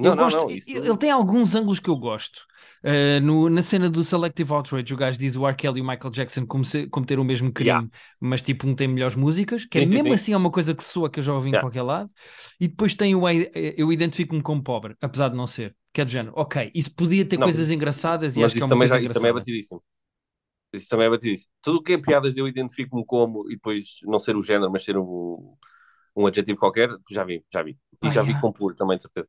Não, 0.00 0.10
eu 0.10 0.16
não, 0.16 0.24
gosto, 0.24 0.40
não, 0.40 0.50
isso... 0.50 0.70
Ele 0.70 0.96
tem 0.96 1.10
alguns 1.10 1.54
ângulos 1.54 1.78
que 1.78 1.90
eu 1.90 1.96
gosto. 1.96 2.46
Uh, 2.82 3.20
no, 3.22 3.50
na 3.50 3.60
cena 3.60 3.90
do 3.90 4.02
Selective 4.02 4.52
Outrage, 4.52 4.94
o 4.94 4.96
gajo 4.96 5.18
diz 5.18 5.36
o 5.36 5.46
R. 5.46 5.54
Kelly 5.54 5.80
e 5.80 5.82
o 5.82 5.86
Michael 5.86 6.10
Jackson 6.10 6.46
cometeram 6.46 7.22
o 7.22 7.24
mesmo 7.24 7.52
crime, 7.52 7.68
yeah. 7.68 7.88
mas 8.18 8.40
tipo 8.40 8.66
um 8.66 8.74
tem 8.74 8.88
melhores 8.88 9.16
músicas, 9.16 9.66
que 9.66 9.78
é 9.78 9.84
sim, 9.84 9.92
é 9.92 9.94
mesmo 9.94 10.08
sim. 10.08 10.14
assim 10.14 10.32
é 10.32 10.36
uma 10.36 10.50
coisa 10.50 10.74
que 10.74 10.82
soa 10.82 11.10
que 11.10 11.18
eu 11.18 11.22
já 11.22 11.34
ouvi 11.34 11.50
yeah. 11.50 11.58
em 11.58 11.62
qualquer 11.62 11.82
lado. 11.82 12.10
E 12.58 12.68
depois 12.68 12.94
tem 12.94 13.14
o 13.14 13.28
Eu 13.28 13.92
Identifico-me 13.92 14.42
como 14.42 14.62
pobre, 14.62 14.96
apesar 15.00 15.28
de 15.28 15.36
não 15.36 15.46
ser. 15.46 15.76
Que 15.92 16.00
é 16.00 16.04
do 16.04 16.10
género, 16.10 16.32
ok, 16.36 16.70
isso 16.72 16.94
podia 16.94 17.24
ter 17.24 17.36
não, 17.36 17.46
coisas 17.46 17.68
mas, 17.68 17.76
engraçadas 17.76 18.36
e 18.36 18.44
acho 18.44 18.54
que 18.54 18.60
é 18.60 18.64
uma 18.64 18.68
também, 18.68 18.88
coisa 18.88 18.94
já, 18.94 19.04
isso 19.04 19.14
também 19.14 19.30
é 19.30 19.34
batidíssimo. 19.34 19.82
Isso 20.72 20.88
também 20.88 21.06
é 21.06 21.10
batidíssimo. 21.10 21.52
Tudo 21.60 21.78
o 21.78 21.82
que 21.82 21.94
é 21.94 21.98
piadas 21.98 22.32
de 22.32 22.40
eu 22.40 22.46
identifico-me 22.46 23.04
como 23.04 23.44
e 23.50 23.56
depois 23.56 23.98
não 24.04 24.20
ser 24.20 24.36
o 24.36 24.42
género, 24.42 24.70
mas 24.70 24.84
ser 24.84 24.96
o 24.96 25.58
um 26.16 26.26
adjetivo 26.26 26.58
qualquer, 26.58 26.90
já 27.10 27.24
vi, 27.24 27.44
já 27.52 27.62
vi. 27.62 27.78
E 28.02 28.06
Ah, 28.06 28.10
já 28.10 28.22
vi 28.22 28.28
yeah. 28.28 28.40
com 28.40 28.52
puro 28.52 28.74
também, 28.74 28.96
de 28.96 29.02
certeza. 29.04 29.28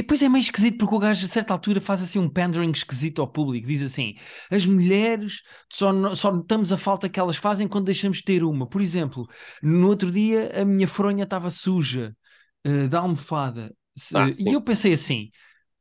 E 0.00 0.02
depois 0.02 0.22
é 0.22 0.30
meio 0.30 0.40
esquisito 0.40 0.78
porque 0.78 0.94
o 0.94 0.98
gajo, 0.98 1.26
a 1.26 1.28
certa 1.28 1.52
altura, 1.52 1.78
faz 1.78 2.00
assim 2.00 2.18
um 2.18 2.26
pandering 2.26 2.70
esquisito 2.70 3.20
ao 3.20 3.28
público. 3.28 3.66
Diz 3.66 3.82
assim: 3.82 4.14
as 4.50 4.64
mulheres 4.64 5.42
só, 5.70 6.14
só 6.14 6.32
notamos 6.32 6.72
a 6.72 6.78
falta 6.78 7.06
que 7.06 7.20
elas 7.20 7.36
fazem 7.36 7.68
quando 7.68 7.84
deixamos 7.84 8.16
de 8.16 8.24
ter 8.24 8.42
uma. 8.42 8.66
Por 8.66 8.80
exemplo, 8.80 9.28
no 9.62 9.88
outro 9.88 10.10
dia 10.10 10.58
a 10.58 10.64
minha 10.64 10.88
fronha 10.88 11.24
estava 11.24 11.50
suja 11.50 12.16
eh, 12.64 12.88
da 12.88 13.00
almofada. 13.00 13.74
Ah, 14.14 14.30
e 14.30 14.32
sim. 14.32 14.50
eu 14.50 14.62
pensei 14.62 14.94
assim: 14.94 15.28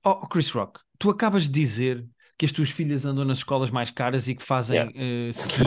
oh, 0.05 0.27
Chris 0.27 0.51
Rock, 0.51 0.81
tu 0.97 1.09
acabas 1.09 1.43
de 1.43 1.51
dizer 1.51 2.05
que 2.37 2.45
as 2.45 2.51
tuas 2.51 2.69
filhas 2.69 3.05
andam 3.05 3.23
nas 3.23 3.37
escolas 3.37 3.69
mais 3.69 3.89
caras 3.89 4.27
e 4.27 4.35
que 4.35 4.43
fazem 4.43 4.79
Yeah. 4.79 4.93
eh, 4.97 5.29
ski. 5.29 5.63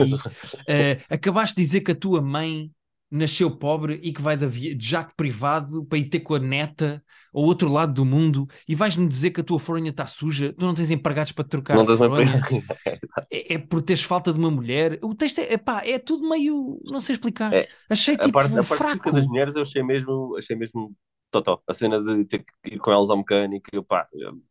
Acabaste 1.09 1.55
de 1.55 1.63
dizer 1.63 1.81
que 1.81 1.91
a 1.91 1.95
tua 1.95 2.21
mãe 2.21 2.69
nasceu 3.13 3.51
pobre 3.55 3.99
e 4.03 4.11
que 4.13 4.21
vai 4.21 4.35
de, 4.37 4.77
jato 4.79 5.13
privado 5.15 5.85
para 5.85 5.97
ir 5.97 6.09
ter 6.09 6.21
com 6.21 6.35
a 6.35 6.39
neta 6.39 7.03
ao 7.33 7.41
outro 7.43 7.69
lado 7.71 7.93
do 7.93 8.05
mundo 8.05 8.47
e 8.67 8.75
vais-me 8.75 9.07
dizer 9.07 9.31
que 9.31 9.41
a 9.41 9.43
tua 9.43 9.59
fronha 9.59 9.89
está 9.89 10.05
suja, 10.05 10.53
tu 10.53 10.65
não 10.65 10.73
tens 10.73 10.91
empregados 10.91 11.31
para 11.31 11.43
te 11.43 11.49
trocar 11.49 11.75
Não 11.75 11.83
a 11.83 11.85
tens 11.85 11.97
fronha, 11.97 12.41
É, 13.31 13.53
é, 13.53 13.55
é 13.55 13.57
por 13.57 13.81
teres 13.81 14.03
falta 14.03 14.31
de 14.33 14.39
uma 14.39 14.51
mulher. 14.51 14.99
O 15.01 15.15
texto 15.15 15.39
é, 15.39 15.53
epá, 15.53 15.83
é 15.85 15.99
tudo 15.99 16.27
meio, 16.27 16.79
não 16.85 17.01
sei 17.01 17.15
explicar. 17.15 17.51
É, 17.53 17.67
Achei 17.89 18.15
A 18.15 18.17
tipo 18.17 18.33
parte, 18.33 18.51
a 18.53 18.63
parte 18.63 18.77
fraco. 18.77 18.85
específica 18.85 19.11
das 19.11 19.25
mulheres 19.25 19.55
eu 19.55 19.61
achei 19.63 19.83
mesmo, 19.83 20.35
achei 20.37 20.55
mesmo 20.55 20.95
totó. 21.31 21.61
A 21.67 21.73
cena 21.73 22.01
de 22.01 22.25
ter 22.25 22.39
que 22.43 22.75
ir 22.75 22.79
com 22.79 22.91
elas 22.91 23.09
ao 23.09 23.17
mecânico, 23.17 23.67
eu, 23.71 23.83
pá, 23.83 24.07
eu 24.13 24.41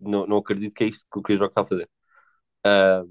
não, 0.00 0.26
não 0.26 0.38
acredito 0.38 0.74
que 0.74 0.84
é 0.84 0.88
isto 0.88 1.06
que 1.12 1.18
o 1.18 1.22
Chris 1.22 1.38
Rock 1.38 1.50
está 1.52 1.62
a 1.62 1.66
fazer. 1.66 1.88
Ah, 2.64 3.04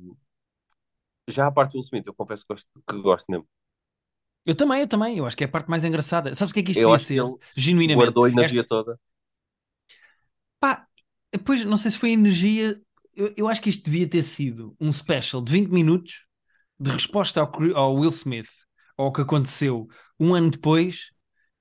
já 1.27 1.47
a 1.47 1.51
parte 1.51 1.71
do 1.73 1.75
Will 1.77 1.83
Smith, 1.83 2.07
eu 2.07 2.13
confesso 2.13 2.43
que 2.45 2.53
gosto, 2.53 2.69
que 2.87 3.01
gosto 3.01 3.25
mesmo. 3.31 3.47
Eu 4.45 4.55
também, 4.55 4.81
eu 4.81 4.87
também, 4.87 5.17
eu 5.17 5.25
acho 5.25 5.37
que 5.37 5.43
é 5.43 5.47
a 5.47 5.49
parte 5.49 5.69
mais 5.69 5.83
engraçada. 5.83 6.33
Sabes 6.33 6.51
o 6.51 6.53
que 6.53 6.59
é 6.61 6.63
que 6.63 6.71
isto 6.71 6.81
Eu 6.81 6.91
que 6.93 6.99
ser? 6.99 7.15
ele 7.19 7.35
Genuinamente. 7.55 7.97
guardou 8.05 8.23
a 8.25 8.27
Esta- 8.29 8.39
energia 8.41 8.63
toda. 8.65 8.99
Pá, 10.59 10.87
depois 11.31 11.63
não 11.65 11.77
sei 11.77 11.91
se 11.91 11.97
foi 11.97 12.11
energia. 12.11 12.79
Eu, 13.15 13.33
eu 13.37 13.47
acho 13.47 13.61
que 13.61 13.69
isto 13.69 13.83
devia 13.85 14.07
ter 14.09 14.23
sido 14.23 14.75
um 14.79 14.91
special 14.91 15.41
de 15.41 15.51
20 15.51 15.69
minutos 15.69 16.25
de 16.79 16.91
resposta 16.91 17.41
ao, 17.41 17.51
ao 17.75 17.95
Will 17.95 18.09
Smith 18.09 18.49
ao 18.97 19.11
que 19.13 19.21
aconteceu 19.21 19.87
um 20.19 20.35
ano 20.35 20.51
depois 20.51 21.11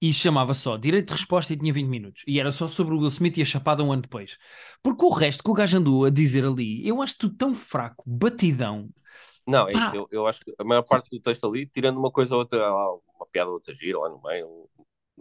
e 0.01 0.13
chamava 0.13 0.55
só 0.55 0.77
Direito 0.77 1.09
de 1.09 1.15
Resposta 1.15 1.53
e 1.53 1.57
tinha 1.57 1.73
20 1.73 1.89
minutos. 1.89 2.23
E 2.27 2.39
era 2.39 2.53
só 2.53 2.69
sobre 2.69 2.95
o 2.95 2.99
Will 2.99 3.09
Smith 3.09 3.37
e 3.37 3.43
a 3.43 3.45
chapada 3.45 3.83
um 3.83 3.93
ano 3.93 4.03
depois. 4.03 4.37
Porque 4.83 5.05
o 5.05 5.11
resto 5.11 5.43
que 5.43 5.51
o 5.51 5.55
gajo 5.55 5.79
andou 5.79 6.05
a 6.05 6.11
dizer 6.11 6.45
ali, 6.45 6.87
eu 6.87 7.03
acho 7.03 7.19
tudo 7.19 7.37
tão 7.37 7.55
fraco, 7.55 8.05
batidão. 8.07 8.89
Não, 9.47 9.69
é 9.69 9.73
isso. 9.73 9.97
Eu, 9.97 10.09
eu 10.11 10.27
acho 10.27 10.45
que 10.45 10.55
a 10.59 10.65
maior 10.65 10.83
parte 10.83 11.11
do 11.11 11.21
texto 11.21 11.47
ali, 11.47 11.67
tirando 11.67 11.99
uma 11.99 12.11
coisa 12.11 12.35
ou 12.35 12.41
outra, 12.41 12.71
uma 12.71 13.27
piada 13.33 13.49
ou 13.49 13.55
outra 13.55 13.75
gira 13.75 13.99
lá 13.99 14.09
no 14.09 14.23
meio, 14.23 14.69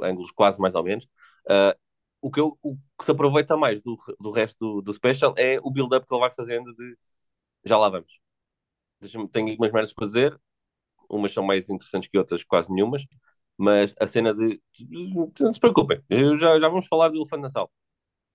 ângulos 0.01 0.31
quase 0.31 0.59
mais 0.59 0.75
ou 0.75 0.83
menos, 0.83 1.07
ah, 1.49 1.75
o, 2.21 2.29
que 2.29 2.39
eu, 2.39 2.57
o 2.61 2.75
que 2.97 3.05
se 3.05 3.11
aproveita 3.11 3.55
mais 3.55 3.81
do, 3.81 3.97
do 4.19 4.31
resto 4.31 4.57
do, 4.59 4.81
do 4.81 4.93
special 4.93 5.33
é 5.37 5.59
o 5.63 5.71
build-up 5.71 6.05
que 6.05 6.13
ele 6.13 6.21
vai 6.21 6.31
fazendo 6.31 6.73
de 6.75 6.97
já 7.65 7.77
lá 7.77 7.89
vamos. 7.89 8.19
Tenho 9.31 9.47
aqui 9.47 9.57
umas 9.57 9.71
merdas 9.71 9.93
para 9.93 10.07
dizer, 10.07 10.39
umas 11.09 11.33
são 11.33 11.43
mais 11.43 11.69
interessantes 11.69 12.09
que 12.09 12.17
outras, 12.17 12.43
quase 12.43 12.71
nenhumas, 12.71 13.05
mas 13.57 13.93
a 13.99 14.07
cena 14.07 14.33
de 14.33 14.61
não 15.39 15.53
se 15.53 15.59
preocupem, 15.59 16.01
já, 16.39 16.59
já 16.59 16.69
vamos 16.69 16.87
falar 16.87 17.09
do 17.09 17.17
elefante 17.17 17.41
na 17.43 17.49
sala. 17.49 17.69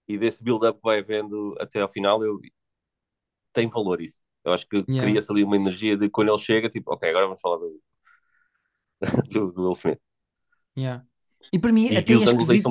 E 0.08 0.18
desse 0.18 0.44
build-up 0.44 0.80
vai 0.82 1.00
havendo 1.00 1.56
até 1.60 1.80
ao 1.82 1.90
final, 1.90 2.24
eu, 2.24 2.40
tem 3.52 3.68
valor 3.68 4.00
isso. 4.00 4.20
Eu 4.44 4.52
acho 4.52 4.66
que 4.68 4.84
Yeah. 4.88 5.04
cria-se 5.04 5.30
ali 5.30 5.44
uma 5.44 5.56
energia 5.56 5.96
de 5.96 6.08
quando 6.10 6.28
ele 6.30 6.38
chega, 6.38 6.68
tipo, 6.68 6.92
ok, 6.92 7.08
agora 7.08 7.26
vamos 7.26 7.40
falar 7.40 7.58
do, 7.58 7.80
do, 9.32 9.52
do 9.52 9.62
Will 9.62 9.74
Smith. 9.74 10.00
Yeah. 10.76 11.02
E 11.52 11.58
para 11.58 11.72
mim 11.72 11.88
E, 11.90 11.96
até 11.96 12.12
é 12.14 12.16
esquisito. 12.16 12.70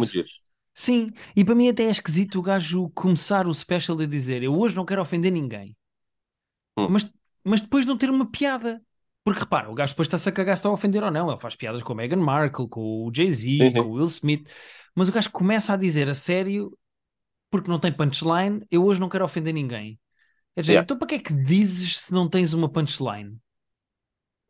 Sim, 0.74 1.12
e 1.36 1.44
para 1.44 1.54
mim 1.56 1.70
até 1.70 1.84
é 1.84 1.92
esquisito 1.92 2.40
o 2.40 2.42
gajo 2.42 2.90
começar 2.92 3.46
o 3.48 3.54
special 3.54 4.00
a 4.00 4.06
dizer 4.06 4.42
eu 4.42 4.58
hoje 4.58 4.76
não 4.76 4.86
quero 4.86 5.02
ofender 5.02 5.32
ninguém. 5.32 5.76
Hum. 6.78 6.88
Mas, 6.92 7.12
mas 7.44 7.62
depois 7.62 7.86
não 7.86 7.98
ter 7.98 8.10
uma 8.10 8.30
piada. 8.30 8.82
Porque 9.24 9.42
repara, 9.42 9.70
o 9.70 9.76
gajo 9.76 9.94
depois 9.94 10.08
está-se 10.08 10.30
a 10.30 10.32
cagar 10.32 10.58
se 10.58 10.62
está 10.62 10.70
a 10.70 10.74
ofender 10.74 11.04
ou 11.04 11.12
não. 11.12 11.30
Ele 11.32 11.40
faz 11.40 11.56
piadas 11.56 11.84
com 11.84 11.94
a 11.94 11.96
Meghan 11.96 12.18
Markle, 12.18 12.68
com 12.68 13.06
o 13.08 13.12
Jay-Z, 13.14 13.68
com 13.70 13.82
o 13.82 13.92
Will 13.94 14.06
Smith. 14.06 14.50
Mas 14.96 15.10
o 15.10 15.12
gajo 15.12 15.32
começa 15.32 15.74
a 15.74 15.78
dizer 15.78 16.10
a 16.10 16.16
sério, 16.16 16.78
porque 17.52 17.70
não 17.70 17.80
tem 17.80 17.92
punchline, 17.94 18.66
eu 18.72 18.86
hoje 18.86 19.00
não 19.00 19.10
quero 19.10 19.26
ofender 19.26 19.54
ninguém. 19.54 20.00
É 20.56 20.62
dizer, 20.62 20.74
Yeah. 20.74 20.84
então 20.84 20.98
para 20.98 21.08
que 21.08 21.16
é 21.16 21.20
que 21.20 21.34
dizes 21.34 22.00
se 22.02 22.14
não 22.14 22.30
tens 22.30 22.54
uma 22.54 22.70
punchline? 22.72 23.40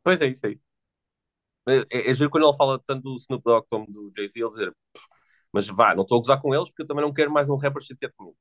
Pois 0.03 0.21
é, 0.21 0.27
isso 0.27 0.45
aí. 0.47 0.59
É, 1.67 1.75
é, 1.91 2.11
é 2.11 2.13
giro 2.13 2.29
quando 2.29 2.47
ele 2.47 2.57
fala 2.57 2.79
tanto 2.85 3.03
do 3.03 3.15
Snoop 3.17 3.43
Dogg 3.43 3.65
como 3.69 3.85
do 3.91 4.11
Jay-Z, 4.15 4.39
ele 4.39 4.49
dizer, 4.49 4.75
mas 5.53 5.67
vá, 5.67 5.95
não 5.95 6.03
estou 6.03 6.17
a 6.17 6.21
gozar 6.21 6.41
com 6.41 6.53
eles 6.55 6.69
porque 6.69 6.83
eu 6.83 6.87
também 6.87 7.03
não 7.05 7.13
quero 7.13 7.31
mais 7.31 7.49
um 7.49 7.57
rapper 7.57 7.83
chateado 7.83 8.15
comigo. 8.15 8.37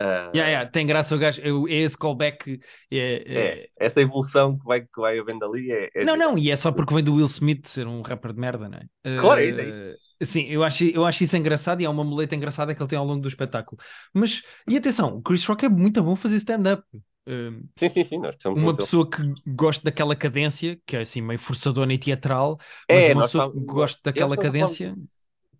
Ah, 0.00 0.34
Yeah, 0.34 0.48
yeah, 0.50 0.64
tem 0.70 0.86
graça 0.86 1.14
o 1.16 1.18
gajo, 1.18 1.40
é, 1.42 1.72
é 1.72 1.76
esse 1.82 1.98
callback. 1.98 2.60
É, 2.90 3.48
é- 3.48 3.60
é, 3.66 3.70
essa 3.76 4.00
evolução 4.00 4.58
que 4.58 4.64
vai, 4.64 4.80
que 4.82 5.00
vai 5.00 5.18
havendo 5.18 5.44
ali 5.44 5.70
é, 5.72 5.90
é 5.94 6.06
Não, 6.06 6.16
não, 6.16 6.38
e 6.38 6.50
é 6.50 6.56
só 6.56 6.72
porque 6.72 6.94
vem 6.94 7.04
do 7.04 7.14
Will 7.14 7.26
Smith 7.26 7.66
ser 7.66 7.86
um 7.86 8.00
rapper 8.02 8.32
de 8.32 8.40
merda, 8.40 8.68
não 8.68 8.78
é? 8.78 8.84
Claro, 9.14 9.40
é 9.40 9.46
isso, 9.46 9.60
é 9.60 9.66
Eh, 10.20 10.24
Sim, 10.24 10.44
eu 10.48 10.62
acho, 10.62 10.84
eu 10.84 11.04
acho 11.06 11.24
isso 11.24 11.36
engraçado 11.36 11.80
e 11.80 11.86
há 11.86 11.90
uma 11.90 12.04
muleta 12.04 12.34
engraçada 12.34 12.74
que 12.74 12.82
ele 12.82 12.88
tem 12.88 12.98
ao 12.98 13.04
longo 13.06 13.22
do 13.22 13.28
espetáculo. 13.28 13.80
Mas, 14.12 14.42
e 14.68 14.76
atenção, 14.76 15.16
o 15.16 15.22
Chris 15.22 15.44
Rock 15.46 15.64
é 15.64 15.68
muito 15.68 16.02
bom 16.02 16.14
fazer 16.16 16.36
stand-up. 16.36 16.84
Eh, 17.26 17.50
Sim, 17.78 17.88
sim, 17.88 18.04
sim, 18.04 18.18
nós 18.18 18.36
uma 18.54 18.76
pessoa 18.76 19.08
que 19.08 19.18
gosta 19.46 19.84
daquela 19.84 20.16
cadência, 20.16 20.80
que 20.86 20.96
é 20.96 21.00
assim 21.02 21.20
meio 21.22 21.38
forçadona 21.38 21.92
e 21.94 21.98
teatral, 21.98 22.58
mas 22.90 23.08
É, 23.08 23.14
uma 23.14 23.22
pessoa 23.22 23.44
que 23.44 23.58
gosta 23.60 24.00
daquela 24.04 24.36
falamos 24.36 24.38
cadência. 24.38 24.96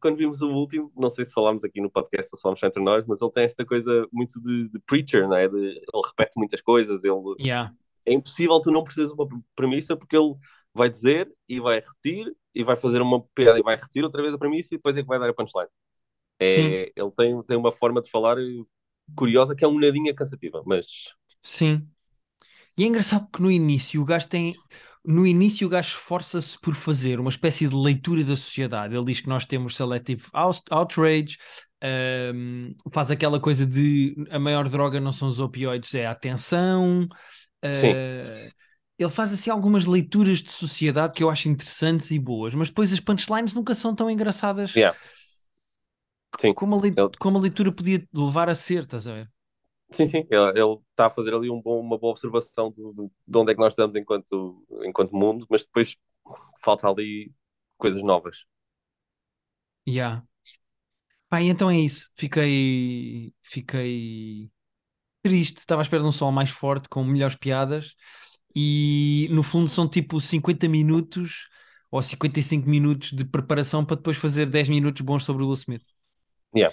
Quando 0.00 0.16
vimos 0.16 0.42
o 0.42 0.50
último, 0.50 0.92
não 0.96 1.10
sei 1.10 1.24
se 1.24 1.32
falámos 1.32 1.64
aqui 1.64 1.80
no 1.80 1.90
podcast 1.90 2.30
ou 2.32 2.36
se 2.36 2.42
falámos 2.42 2.62
entre 2.62 2.82
nós, 2.82 3.06
mas 3.06 3.20
ele 3.22 3.30
tem 3.32 3.44
esta 3.44 3.64
coisa 3.66 4.06
muito 4.12 4.40
de, 4.40 4.68
de 4.68 4.78
preacher, 4.80 5.28
não 5.28 5.36
é? 5.36 5.48
De, 5.48 5.56
ele 5.56 6.02
repete 6.06 6.32
muitas 6.36 6.60
coisas, 6.60 7.04
ele, 7.04 7.14
Yeah, 7.38 7.70
é 8.06 8.12
impossível 8.12 8.60
tu 8.60 8.70
não 8.70 8.84
precisas 8.84 9.10
de 9.10 9.14
uma 9.16 9.28
premissa 9.54 9.96
porque 9.96 10.16
ele 10.16 10.34
vai 10.74 10.88
dizer 10.88 11.30
e 11.48 11.60
vai 11.60 11.80
repetir 11.80 12.34
e 12.54 12.64
vai 12.64 12.76
fazer 12.76 13.00
uma 13.02 13.22
piada 13.34 13.58
e 13.58 13.62
vai 13.62 13.76
repetir 13.76 14.04
outra 14.04 14.22
vez 14.22 14.34
a 14.34 14.38
premissa 14.38 14.74
e 14.74 14.78
depois 14.78 14.96
é 14.96 15.02
que 15.02 15.08
vai 15.08 15.18
dar 15.18 15.28
a 15.30 15.34
punchline. 15.34 15.68
É, 16.40 16.92
ele 16.96 17.10
tem, 17.16 17.42
tem 17.44 17.56
uma 17.56 17.72
forma 17.72 18.02
de 18.02 18.10
falar 18.10 18.36
curiosa 19.16 19.54
que 19.56 19.64
é 19.64 19.68
um 19.68 19.78
nadinha 19.80 20.14
cansativa, 20.14 20.62
mas 20.66 20.86
sim. 21.42 21.88
E 22.76 22.84
é 22.84 22.86
engraçado 22.86 23.28
que 23.32 23.42
no 23.42 23.50
início 23.50 24.02
o 24.02 24.04
gajo 24.04 24.28
tem. 24.28 24.56
No 25.04 25.26
início 25.26 25.66
o 25.66 25.70
gajo 25.70 25.96
esforça-se 25.96 26.58
por 26.60 26.74
fazer 26.74 27.18
uma 27.18 27.30
espécie 27.30 27.66
de 27.68 27.74
leitura 27.74 28.22
da 28.22 28.36
sociedade. 28.36 28.94
Ele 28.94 29.04
diz 29.06 29.20
que 29.20 29.28
nós 29.28 29.44
temos 29.44 29.74
selective 29.76 30.22
out- 30.32 30.62
outrage, 30.70 31.38
ahm, 31.82 32.72
faz 32.92 33.10
aquela 33.10 33.40
coisa 33.40 33.66
de 33.66 34.14
a 34.30 34.38
maior 34.38 34.68
droga 34.68 35.00
não 35.00 35.12
são 35.12 35.28
os 35.28 35.40
opioides, 35.40 35.94
é 35.94 36.06
a 36.06 36.10
atenção. 36.10 37.08
Ah, 37.62 38.50
ele 38.98 39.10
faz 39.10 39.32
assim 39.32 39.48
algumas 39.50 39.86
leituras 39.86 40.40
de 40.42 40.50
sociedade 40.52 41.14
que 41.14 41.22
eu 41.22 41.30
acho 41.30 41.48
interessantes 41.48 42.10
e 42.10 42.18
boas, 42.18 42.54
mas 42.54 42.68
depois 42.68 42.92
as 42.92 43.00
punchlines 43.00 43.54
nunca 43.54 43.74
são 43.74 43.94
tão 43.94 44.10
engraçadas 44.10 44.74
Yeah. 44.76 44.94
Como, 46.54 46.76
a 46.76 46.80
lei- 46.80 46.94
Ele- 46.96 47.10
como 47.18 47.38
a 47.38 47.40
leitura 47.40 47.72
podia 47.72 48.06
levar 48.12 48.48
a 48.48 48.54
ser, 48.54 48.84
estás 48.84 49.06
a 49.06 49.14
ver? 49.14 49.30
Sim, 49.92 50.08
sim, 50.08 50.18
ele, 50.30 50.50
ele 50.60 50.78
está 50.90 51.06
a 51.06 51.10
fazer 51.10 51.34
ali 51.34 51.50
um 51.50 51.60
bom- 51.60 51.80
uma 51.80 51.98
boa 51.98 52.12
observação 52.12 52.70
do- 52.70 52.92
do- 52.92 53.12
de 53.26 53.38
onde 53.38 53.52
é 53.52 53.54
que 53.54 53.60
nós 53.60 53.72
estamos 53.72 53.96
enquanto, 53.96 54.64
enquanto 54.84 55.14
mundo, 55.16 55.46
mas 55.50 55.64
depois 55.64 55.96
falta 56.62 56.88
ali 56.88 57.32
coisas 57.78 58.02
novas. 58.02 58.44
Yeah. 59.86 60.20
Pá, 61.28 61.40
e 61.42 61.48
então 61.48 61.70
é 61.70 61.78
isso. 61.78 62.10
Fiquei, 62.16 63.32
fiquei 63.42 64.50
triste. 65.22 65.58
Estava 65.58 65.82
à 65.82 65.84
espera 65.84 66.02
de 66.02 66.08
um 66.08 66.12
som 66.12 66.30
mais 66.32 66.50
forte, 66.50 66.88
com 66.88 67.04
melhores 67.04 67.36
piadas. 67.36 67.94
E 68.56 69.28
no 69.32 69.42
fundo 69.42 69.68
são 69.70 69.88
tipo 69.88 70.20
50 70.20 70.68
minutos 70.68 71.48
ou 71.90 72.02
55 72.02 72.68
minutos 72.68 73.12
de 73.12 73.24
preparação 73.24 73.84
para 73.84 73.96
depois 73.96 74.16
fazer 74.18 74.46
10 74.46 74.68
minutos 74.68 75.02
bons 75.02 75.24
sobre 75.24 75.42
o 75.44 75.48
Will 75.48 75.54
Smith. 75.56 75.84
Yeah. 76.54 76.70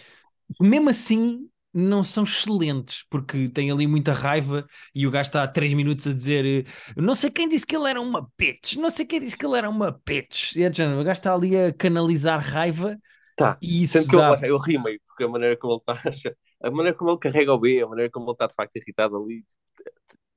Mesmo 0.59 0.89
assim, 0.89 1.49
não 1.79 2.03
são 2.03 2.23
excelentes, 2.23 3.03
porque 3.09 3.47
tem 3.49 3.69
ali 3.71 3.85
muita 3.85 4.11
raiva 4.11 4.65
e 4.95 5.05
o 5.05 5.11
gajo 5.11 5.27
está 5.29 5.43
há 5.43 5.47
3 5.47 5.73
minutos 5.73 6.07
a 6.07 6.13
dizer 6.13 6.65
não 6.95 7.13
sei 7.13 7.29
quem 7.29 7.47
disse 7.47 7.65
que 7.65 7.75
ele 7.75 7.87
era 7.89 8.01
uma 8.01 8.27
bitch, 8.37 8.75
não 8.77 8.89
sei 8.89 9.05
quem 9.05 9.19
disse 9.19 9.37
que 9.37 9.45
ele 9.45 9.57
era 9.57 9.69
uma 9.69 9.91
bitch. 10.05 10.55
E 10.55 10.63
é 10.63 10.69
o 10.69 11.03
gajo 11.03 11.11
está 11.11 11.33
ali 11.33 11.55
a 11.55 11.71
canalizar 11.73 12.39
raiva 12.39 12.97
Tá. 13.35 13.55
e 13.61 13.83
isso 13.83 13.93
Sendo 13.93 14.07
que 14.09 14.15
eu, 14.15 14.19
dá... 14.19 14.33
está, 14.33 14.47
eu 14.47 14.57
ri 14.57 14.79
meio, 14.79 14.99
porque 15.05 15.23
a 15.23 15.27
maneira 15.27 15.55
como 15.55 15.73
ele 15.73 15.81
está, 16.09 16.35
a 16.63 16.71
maneira 16.71 16.97
como 16.97 17.11
ele 17.11 17.19
carrega 17.19 17.53
o 17.53 17.59
B, 17.59 17.81
a 17.83 17.87
maneira 17.87 18.09
como 18.11 18.25
ele 18.25 18.31
está 18.33 18.47
de 18.47 18.55
facto 18.55 18.75
irritado 18.77 19.15
ali, 19.15 19.45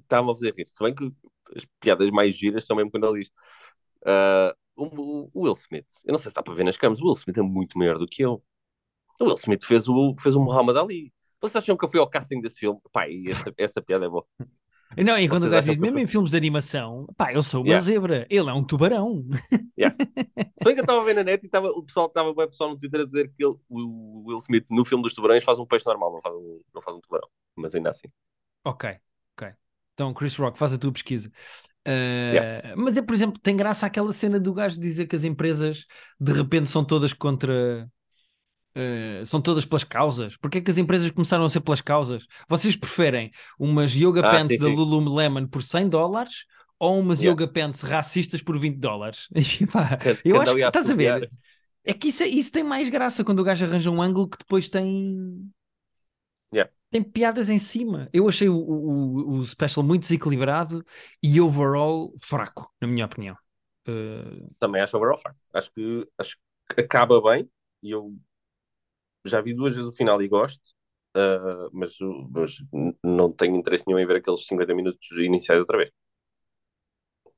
está-me 0.00 0.30
a 0.30 0.34
fazer 0.34 0.54
rir. 0.54 0.68
Se 0.68 0.84
bem 0.84 0.94
que 0.94 1.10
as 1.56 1.66
piadas 1.80 2.10
mais 2.10 2.36
giras 2.36 2.66
são 2.66 2.76
mesmo 2.76 2.90
quando 2.90 3.06
ele 3.06 3.20
diz 3.20 3.32
ah, 4.04 4.54
o, 4.76 5.30
o 5.32 5.42
Will 5.44 5.54
Smith, 5.54 5.86
eu 6.04 6.12
não 6.12 6.18
sei 6.18 6.24
se 6.24 6.28
está 6.28 6.42
para 6.42 6.54
ver 6.54 6.64
nas 6.64 6.76
câmeras, 6.76 7.00
o 7.00 7.06
Will 7.06 7.14
Smith 7.14 7.38
é 7.38 7.42
muito 7.42 7.78
maior 7.78 7.98
do 7.98 8.06
que 8.06 8.22
eu. 8.22 8.42
O 9.18 9.24
Will 9.24 9.34
Smith 9.36 9.64
fez 9.64 9.88
o, 9.88 10.14
fez 10.18 10.34
o 10.34 10.40
Muhammad 10.40 10.76
Ali. 10.76 11.12
Vocês 11.40 11.56
acham 11.56 11.76
que 11.76 11.84
eu 11.84 11.90
fui 11.90 12.00
ao 12.00 12.08
casting 12.08 12.40
desse 12.40 12.58
filme? 12.58 12.78
Pá, 12.92 13.08
e 13.08 13.30
essa, 13.30 13.52
essa 13.56 13.82
piada 13.82 14.06
é 14.06 14.08
boa. 14.08 14.24
Não, 14.96 15.16
e 15.16 15.28
quando 15.28 15.46
o 15.46 15.50
gajo 15.50 15.68
diz, 15.68 15.76
mesmo 15.76 15.98
em 15.98 16.06
filmes 16.06 16.32
de 16.32 16.36
animação, 16.36 17.06
pá, 17.16 17.32
eu 17.32 17.42
sou 17.42 17.60
uma 17.60 17.68
Yeah. 17.68 17.84
zebra, 17.84 18.26
ele 18.28 18.50
é 18.50 18.52
um 18.52 18.64
tubarão. 18.64 19.24
Se 19.52 19.84
bem 20.64 20.74
que 20.74 20.80
eu 20.80 20.84
estava 20.84 21.00
a 21.00 21.04
ver 21.04 21.14
na 21.14 21.22
net 21.22 21.44
e 21.44 21.46
estava, 21.46 21.68
o 21.68 21.82
pessoal 21.82 22.06
estava 22.06 22.34
bem 22.34 22.48
pessoal 22.48 22.70
no 22.70 22.78
Twitter 22.78 23.00
a 23.00 23.04
dizer 23.04 23.32
que 23.36 23.44
ele, 23.44 23.54
o 23.68 24.24
Will 24.26 24.38
Smith 24.38 24.66
no 24.68 24.84
filme 24.84 25.02
dos 25.02 25.14
tubarões 25.14 25.44
faz 25.44 25.58
um 25.60 25.66
peixe 25.66 25.86
normal, 25.86 26.12
não 26.12 26.20
faz 26.20 26.34
um, 26.34 26.60
não 26.74 26.82
faz 26.82 26.96
um 26.96 27.00
tubarão. 27.00 27.28
Mas 27.56 27.74
ainda 27.74 27.90
assim. 27.90 28.08
Ok, 28.64 28.96
ok. 29.36 29.52
Então, 29.94 30.12
Chris 30.12 30.36
Rock, 30.36 30.58
faz 30.58 30.72
a 30.72 30.78
tua 30.78 30.92
pesquisa. 30.92 31.30
Uh, 31.86 32.76
Mas 32.76 32.96
é, 32.96 33.02
por 33.02 33.14
exemplo, 33.14 33.38
tem 33.40 33.56
graça 33.56 33.86
aquela 33.86 34.12
cena 34.12 34.38
do 34.38 34.52
gajo 34.52 34.78
dizer 34.78 35.06
que 35.06 35.16
as 35.16 35.24
empresas 35.24 35.86
de 36.18 36.32
repente 36.32 36.68
são 36.68 36.84
todas 36.84 37.12
contra. 37.12 37.88
Uh, 38.76 39.24
são 39.26 39.40
todas 39.40 39.64
pelas 39.64 39.84
causas. 39.84 40.36
Porquê 40.36 40.58
é 40.58 40.60
que 40.60 40.70
as 40.70 40.78
empresas 40.78 41.10
começaram 41.10 41.44
a 41.44 41.50
ser 41.50 41.60
pelas 41.60 41.80
causas? 41.80 42.26
Vocês 42.48 42.76
preferem 42.76 43.30
umas 43.58 43.94
yoga 43.94 44.22
Ah, 44.22 44.30
pants 44.30 44.56
sim, 44.56 44.58
da 44.58 44.66
sim. 44.66 44.74
Lululemon 44.74 45.46
por 45.46 45.62
100 45.62 45.88
dólares 45.88 46.46
ou 46.78 46.98
umas 46.98 47.20
Yeah. 47.20 47.32
yoga 47.42 47.52
pants 47.52 47.82
racistas 47.82 48.42
por 48.42 48.58
20 48.58 48.78
dólares? 48.78 49.28
Eu 50.24 50.40
acho 50.40 50.54
que 50.54 50.62
estás 50.62 50.90
a 50.90 50.94
ver. 50.94 51.30
É 51.84 51.94
que 51.94 52.08
isso, 52.08 52.22
é- 52.22 52.28
isso 52.28 52.52
tem 52.52 52.62
mais 52.62 52.88
graça 52.88 53.24
quando 53.24 53.40
o 53.40 53.44
gajo 53.44 53.64
arranja 53.64 53.90
um 53.90 54.02
ângulo 54.02 54.28
que 54.28 54.38
depois 54.38 54.68
tem. 54.68 55.50
Yeah. 56.52 56.66
Tem 56.90 57.02
piadas 57.02 57.48
em 57.48 57.58
cima. 57.58 58.08
Eu 58.12 58.28
achei 58.28 58.48
o, 58.48 58.56
o, 58.56 59.38
o 59.38 59.44
special 59.44 59.84
muito 59.84 60.02
desequilibrado 60.02 60.84
e 61.22 61.40
overall 61.40 62.12
fraco, 62.20 62.68
na 62.80 62.88
minha 62.88 63.06
opinião. 63.06 63.36
Uh, 63.86 64.50
Também 64.58 64.82
acho 64.82 64.96
overall 64.96 65.18
fraco. 65.18 65.38
Acho 65.54 65.70
que, 65.72 66.08
acho 66.18 66.36
que 66.68 66.80
acaba 66.80 67.20
bem 67.22 67.48
e 67.82 67.90
eu 67.92 68.14
já 69.24 69.40
vi 69.40 69.54
duas 69.54 69.74
vezes 69.76 69.90
o 69.90 69.96
final 69.96 70.20
e 70.22 70.28
gosto, 70.28 70.62
ah, 71.14 71.68
mas, 71.72 71.96
mas 72.30 72.56
não 73.04 73.32
tenho 73.32 73.56
interesse 73.56 73.84
nenhum 73.86 73.98
em 74.00 74.06
ver 74.06 74.16
aqueles 74.16 74.46
50 74.46 74.74
minutos 74.74 75.06
iniciais 75.18 75.60
outra 75.60 75.78
vez. 75.78 75.90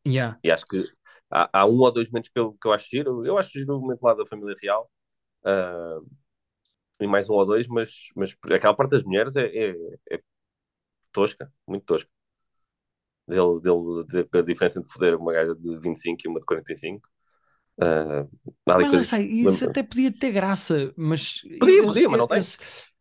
yeah. 0.04 0.34
E 0.44 0.50
acho 0.50 0.66
que 0.66 0.82
há, 1.30 1.48
há 1.60 1.66
um 1.66 1.78
ou 1.78 1.92
dois 1.92 2.08
momentos 2.08 2.30
que 2.30 2.38
eu, 2.38 2.52
que 2.54 2.66
eu 2.68 2.72
acho 2.72 2.88
giro. 2.90 3.24
Eu 3.26 3.38
acho 3.38 3.50
giro 3.50 3.76
o 3.76 3.80
momento 3.80 4.02
lá 4.02 4.14
da 4.14 4.26
família 4.26 4.54
real. 4.62 4.90
ah, 5.44 6.00
e 7.00 7.06
mais 7.06 7.28
um 7.28 7.34
ou 7.34 7.44
dois, 7.46 7.66
mas, 7.66 7.90
mas 8.16 8.36
aquela 8.52 8.74
parte 8.74 8.92
das 8.92 9.02
mulheres 9.02 9.36
é, 9.36 9.46
é, 9.46 9.70
é 10.10 10.22
tosca, 11.12 11.52
muito 11.66 11.84
tosca. 11.86 12.10
Dele, 13.26 13.60
dele 13.60 14.26
que 14.28 14.38
a 14.38 14.42
diferença 14.42 14.78
entre 14.80 14.92
foder 14.92 15.16
uma 15.16 15.32
gaja 15.32 15.54
de 15.54 15.78
25 15.78 16.20
e 16.24 16.28
uma 16.28 16.40
de 16.40 16.46
45. 16.46 17.08
Ali 18.68 18.84
Mas 18.84 18.90
coisas- 18.90 19.12
isso 19.20 19.64
até 19.64 19.82
podia 19.82 20.12
ter 20.12 20.32
graça, 20.32 20.92
mas. 20.96 21.40
Podia, 21.58 21.78
eu- 21.78 21.86
podia, 21.86 22.08
mas 22.08 22.18
não 22.18 22.26
eu- 22.30 22.36
tem. 22.36 22.38
eu- 22.38 22.44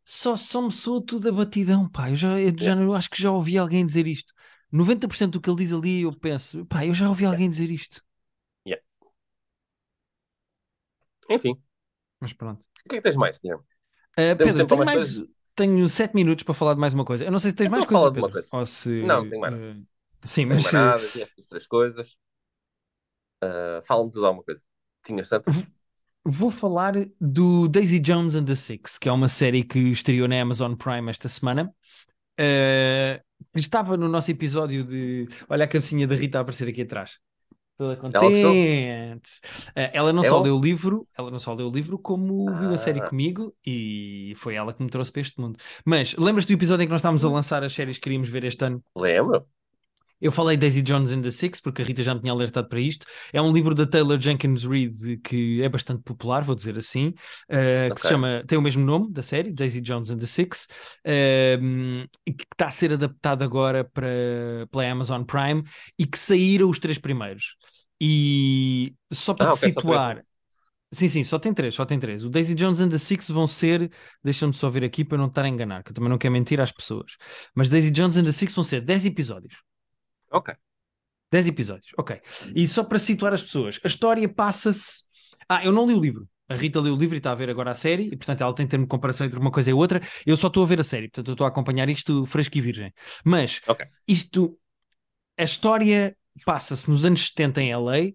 Só, 0.03 0.35
só 0.35 0.61
me 0.61 0.71
soa 0.71 1.01
tudo 1.05 1.29
a 1.29 1.31
batidão, 1.31 1.87
pá. 1.89 2.09
Eu 2.09 2.15
já, 2.17 2.39
eu 2.39 2.51
já 2.57 2.73
eu 2.75 2.93
acho 2.93 3.09
que 3.09 3.21
já 3.21 3.31
ouvi 3.31 3.57
alguém 3.57 3.85
dizer 3.85 4.07
isto. 4.07 4.33
90% 4.71 5.33
do 5.33 5.41
que 5.41 5.49
ele 5.49 5.57
diz 5.63 5.71
ali, 5.73 6.01
eu 6.01 6.13
penso, 6.17 6.65
pá, 6.65 6.85
eu 6.85 6.93
já 6.93 7.07
ouvi 7.07 7.25
alguém 7.25 7.49
dizer 7.49 7.69
isto. 7.71 8.01
Enfim, 11.29 11.59
Mas 12.19 12.33
pronto. 12.33 12.65
o 12.85 12.89
que 12.89 12.95
é 12.95 12.97
que 12.99 13.03
tens 13.03 13.15
mais, 13.15 13.37
Guilherme? 13.39 13.63
Uh, 14.17 14.35
Pedro, 14.41 14.65
tenho, 14.65 14.85
mais 14.85 15.15
tenho 15.55 15.89
sete 15.89 16.15
minutos 16.15 16.43
para 16.43 16.53
falar 16.53 16.73
de 16.73 16.79
mais 16.79 16.93
uma 16.93 17.05
coisa. 17.05 17.23
Eu 17.25 17.31
não 17.31 17.39
sei 17.39 17.51
se 17.51 17.55
tens 17.57 17.67
Então 17.67 17.71
mais 17.71 17.85
coisa, 17.85 18.03
fala 18.03 18.11
de 18.11 18.17
uma 18.17 18.21
Pedro. 18.23 18.33
coisa. 18.33 18.49
Ou 18.51 18.65
se, 18.65 18.89
Não, 18.99 19.25
tenho 19.25 19.41
mais 19.41 19.53
uh, 19.53 19.85
sim, 20.25 20.45
Não 20.49 20.61
mas 20.61 20.63
mais 20.63 20.75
nada, 20.77 21.09
tinha 21.11 21.29
três 21.49 21.67
coisas. 21.67 22.17
Ah, 23.41 23.81
Fala-me 23.85 24.11
tudo 24.11 24.25
alguma 24.25 24.43
coisa. 24.43 24.63
Tinhas 25.03 25.29
tantas? 25.29 25.57
uh, 25.57 25.73
vou 26.25 26.51
falar 26.51 26.93
do 27.19 27.67
Daisy 27.67 27.99
Jones 27.99 28.35
and 28.35 28.45
the 28.45 28.55
Six, 28.55 28.97
que 28.97 29.09
é 29.09 29.11
uma 29.11 29.27
série 29.29 29.63
que 29.63 29.79
estreou 29.79 30.27
na 30.27 30.41
Amazon 30.41 30.75
Prime 30.75 31.09
esta 31.09 31.27
semana. 31.29 31.73
Uh, 32.39 33.21
estava 33.55 33.97
no 33.97 34.07
nosso 34.07 34.31
episódio 34.31 34.83
de. 34.83 35.27
Olha 35.49 35.65
a 35.65 35.67
cabecinha 35.67 36.07
da 36.07 36.15
Rita 36.15 36.39
a 36.39 36.41
aparecer 36.41 36.67
aqui 36.69 36.81
atrás. 36.83 37.19
Toda 37.77 37.95
contente. 37.97 39.29
Uh, 39.69 39.89
ela 39.93 40.13
não 40.13 40.23
É 40.23 40.27
só 40.27 40.41
leu 40.41 40.55
o 40.55 40.61
livro, 40.61 41.07
ela 41.17 41.31
não 41.31 41.39
só 41.39 41.53
leu 41.53 41.67
o 41.67 41.71
livro, 41.71 41.97
como 41.97 42.53
viu 42.55 42.71
a 42.71 42.77
série 42.77 42.99
Ah. 42.99 43.09
comigo 43.09 43.55
e 43.65 44.33
foi 44.37 44.55
ela 44.55 44.73
que 44.73 44.83
me 44.83 44.89
trouxe 44.89 45.11
para 45.11 45.21
este 45.21 45.39
mundo. 45.41 45.57
Mas 45.85 46.15
lembras-te 46.15 46.49
do 46.49 46.57
episódio 46.57 46.83
em 46.83 46.87
que 46.87 46.91
nós 46.91 47.01
estávamos 47.01 47.25
a 47.25 47.29
Hum. 47.29 47.33
lançar 47.33 47.63
as 47.63 47.73
séries 47.73 47.97
que 47.97 48.03
queríamos 48.03 48.29
ver 48.29 48.43
este 48.43 48.63
ano? 48.65 48.83
Lembro. 48.95 49.47
Eu 50.21 50.31
falei 50.31 50.55
Daisy 50.55 50.81
Jones 50.81 51.11
and 51.11 51.21
the 51.21 51.31
Six 51.31 51.59
porque 51.59 51.81
a 51.81 51.85
Rita 51.85 52.03
já 52.03 52.13
me 52.13 52.21
tinha 52.21 52.31
alertado 52.31 52.69
para 52.69 52.79
isto. 52.79 53.05
É 53.33 53.41
um 53.41 53.51
livro 53.51 53.73
da 53.73 53.85
Taylor 53.85 54.19
Jenkins 54.19 54.63
Reid 54.63 55.17
que 55.17 55.61
é 55.61 55.67
bastante 55.69 56.03
popular, 56.03 56.43
vou 56.43 56.55
dizer 56.55 56.77
assim, 56.77 57.07
uh, 57.07 57.93
que 57.93 58.01
se 58.01 58.07
chama, 58.07 58.43
tem 58.47 58.57
o 58.57 58.61
mesmo 58.61 58.85
nome 58.85 59.11
da 59.11 59.21
série, 59.21 59.51
Daisy 59.51 59.81
Jones 59.81 60.11
and 60.11 60.19
the 60.19 60.27
Six, 60.27 60.67
e 61.05 62.33
que 62.33 62.45
está 62.51 62.67
a 62.67 62.71
ser 62.71 62.93
adaptado 62.93 63.43
agora 63.43 63.83
para 63.83 64.07
pela 64.71 64.89
Amazon 64.89 65.23
Prime 65.23 65.63
e 65.97 66.05
que 66.05 66.17
saíram 66.17 66.69
os 66.69 66.79
três 66.79 66.97
primeiros. 66.97 67.55
E 67.99 68.95
só 69.11 69.33
para 69.33 69.47
Ah, 69.47 69.53
te 69.53 69.57
ok, 69.57 69.71
só 69.73 69.81
situar. 69.81 70.23
Sim, 70.93 71.07
sim, 71.07 71.23
só 71.23 71.39
tem 71.39 71.53
três, 71.53 71.73
só 71.73 71.85
tem 71.85 71.97
três. 71.99 72.25
O 72.25 72.29
Daisy 72.29 72.53
Jones 72.53 72.81
and 72.81 72.89
the 72.89 72.97
Six 72.97 73.29
vão 73.29 73.47
ser, 73.47 73.89
deixa-me 74.23 74.53
só 74.53 74.69
ver 74.69 74.83
aqui 74.83 75.05
para 75.05 75.17
não 75.17 75.27
estar 75.27 75.45
a 75.45 75.47
enganar, 75.47 75.83
que 75.83 75.91
eu 75.91 75.93
também 75.95 76.09
não 76.09 76.17
quero 76.17 76.33
mentir 76.33 76.59
às 76.59 76.71
pessoas. 76.71 77.15
Mas 77.55 77.69
Daisy 77.69 77.91
Jones 77.91 78.17
and 78.17 78.25
the 78.25 78.31
Six 78.33 78.53
vão 78.53 78.63
ser 78.63 78.81
10 78.81 79.05
episódios. 79.05 79.55
Ok. 80.31 80.55
10 81.31 81.47
episódios, 81.47 81.91
ok. 81.97 82.19
E 82.55 82.67
só 82.67 82.83
para 82.83 82.99
situar 82.99 83.33
as 83.33 83.41
pessoas, 83.41 83.79
a 83.83 83.87
história 83.87 84.27
passa-se. 84.27 85.03
Ah, 85.47 85.63
eu 85.63 85.71
não 85.71 85.87
li 85.87 85.93
o 85.93 85.99
livro. 85.99 86.27
A 86.49 86.55
Rita 86.55 86.81
leu 86.81 86.93
o 86.93 86.97
livro 86.97 87.15
e 87.15 87.19
está 87.19 87.31
a 87.31 87.35
ver 87.35 87.49
agora 87.49 87.71
a 87.71 87.73
série, 87.73 88.07
e 88.07 88.17
portanto 88.17 88.41
ela 88.41 88.53
tem 88.53 88.67
termo 88.67 88.85
de 88.85 88.89
comparação 88.89 89.25
entre 89.25 89.39
uma 89.39 89.51
coisa 89.51 89.69
e 89.69 89.73
outra. 89.73 90.01
Eu 90.25 90.35
só 90.35 90.47
estou 90.47 90.63
a 90.63 90.67
ver 90.67 90.81
a 90.81 90.83
série, 90.83 91.07
portanto 91.07 91.29
eu 91.29 91.33
estou 91.33 91.45
a 91.45 91.49
acompanhar 91.49 91.87
isto 91.89 92.25
fresco 92.25 92.57
e 92.57 92.61
virgem. 92.61 92.93
Mas 93.23 93.61
Ok. 93.67 93.85
isto, 94.05 94.59
a 95.37 95.43
história 95.43 96.15
passa-se 96.45 96.89
nos 96.89 97.05
anos 97.05 97.27
70 97.27 97.61
em 97.61 97.71
LA 97.71 98.13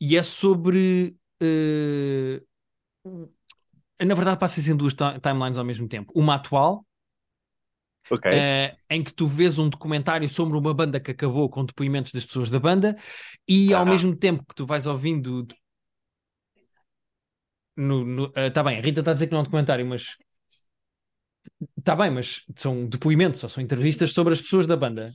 e 0.00 0.16
é 0.16 0.22
sobre. 0.22 1.16
eh, 1.42 2.42
na 4.04 4.14
verdade, 4.14 4.38
passa-se 4.38 4.70
em 4.70 4.76
duas 4.76 4.92
ti- 4.94 5.20
timelines 5.22 5.58
ao 5.58 5.64
mesmo 5.64 5.88
tempo. 5.88 6.12
Uma 6.14 6.34
atual, 6.34 6.84
Ok. 8.10 8.30
eh, 8.32 8.76
em 8.90 9.02
que 9.02 9.12
tu 9.12 9.26
vês 9.26 9.58
um 9.58 9.68
documentário 9.68 10.28
sobre 10.28 10.56
uma 10.56 10.72
banda 10.74 11.00
que 11.00 11.10
acabou 11.10 11.48
com 11.48 11.64
depoimentos 11.64 12.12
das 12.12 12.24
pessoas 12.26 12.50
da 12.50 12.58
banda 12.60 12.96
e 13.48 13.72
ao 13.74 13.82
Ah. 13.82 13.86
mesmo 13.86 14.14
tempo 14.16 14.44
que 14.46 14.54
tu 14.54 14.66
vais 14.66 14.86
ouvindo 14.86 15.46
no, 17.76 18.04
no- 18.04 18.32
eh, 18.34 18.50
tá 18.50 18.62
bem, 18.62 18.78
a 18.78 18.80
Rita 18.82 19.00
está 19.00 19.10
a 19.10 19.14
dizer 19.14 19.26
que 19.26 19.32
não 19.32 19.38
é 19.38 19.42
um 19.42 19.44
documentário, 19.44 19.86
mas 19.86 20.16
está 21.78 21.94
bem, 21.96 22.10
mas 22.10 22.42
são 22.56 22.86
depoimentos 22.86 23.42
ou 23.42 23.48
são 23.48 23.62
entrevistas 23.62 24.12
sobre 24.12 24.32
as 24.32 24.40
pessoas 24.40 24.66
da 24.66 24.76
banda. 24.76 25.14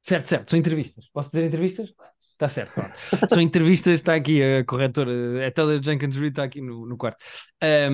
Certo, 0.00 0.26
certo, 0.26 0.50
são 0.50 0.58
entrevistas. 0.58 1.08
Posso 1.12 1.30
dizer 1.30 1.44
entrevistas? 1.46 1.92
Está 2.32 2.48
certo, 2.48 2.74
pronto. 2.74 2.92
São 3.32 3.40
entrevistas, 3.40 3.94
está 3.94 4.14
aqui 4.14 4.42
a 4.42 4.62
corretora, 4.62 5.46
a 5.46 5.50
Taylor 5.50 5.82
Jenkins 5.82 6.16
Reid 6.16 6.32
está 6.32 6.44
aqui 6.44 6.60
no, 6.60 6.84
no 6.86 6.94
quarto. 6.96 7.24
Ah, 7.62 7.88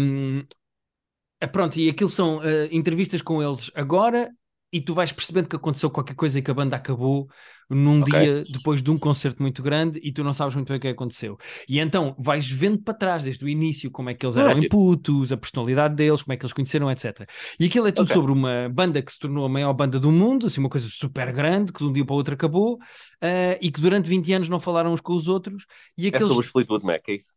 pronto, 1.46 1.78
e 1.78 1.88
aquilo 1.88 2.11
são 2.11 2.40
ah, 2.40 2.68
entrevistas 2.70 3.22
com 3.22 3.42
eles 3.42 3.70
agora 3.74 4.31
e 4.72 4.81
tu 4.81 4.94
vais 4.94 5.12
percebendo 5.12 5.48
que 5.48 5.57
aconteceu 5.57 5.90
qualquer 5.90 6.14
coisa 6.14 6.38
e 6.38 6.42
que 6.42 6.50
a 6.50 6.55
banda 6.55 6.76
acabou 6.76 7.28
num 7.68 8.02
Ok. 8.02 8.14
dia 8.14 8.44
depois 8.48 8.83
de 8.83 8.90
um 8.90 8.98
concerto 8.98 9.42
muito 9.42 9.62
grande 9.62 10.00
e 10.02 10.11
tu 10.12 10.24
não 10.24 10.33
sabes 10.33 10.55
muito 10.55 10.68
bem 10.68 10.78
o 10.78 10.81
que 10.81 10.88
é 10.88 10.90
aconteceu. 10.90 11.37
E 11.68 11.78
então 11.78 12.14
vais 12.18 12.46
vendo 12.50 12.83
para 12.83 12.94
trás 12.94 13.22
desde 13.22 13.44
o 13.44 13.48
início 13.48 13.90
como 13.90 14.09
é 14.09 14.14
que 14.14 14.24
eles 14.24 14.37
eram 14.37 14.57
imputos, 14.57 15.31
a 15.31 15.37
personalidade 15.37 15.94
deles, 15.94 16.22
como 16.22 16.33
é 16.33 16.37
que 16.38 16.44
eles 16.44 16.55
conheceram, 16.55 16.90
etc. 16.90 17.28
E 17.61 17.66
aquilo 17.66 17.87
é 17.87 17.92
tudo 17.92 18.09
Ok. 18.09 18.11
sobre 18.11 18.33
uma 18.33 18.68
banda 18.70 19.02
que 19.02 19.12
se 19.12 19.18
tornou 19.18 19.44
a 19.44 19.48
maior 19.48 19.72
banda 19.74 20.00
do 20.00 20.11
mundo, 20.11 20.46
assim, 20.46 20.61
uma 20.61 20.70
coisa 20.70 20.88
super 20.88 21.33
grande, 21.33 21.70
que 21.72 21.78
de 21.81 21.85
um 21.85 21.92
dia 21.92 22.05
para 22.05 22.14
o 22.14 22.16
outro 22.16 22.33
acabou, 22.35 22.78
ah, 23.20 23.59
e 23.61 23.70
que 23.70 23.81
durante 23.81 24.09
20 24.09 24.33
anos 24.33 24.48
não 24.48 24.61
falaram 24.61 24.92
uns 24.92 25.00
com 25.02 25.12
os 25.14 25.28
outros, 25.28 25.66
e 25.98 26.07
É 26.11 26.20
aqueles 26.20 26.33
sobre 26.33 26.46
os 26.46 26.46
Fleetwood 26.46 26.85
Mac, 26.87 27.02
é 27.09 27.14
isso? 27.14 27.37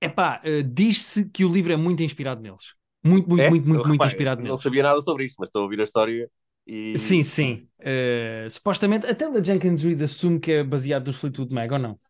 Epá, 0.00 0.40
uh, 0.44 0.62
diz-se 0.62 1.28
que 1.30 1.44
o 1.44 1.48
livro 1.52 1.72
é 1.72 1.76
muito 1.76 2.02
inspirado 2.02 2.40
neles. 2.42 2.74
Muito, 3.04 3.28
muito, 3.28 3.46
É? 3.46 3.48
muito, 3.48 3.68
muito, 3.68 3.86
Eu, 3.86 3.88
muito 3.88 4.06
inspirado 4.06 4.42
Não 4.46 4.56
neles. 4.56 4.62
sabia 4.62 4.82
nada 4.82 5.00
sobre 5.02 5.26
isto, 5.26 5.36
mas 5.38 5.48
estou 5.48 5.60
a 5.60 5.64
ouvir 5.64 5.80
a 5.80 5.84
história 5.84 6.30
e. 6.66 6.96
Sim, 6.96 7.22
sim. 7.22 7.68
Uh, 7.80 8.48
supostamente, 8.50 9.06
até 9.06 9.24
a 9.26 9.42
Jenkins 9.42 9.82
Reid 9.82 10.02
assume 10.04 10.38
que 10.40 10.52
é 10.52 10.64
baseado 10.64 11.06
nos 11.08 11.16
Fleetwood 11.16 11.52
Mac, 11.52 11.70
ou 11.72 11.78
não? 11.78 12.00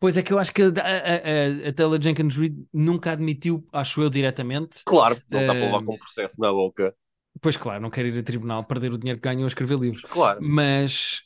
Pois 0.00 0.16
é 0.16 0.22
que 0.22 0.32
eu 0.32 0.38
acho 0.38 0.52
que 0.52 0.62
a, 0.62 0.66
a, 0.66 1.66
a, 1.66 1.68
a 1.70 1.72
Taylor 1.72 2.00
Jenkins 2.00 2.36
Reid 2.36 2.66
nunca 2.72 3.12
admitiu, 3.12 3.66
acho 3.72 4.02
eu 4.02 4.10
diretamente. 4.10 4.84
Claro, 4.84 5.22
não 5.28 5.40
está 5.40 5.54
para 5.54 5.66
levar 5.66 5.82
Eh, 5.82 5.84
com 5.84 5.94
um 5.94 5.98
processo 5.98 6.40
na 6.40 6.50
boca. 6.52 6.96
Pois 7.42 7.56
claro, 7.56 7.82
não 7.82 7.90
quer 7.90 8.06
ir 8.06 8.18
a 8.18 8.22
tribunal 8.22 8.64
perder 8.64 8.92
o 8.92 8.98
dinheiro 8.98 9.20
que 9.20 9.28
ganhou 9.28 9.44
a 9.44 9.48
escrever 9.48 9.78
livros. 9.78 10.06
Claro. 10.08 10.40
Mas. 10.40 11.22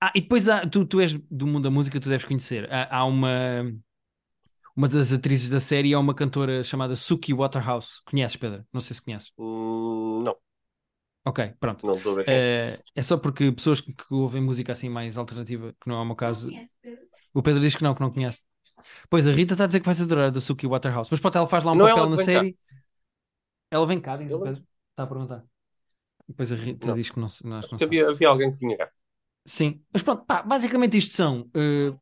Ah, 0.00 0.12
e 0.14 0.20
depois 0.22 0.48
há, 0.48 0.66
tu, 0.68 0.86
tu 0.86 1.00
és 1.00 1.14
do 1.30 1.46
mundo 1.46 1.64
da 1.64 1.70
música, 1.70 2.00
tu 2.00 2.08
deves 2.08 2.26
conhecer. 2.26 2.72
Há, 2.72 2.98
há 2.98 3.04
uma. 3.06 3.64
Uma 4.78 4.88
das 4.88 5.12
atrizes 5.12 5.50
da 5.50 5.58
série 5.58 5.92
é 5.92 5.98
uma 5.98 6.14
cantora 6.14 6.62
chamada 6.62 6.94
Suki 6.94 7.34
Waterhouse. 7.34 8.00
Conheces, 8.04 8.36
Pedro? 8.36 8.64
Não 8.72 8.80
sei 8.80 8.94
se 8.94 9.02
conheces. 9.02 9.32
Hum, 9.36 10.22
não, 10.22 10.36
Ok, 11.24 11.52
pronto. 11.58 11.84
não 11.84 11.96
estou 11.96 12.12
a 12.12 12.14
ver 12.16 12.24
quem. 12.24 12.34
é. 12.36 12.74
Eh, 12.74 12.80
é 12.94 13.02
só 13.02 13.16
porque 13.18 13.50
pessoas 13.50 13.80
que, 13.80 13.92
que 13.92 14.14
ouvem 14.14 14.40
música 14.40 14.70
assim 14.70 14.88
mais 14.88 15.18
alternativa, 15.18 15.74
que 15.80 15.88
não 15.88 15.96
é 15.96 16.02
o 16.02 16.04
meu 16.04 16.14
caso. 16.14 16.48
O 17.34 17.42
Pedro 17.42 17.60
diz 17.60 17.74
que 17.74 17.82
não, 17.82 17.92
que 17.92 18.00
não 18.00 18.12
conhece. 18.12 18.44
Pois 19.10 19.26
a 19.26 19.32
Rita 19.32 19.54
está 19.54 19.64
a 19.64 19.66
dizer 19.66 19.80
que 19.80 19.86
vai 19.86 19.96
ser 19.96 20.04
adorar 20.04 20.30
da 20.30 20.40
Suki 20.40 20.68
Waterhouse. 20.68 21.08
Mas 21.10 21.18
pronto, 21.18 21.36
ela 21.38 21.48
faz 21.48 21.64
lá 21.64 21.72
um 21.72 21.76
Não 21.78 21.86
papel 21.88 22.08
na 22.10 22.16
vem 22.16 22.26
cá? 22.26 22.32
série. 22.32 22.56
Ela 23.70 23.84
vem 23.86 24.00
cá, 24.00 24.16
diz 24.16 24.30
o 24.32 24.40
Pedro. 24.40 24.64
Está 24.90 25.02
a 25.02 25.06
perguntar. 25.08 25.44
Depois 26.28 26.52
a 26.52 26.56
Rita 26.56 26.86
Não. 26.86 26.94
diz 26.94 27.10
que 27.10 27.18
não, 27.18 27.26
não, 27.44 27.56
acho 27.58 27.68
que 27.68 27.74
não 27.74 27.86
havia, 27.88 28.08
havia 28.08 28.28
alguém 28.28 28.52
que 28.52 28.58
tinha 28.58 28.76
cá. 28.76 28.90
Sim, 29.44 29.82
mas 29.92 30.02
pronto, 30.02 30.24
pá, 30.26 30.42
basicamente 30.42 30.98
isto 30.98 31.14
são. 31.14 31.50
eh, 31.54 31.92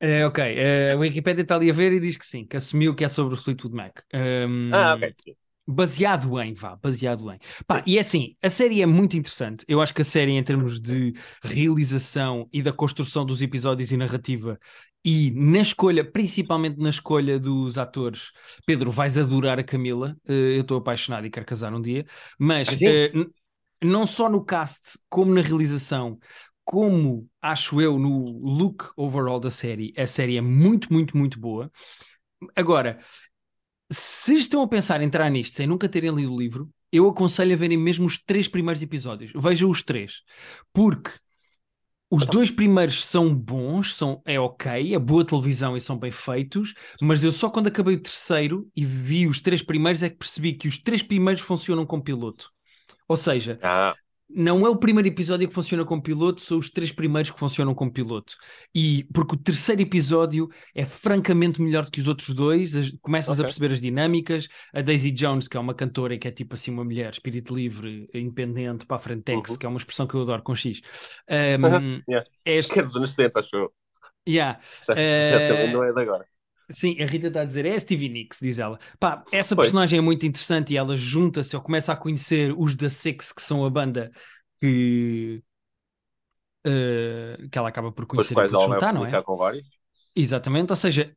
eh, 0.00 0.24
ok, 0.26 0.38
eh, 0.56 0.92
a 0.92 0.96
Wikipedia 0.96 1.42
está 1.42 1.56
ali 1.56 1.70
a 1.70 1.72
ver 1.74 1.92
e 1.92 2.00
diz 2.00 2.16
que 2.16 2.26
sim, 2.26 2.46
que 2.46 2.56
assumiu 2.56 2.94
que 2.94 3.04
é 3.04 3.08
sobre 3.08 3.34
o 3.34 3.36
Fleetwood 3.36 3.74
Mac. 3.74 4.00
Ehm, 4.12 4.70
Ah, 4.70 4.94
ok. 4.94 5.36
Baseado 5.66 6.40
em, 6.40 6.54
vá, 6.54 6.76
baseado 6.76 7.30
em. 7.32 7.38
Pá, 7.66 7.84
e 7.86 7.96
é 7.98 8.00
assim, 8.00 8.36
a 8.42 8.50
série 8.50 8.82
é 8.82 8.86
muito 8.86 9.16
interessante. 9.16 9.64
Eu 9.68 9.80
acho 9.80 9.94
que 9.94 10.02
a 10.02 10.04
série, 10.04 10.32
em 10.32 10.42
termos 10.42 10.80
de 10.80 11.14
realização 11.44 12.48
e 12.52 12.62
da 12.62 12.72
construção 12.72 13.24
dos 13.24 13.42
episódios 13.42 13.92
e 13.92 13.96
narrativa, 13.96 14.58
e 15.04 15.30
na 15.32 15.60
escolha, 15.60 16.04
principalmente 16.04 16.78
na 16.80 16.90
escolha 16.90 17.38
dos 17.38 17.78
atores, 17.78 18.32
Pedro, 18.66 18.90
vais 18.90 19.18
adorar 19.18 19.58
a 19.60 19.64
Camila. 19.64 20.16
Eh, 20.28 20.56
eu 20.58 20.62
estou 20.62 20.78
apaixonado 20.78 21.26
e 21.26 21.30
quero 21.30 21.46
casar 21.46 21.72
um 21.74 21.80
dia, 21.80 22.04
mas 22.38 22.76
Ah, 22.84 23.10
não 23.82 24.06
só 24.06 24.28
no 24.28 24.44
cast, 24.44 24.98
como 25.08 25.32
na 25.32 25.40
realização, 25.40 26.18
como 26.70 27.28
acho 27.42 27.80
eu 27.80 27.98
no 27.98 28.38
look 28.40 28.84
overall 28.96 29.40
da 29.40 29.50
série, 29.50 29.92
a 29.96 30.06
série 30.06 30.36
é 30.36 30.40
muito, 30.40 30.92
muito, 30.92 31.16
muito 31.16 31.40
boa. 31.40 31.70
Agora, 32.56 33.00
se 33.92 34.36
estão 34.38 34.62
a 34.62 34.68
pensar 34.68 35.00
em 35.02 35.06
entrar 35.06 35.30
nisto 35.30 35.56
sem 35.56 35.66
nunca 35.66 35.88
terem 35.88 36.14
lido 36.14 36.34
o 36.34 36.38
livro, 36.40 36.70
eu 36.92 37.08
aconselho 37.08 37.54
a 37.54 37.56
verem 37.56 37.78
mesmo 37.78 38.06
os 38.06 38.22
três 38.22 38.48
primeiros 38.48 38.82
episódios. 38.82 39.32
Vejam 39.36 39.70
os 39.70 39.82
três. 39.82 40.22
Porque 40.72 41.12
os 42.10 42.26
dois 42.26 42.50
primeiros 42.50 43.04
são 43.04 43.32
bons, 43.34 43.94
são, 43.94 44.20
é 44.24 44.38
ok, 44.38 44.94
é 44.94 44.98
boa 44.98 45.24
televisão 45.24 45.76
e 45.76 45.80
são 45.80 45.96
bem 45.98 46.10
feitos, 46.10 46.74
mas 47.00 47.22
eu 47.22 47.32
só 47.32 47.48
quando 47.48 47.68
acabei 47.68 47.94
o 47.94 48.02
terceiro 48.02 48.68
e 48.74 48.84
vi 48.84 49.26
os 49.28 49.40
três 49.40 49.62
primeiros 49.62 50.02
é 50.02 50.10
que 50.10 50.16
percebi 50.16 50.54
que 50.54 50.66
os 50.66 50.78
três 50.78 51.02
primeiros 51.02 51.42
funcionam 51.42 51.86
como 51.86 52.02
piloto. 52.02 52.50
Ou 53.08 53.16
seja, 53.16 53.60
Ah, 53.62 53.94
não 54.34 54.66
é 54.66 54.70
o 54.70 54.76
primeiro 54.76 55.08
episódio 55.08 55.48
que 55.48 55.54
funciona 55.54 55.84
como 55.84 56.02
piloto, 56.02 56.40
são 56.40 56.58
os 56.58 56.70
três 56.70 56.92
primeiros 56.92 57.30
que 57.30 57.38
funcionam 57.38 57.74
como 57.74 57.92
piloto. 57.92 58.34
E 58.74 59.04
porque 59.12 59.34
o 59.34 59.38
terceiro 59.38 59.82
episódio 59.82 60.48
é 60.74 60.84
francamente 60.84 61.60
melhor 61.60 61.84
do 61.84 61.90
que 61.90 62.00
os 62.00 62.08
outros 62.08 62.30
dois, 62.34 62.74
as- 62.76 62.90
começas 63.02 63.38
a 63.40 63.42
Ok. 63.42 63.44
perceber 63.44 63.72
as 63.74 63.80
dinâmicas. 63.80 64.48
A 64.72 64.80
Daisy 64.82 65.10
Jones, 65.10 65.48
que 65.48 65.56
é 65.56 65.60
uma 65.60 65.74
cantora 65.74 66.14
e 66.14 66.18
que 66.18 66.28
é 66.28 66.30
tipo 66.30 66.54
assim 66.54 66.70
uma 66.70 66.84
mulher, 66.84 67.10
espírito 67.12 67.54
livre, 67.54 68.08
independente, 68.14 68.86
para 68.86 68.96
a 68.96 69.00
frentex, 69.00 69.50
Uhum. 69.50 69.58
que 69.58 69.66
é 69.66 69.68
uma 69.68 69.78
expressão 69.78 70.06
que 70.06 70.14
eu 70.14 70.22
adoro 70.22 70.42
com 70.42 70.54
X. 70.54 70.80
Um, 71.28 72.02
Yeah. 72.08 72.24
é, 72.44 72.60
que 72.62 72.78
é 72.78 72.82
dos 72.82 72.96
anos 72.96 73.10
70, 73.10 73.40
acho 73.40 73.56
eu. 73.56 73.72
yeah. 74.28 74.60
Certamente 74.62 75.72
não 75.72 75.84
é 75.84 75.92
de 75.92 76.00
agora. 76.00 76.24
Sim, 76.70 77.00
a 77.00 77.06
Rita 77.06 77.28
está 77.28 77.40
a 77.40 77.44
dizer, 77.44 77.66
é 77.66 77.74
a 77.74 77.80
Stevie 77.80 78.08
Nicks, 78.08 78.38
diz 78.40 78.58
ela. 78.58 78.78
Pá, 78.98 79.24
essa 79.32 79.56
Pois. 79.56 79.66
personagem 79.66 79.98
é 79.98 80.02
muito 80.02 80.24
interessante 80.24 80.72
e 80.72 80.76
ela 80.76 80.96
junta-se, 80.96 81.56
ou 81.56 81.62
começa 81.62 81.92
a 81.92 81.96
conhecer 81.96 82.54
os 82.56 82.76
da 82.76 82.88
Six, 82.88 83.32
que 83.32 83.42
são 83.42 83.64
a 83.64 83.70
banda 83.70 84.10
que, 84.60 85.42
eh, 86.64 87.48
que 87.50 87.58
ela 87.58 87.68
acaba 87.68 87.92
por 87.92 88.06
conhecer 88.06 88.34
e 88.34 88.36
por 88.36 88.48
juntar, 88.48 88.92
não 88.92 89.06
é? 89.06 89.22
com 89.22 89.36
vários. 89.36 89.66
Exatamente, 90.14 90.70
ou 90.72 90.76
seja, 90.76 91.16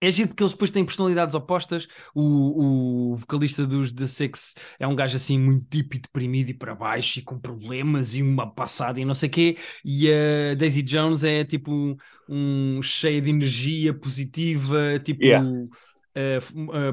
é 0.00 0.10
giro 0.10 0.28
porque 0.28 0.42
eles 0.42 0.52
depois 0.52 0.70
têm 0.70 0.84
personalidades 0.84 1.34
opostas. 1.34 1.88
O, 2.14 3.12
o 3.12 3.14
vocalista 3.14 3.66
dos 3.66 3.92
The 3.92 4.06
Six 4.06 4.54
é 4.78 4.86
um 4.86 4.94
gajo 4.94 5.16
assim 5.16 5.38
muito 5.38 5.66
deep 5.68 5.96
e 5.96 6.00
deprimido 6.00 6.50
e 6.50 6.54
para 6.54 6.74
baixo 6.74 7.18
e 7.18 7.22
com 7.22 7.38
problemas 7.38 8.14
e 8.14 8.22
uma 8.22 8.52
passada 8.52 9.00
e 9.00 9.04
não 9.04 9.14
sei 9.14 9.28
o 9.28 9.32
quê. 9.32 9.56
E 9.84 10.08
a 10.10 10.54
Daisy 10.54 10.82
Jones 10.82 11.24
é 11.24 11.44
tipo 11.44 11.96
um, 12.28 12.80
cheia 12.82 13.20
de 13.20 13.30
energia 13.30 13.92
positiva, 13.92 14.98
tipo. 15.02 15.24
Yeah. 15.24 15.44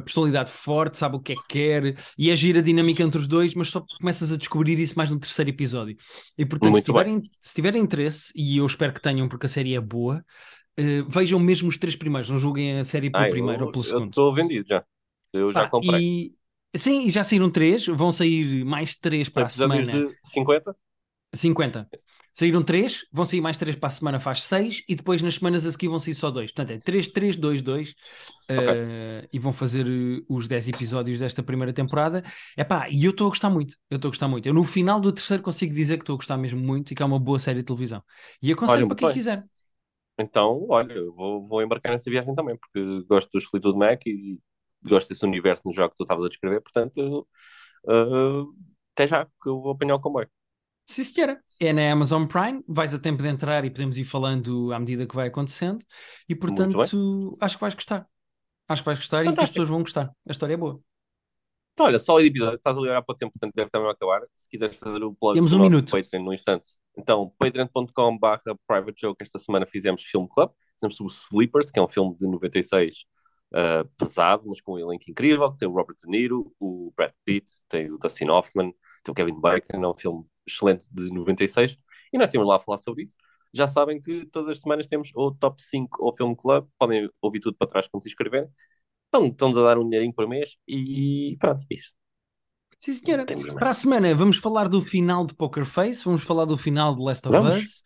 personalidade 0.04 0.52
forte, 0.52 1.00
sabe 1.00 1.16
o 1.16 1.20
que 1.20 1.34
é 1.34 1.36
que 1.36 1.48
quer, 1.48 1.96
e 2.16 2.30
é 2.30 2.36
gira 2.36 2.60
a 2.60 2.62
dinâmica 2.62 3.02
entre 3.02 3.20
os 3.20 3.28
dois, 3.28 3.56
mas 3.56 3.70
só 3.70 3.84
começas 4.00 4.32
a 4.32 4.38
descobrir 4.38 4.78
isso 4.78 4.94
mais 4.96 5.10
no 5.10 5.20
terceiro 5.20 5.50
episódio. 5.50 5.98
E 6.38 6.46
portanto, 6.46 6.76
se 6.76 6.84
bem. 6.84 6.94
tiverem, 6.94 7.32
se 7.42 7.56
tiverem 7.56 7.82
interesse, 7.82 8.32
e 8.36 8.58
eu 8.58 8.66
espero 8.68 8.94
que 8.94 9.02
tenham, 9.02 9.28
porque 9.28 9.48
a 9.48 9.50
série 9.50 9.74
é 9.74 9.82
boa, 9.82 10.24
eh, 10.78 11.04
vejam 11.08 11.40
mesmo 11.40 11.70
os 11.70 11.78
três 11.78 11.96
primeiros, 11.96 12.30
não 12.30 12.38
julguem 12.40 12.80
a 12.80 12.84
série 12.84 13.10
pelo 13.10 13.28
Ah, 13.28 13.28
primeiro 13.28 13.64
eu 13.64 13.66
ou 13.66 13.70
pelo 13.70 13.84
eu 13.88 14.00
segundo. 14.00 14.18
estou 14.18 14.34
vendido 14.34 14.68
já. 14.68 14.86
Eu 15.34 15.52
já 15.52 15.66
Pá, 15.66 15.70
comprei. 15.70 16.02
e 16.02 16.36
sim, 16.76 17.08
e 17.08 17.12
já 17.12 17.24
saíram 17.24 17.50
três, 17.52 17.86
vão 17.88 18.12
sair 18.12 18.64
mais 18.66 18.96
três 18.96 19.30
para 19.30 19.46
a 19.46 19.50
semana. 19.50 19.88
de 19.90 20.16
50? 20.24 20.76
50. 21.34 21.90
Saíram 22.34 22.62
três, 22.64 23.06
vão 23.14 23.24
sair 23.24 23.40
mais 23.40 23.56
três 23.58 23.78
para 23.78 23.88
a 23.88 23.92
semana, 23.92 24.20
faz 24.20 24.44
seis, 24.44 24.84
e 24.90 24.96
depois 24.96 25.22
nas 25.22 25.36
semanas 25.36 25.66
a 25.66 25.72
seguir 25.72 25.88
vão 25.88 26.00
sair 26.00 26.14
só 26.16 26.30
dois. 26.30 26.52
Portanto, 26.52 26.72
é 26.78 26.82
3, 26.82 27.08
3, 27.08 27.38
2, 27.38 27.62
2. 27.62 27.96
eh, 28.50 29.28
e 29.32 29.40
vão 29.40 29.54
fazer 29.54 29.86
eh, 29.88 30.22
os 30.30 30.46
10 30.48 30.68
episódios 30.68 31.20
desta 31.20 31.42
primeira 31.42 31.72
temporada. 31.74 32.24
Epá, 32.58 32.90
e 32.90 33.06
eu 33.06 33.12
estou 33.12 33.28
a 33.28 33.30
gostar 33.30 33.50
muito. 33.50 33.78
Eu 33.90 33.96
estou 33.96 34.10
a 34.10 34.12
gostar 34.12 34.28
muito. 34.28 34.46
Eu 34.48 34.54
no 34.54 34.66
final 34.66 35.00
do 35.00 35.12
terceiro 35.14 35.42
consigo 35.44 35.74
dizer 35.74 35.96
que 35.98 36.04
estou 36.04 36.16
a 36.16 36.18
gostar 36.18 36.38
mesmo 36.38 36.60
muito 36.60 36.92
e 36.92 36.96
que 36.96 37.02
é 37.02 37.06
uma 37.06 37.20
boa 37.20 37.40
série 37.40 37.60
de 37.60 37.66
televisão. 37.66 38.04
E 38.42 38.52
aconselho 38.52 38.86
Olha, 38.86 38.86
para 38.86 38.98
quem 38.98 39.08
bem. 39.08 39.10
quiser. 39.10 39.46
Então, 40.18 40.66
olha, 40.70 40.94
eu 40.94 41.14
vou, 41.14 41.48
vou 41.48 41.62
embarcar 41.62 41.92
nessa 41.92 42.10
viagem 42.10 42.34
também, 42.36 42.58
porque 42.58 43.04
gosto 43.08 43.30
dos 43.34 43.46
Fleetwood 43.46 43.78
Mac 43.78 44.06
e 44.08 44.40
gosto 44.88 45.10
desse 45.10 45.26
universo 45.26 45.64
no 45.66 45.74
jogo 45.74 45.90
que 45.92 45.98
tu 45.98 46.04
estavas 46.04 46.26
a 46.26 46.30
descrever, 46.30 46.62
portanto, 46.62 46.98
eu, 47.00 47.28
ah, 47.90 48.44
até 48.94 49.08
já 49.08 49.26
que 49.26 49.50
eu 49.50 49.62
vou 49.62 49.72
apanhar 49.74 49.96
o 49.96 50.02
comboio. 50.02 50.30
Sim, 50.88 51.04
senhora. 51.04 51.44
É 51.60 51.74
na 51.74 51.92
Amazon 51.92 52.28
Prime, 52.28 52.64
vais 52.68 52.94
a 52.94 53.00
tempo 53.00 53.24
de 53.24 53.30
entrar 53.30 53.66
e 53.66 53.70
podemos 53.72 53.98
ir 53.98 54.06
falando 54.06 54.72
à 54.74 54.80
medida 54.80 55.08
que 55.08 55.16
vai 55.16 55.28
acontecendo. 55.28 55.84
E 56.30 56.36
portanto, 56.36 57.38
acho 57.40 57.56
que 57.58 57.62
vais 57.62 57.74
gostar. 57.74 58.08
Acho 58.68 58.84
que 58.84 58.86
vais 58.88 59.00
gostar 59.00 59.26
e 59.26 59.36
que 59.36 59.44
as 59.44 59.50
Fantástico. 59.50 59.52
pessoas 59.52 59.70
vão 59.70 59.80
gostar. 59.82 60.12
A 60.28 60.32
história 60.32 60.54
é 60.56 60.58
boa. 60.58 60.82
Então, 61.76 61.88
olha, 61.88 62.00
só 62.00 62.16
o 62.16 62.20
episódio, 62.22 62.56
estás 62.56 62.78
a 62.78 62.80
olhar 62.80 63.02
para 63.02 63.14
o 63.14 63.16
tempo, 63.16 63.34
portanto 63.34 63.54
deve 63.54 63.70
a 63.88 63.92
acabar. 63.92 64.22
Se 64.34 64.50
quiseres 64.50 64.78
fazer 64.78 65.04
o 65.04 65.14
plug 65.14 65.36
Temos 65.36 65.52
um 65.52 65.60
minuto. 65.60 65.92
Patreon 65.92 66.24
no 66.24 66.34
instante. 66.34 66.72
Então, 66.98 67.34
patreon.com.br 67.38 68.54
private 68.66 69.02
joke, 69.02 69.22
esta 69.22 69.38
semana 69.38 69.66
fizemos 69.66 70.02
Film 70.04 70.26
Club, 70.26 70.52
fizemos 70.74 70.96
sobre 70.96 71.12
o 71.12 71.14
Sleepers, 71.14 71.72
que 71.72 71.78
é 71.78 71.84
um 71.84 71.90
filme 71.90 72.16
de 72.16 72.26
96 72.26 73.06
ah, 73.54 73.86
pesado, 73.98 74.44
mas 74.48 74.60
com 74.60 74.74
um 74.74 74.80
elenco 74.80 75.10
incrível, 75.10 75.50
que 75.52 75.58
tem 75.58 75.68
o 75.68 75.72
Robert 75.72 75.96
De 75.98 76.10
Niro, 76.10 76.54
o 76.60 76.92
Brad 76.96 77.14
Pitt, 77.24 77.46
tem 77.70 77.90
o 77.90 77.98
Dustin 77.98 78.26
Hoffman, 78.26 78.74
tem 79.02 79.12
o 79.12 79.16
Kevin 79.16 79.40
Bacon, 79.40 79.82
é 79.82 79.88
um 79.88 79.96
filme 79.96 80.26
excelente 80.46 80.88
de 80.92 81.10
96, 81.10 81.78
e 82.12 82.18
nós 82.18 82.28
temos 82.30 82.46
lá 82.46 82.58
a 82.58 82.60
falar 82.60 82.80
sobre 82.80 83.04
isso. 83.04 83.16
Já 83.54 83.70
sabem 83.70 84.02
que 84.02 84.26
todas 84.26 84.52
as 84.52 84.60
semanas 84.60 84.88
temos 84.88 85.10
o 85.16 85.32
Top 85.32 85.62
5 85.62 86.04
ou 86.04 86.14
Film 86.16 86.36
Club, 86.36 86.68
podem 86.78 87.10
ouvir 87.22 87.40
tudo 87.40 87.56
para 87.58 87.68
trás 87.68 87.88
quando 87.88 88.04
se 88.04 88.10
inscreverem. 88.10 88.50
Então, 89.16 89.28
estão-nos 89.28 89.58
a 89.58 89.62
dar 89.64 89.78
um 89.80 89.86
dinheirinho 89.86 90.14
por 90.14 90.28
mês 90.28 90.58
e 90.68 91.38
pronto, 91.40 91.62
é 91.72 91.76
isso. 91.76 91.94
Sim, 92.80 92.94
senhora. 92.94 93.26
Para 93.58 93.70
a 93.72 93.74
semana 93.74 94.14
vamos 94.14 94.38
falar 94.38 94.68
do 94.70 94.82
final 94.82 95.26
de 95.26 95.34
Poker 95.34 95.66
Face, 95.66 96.04
vamos 96.04 96.24
falar 96.24 96.46
do 96.46 96.58
final 96.58 96.96
de 96.96 97.02
Last 97.04 97.28
of 97.28 97.38
Vamos. 97.38 97.56
Us 97.60 97.84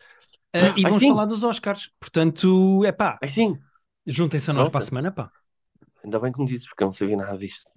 eh, 0.53 0.73
e 0.75 0.85
Ai, 0.85 0.91
vamos 0.91 0.99
sim. 0.99 1.07
falar 1.07 1.25
dos 1.25 1.43
Oscars. 1.43 1.91
Portanto, 1.99 2.83
é 2.85 2.91
pá, 2.91 3.19
juntem-se 4.05 4.49
a 4.51 4.53
nós 4.53 4.67
Pronto. 4.67 4.71
para 4.71 4.79
a 4.79 4.81
semana, 4.81 5.11
pá. 5.11 5.31
ainda 6.03 6.19
bem 6.19 6.31
que 6.31 6.39
me 6.39 6.45
dizes, 6.45 6.67
porque 6.67 6.83
eu 6.83 6.87
não 6.87 6.91
sabia 6.91 7.17
nada 7.17 7.37
disto. 7.37 7.69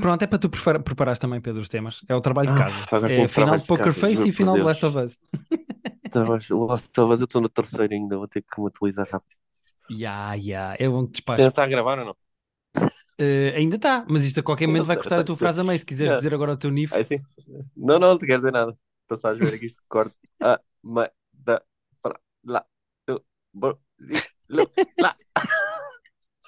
Pronto, 0.00 0.22
é 0.22 0.26
para 0.26 0.38
tu 0.38 0.48
prepara- 0.48 0.80
preparares 0.80 1.18
também, 1.18 1.40
Pedro, 1.40 1.60
os 1.60 1.68
temas. 1.68 2.00
É 2.08 2.14
o 2.14 2.20
trabalho 2.20 2.48
de 2.48 2.52
Ah, 2.52 2.54
casa. 2.54 2.88
É 3.06 3.26
final 3.28 3.56
de 3.58 3.64
Poker 3.66 3.92
casa, 3.92 4.00
Face 4.00 4.28
e 4.28 4.32
final 4.32 4.56
de. 4.56 4.64
Last 4.64 4.86
of 4.86 4.96
Us. 4.98 5.20
Talvez 6.92 7.20
eu 7.20 7.24
estou 7.24 7.40
no 7.40 7.48
terceiro 7.48 7.92
ainda, 7.94 8.16
vou 8.16 8.28
ter 8.28 8.42
que 8.42 8.60
me 8.60 8.68
atualizar 8.68 9.06
rápido. 9.10 9.36
Ya, 9.88 10.34
ya, 10.36 10.76
é 10.78 10.88
bom 10.88 11.06
que 11.06 11.12
Isto 11.26 11.40
ainda 11.40 11.48
despacho. 11.48 11.50
está 11.50 11.62
a 11.64 11.66
gravar 11.74 11.98
ou 11.98 12.04
não? 12.06 12.16
Eh, 13.18 13.52
ainda 13.54 13.76
está, 13.76 14.06
mas 14.08 14.24
isto 14.24 14.40
a 14.40 14.42
qualquer 14.42 14.66
momento 14.66 14.86
vai 14.86 14.96
cortar 14.96 15.20
a 15.20 15.24
tua 15.24 15.36
frase 15.36 15.60
a 15.60 15.64
meio. 15.64 15.78
Se 15.78 15.84
quiseres 15.84 16.12
não. 16.12 16.18
dizer 16.20 16.34
agora 16.34 16.52
o 16.52 16.56
teu 16.56 16.70
NIF, 16.70 16.94
É 16.94 17.00
assim? 17.00 17.20
Não, 17.76 17.98
não, 17.98 18.08
não 18.08 18.18
te 18.18 18.26
quero 18.26 18.38
dizer 18.38 18.52
nada. 18.52 18.74
Estou 19.02 19.18
só 19.18 19.28
a 19.28 19.32
ver 19.34 19.54
aqui 19.54 19.66
isto 19.66 19.82
corte. 19.88 20.14
A, 20.40 20.58
ma, 20.82 21.10
da, 21.32 21.62
pra, 22.00 22.18
lá, 22.44 22.64
tu, 23.04 23.22
bo, 23.52 23.78
li, 23.98 24.18
lu, 24.48 24.66
lá. 24.98 25.14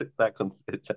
Está 0.01 0.25
a 0.25 0.29
acontecer 0.29 0.81
já. 0.83 0.97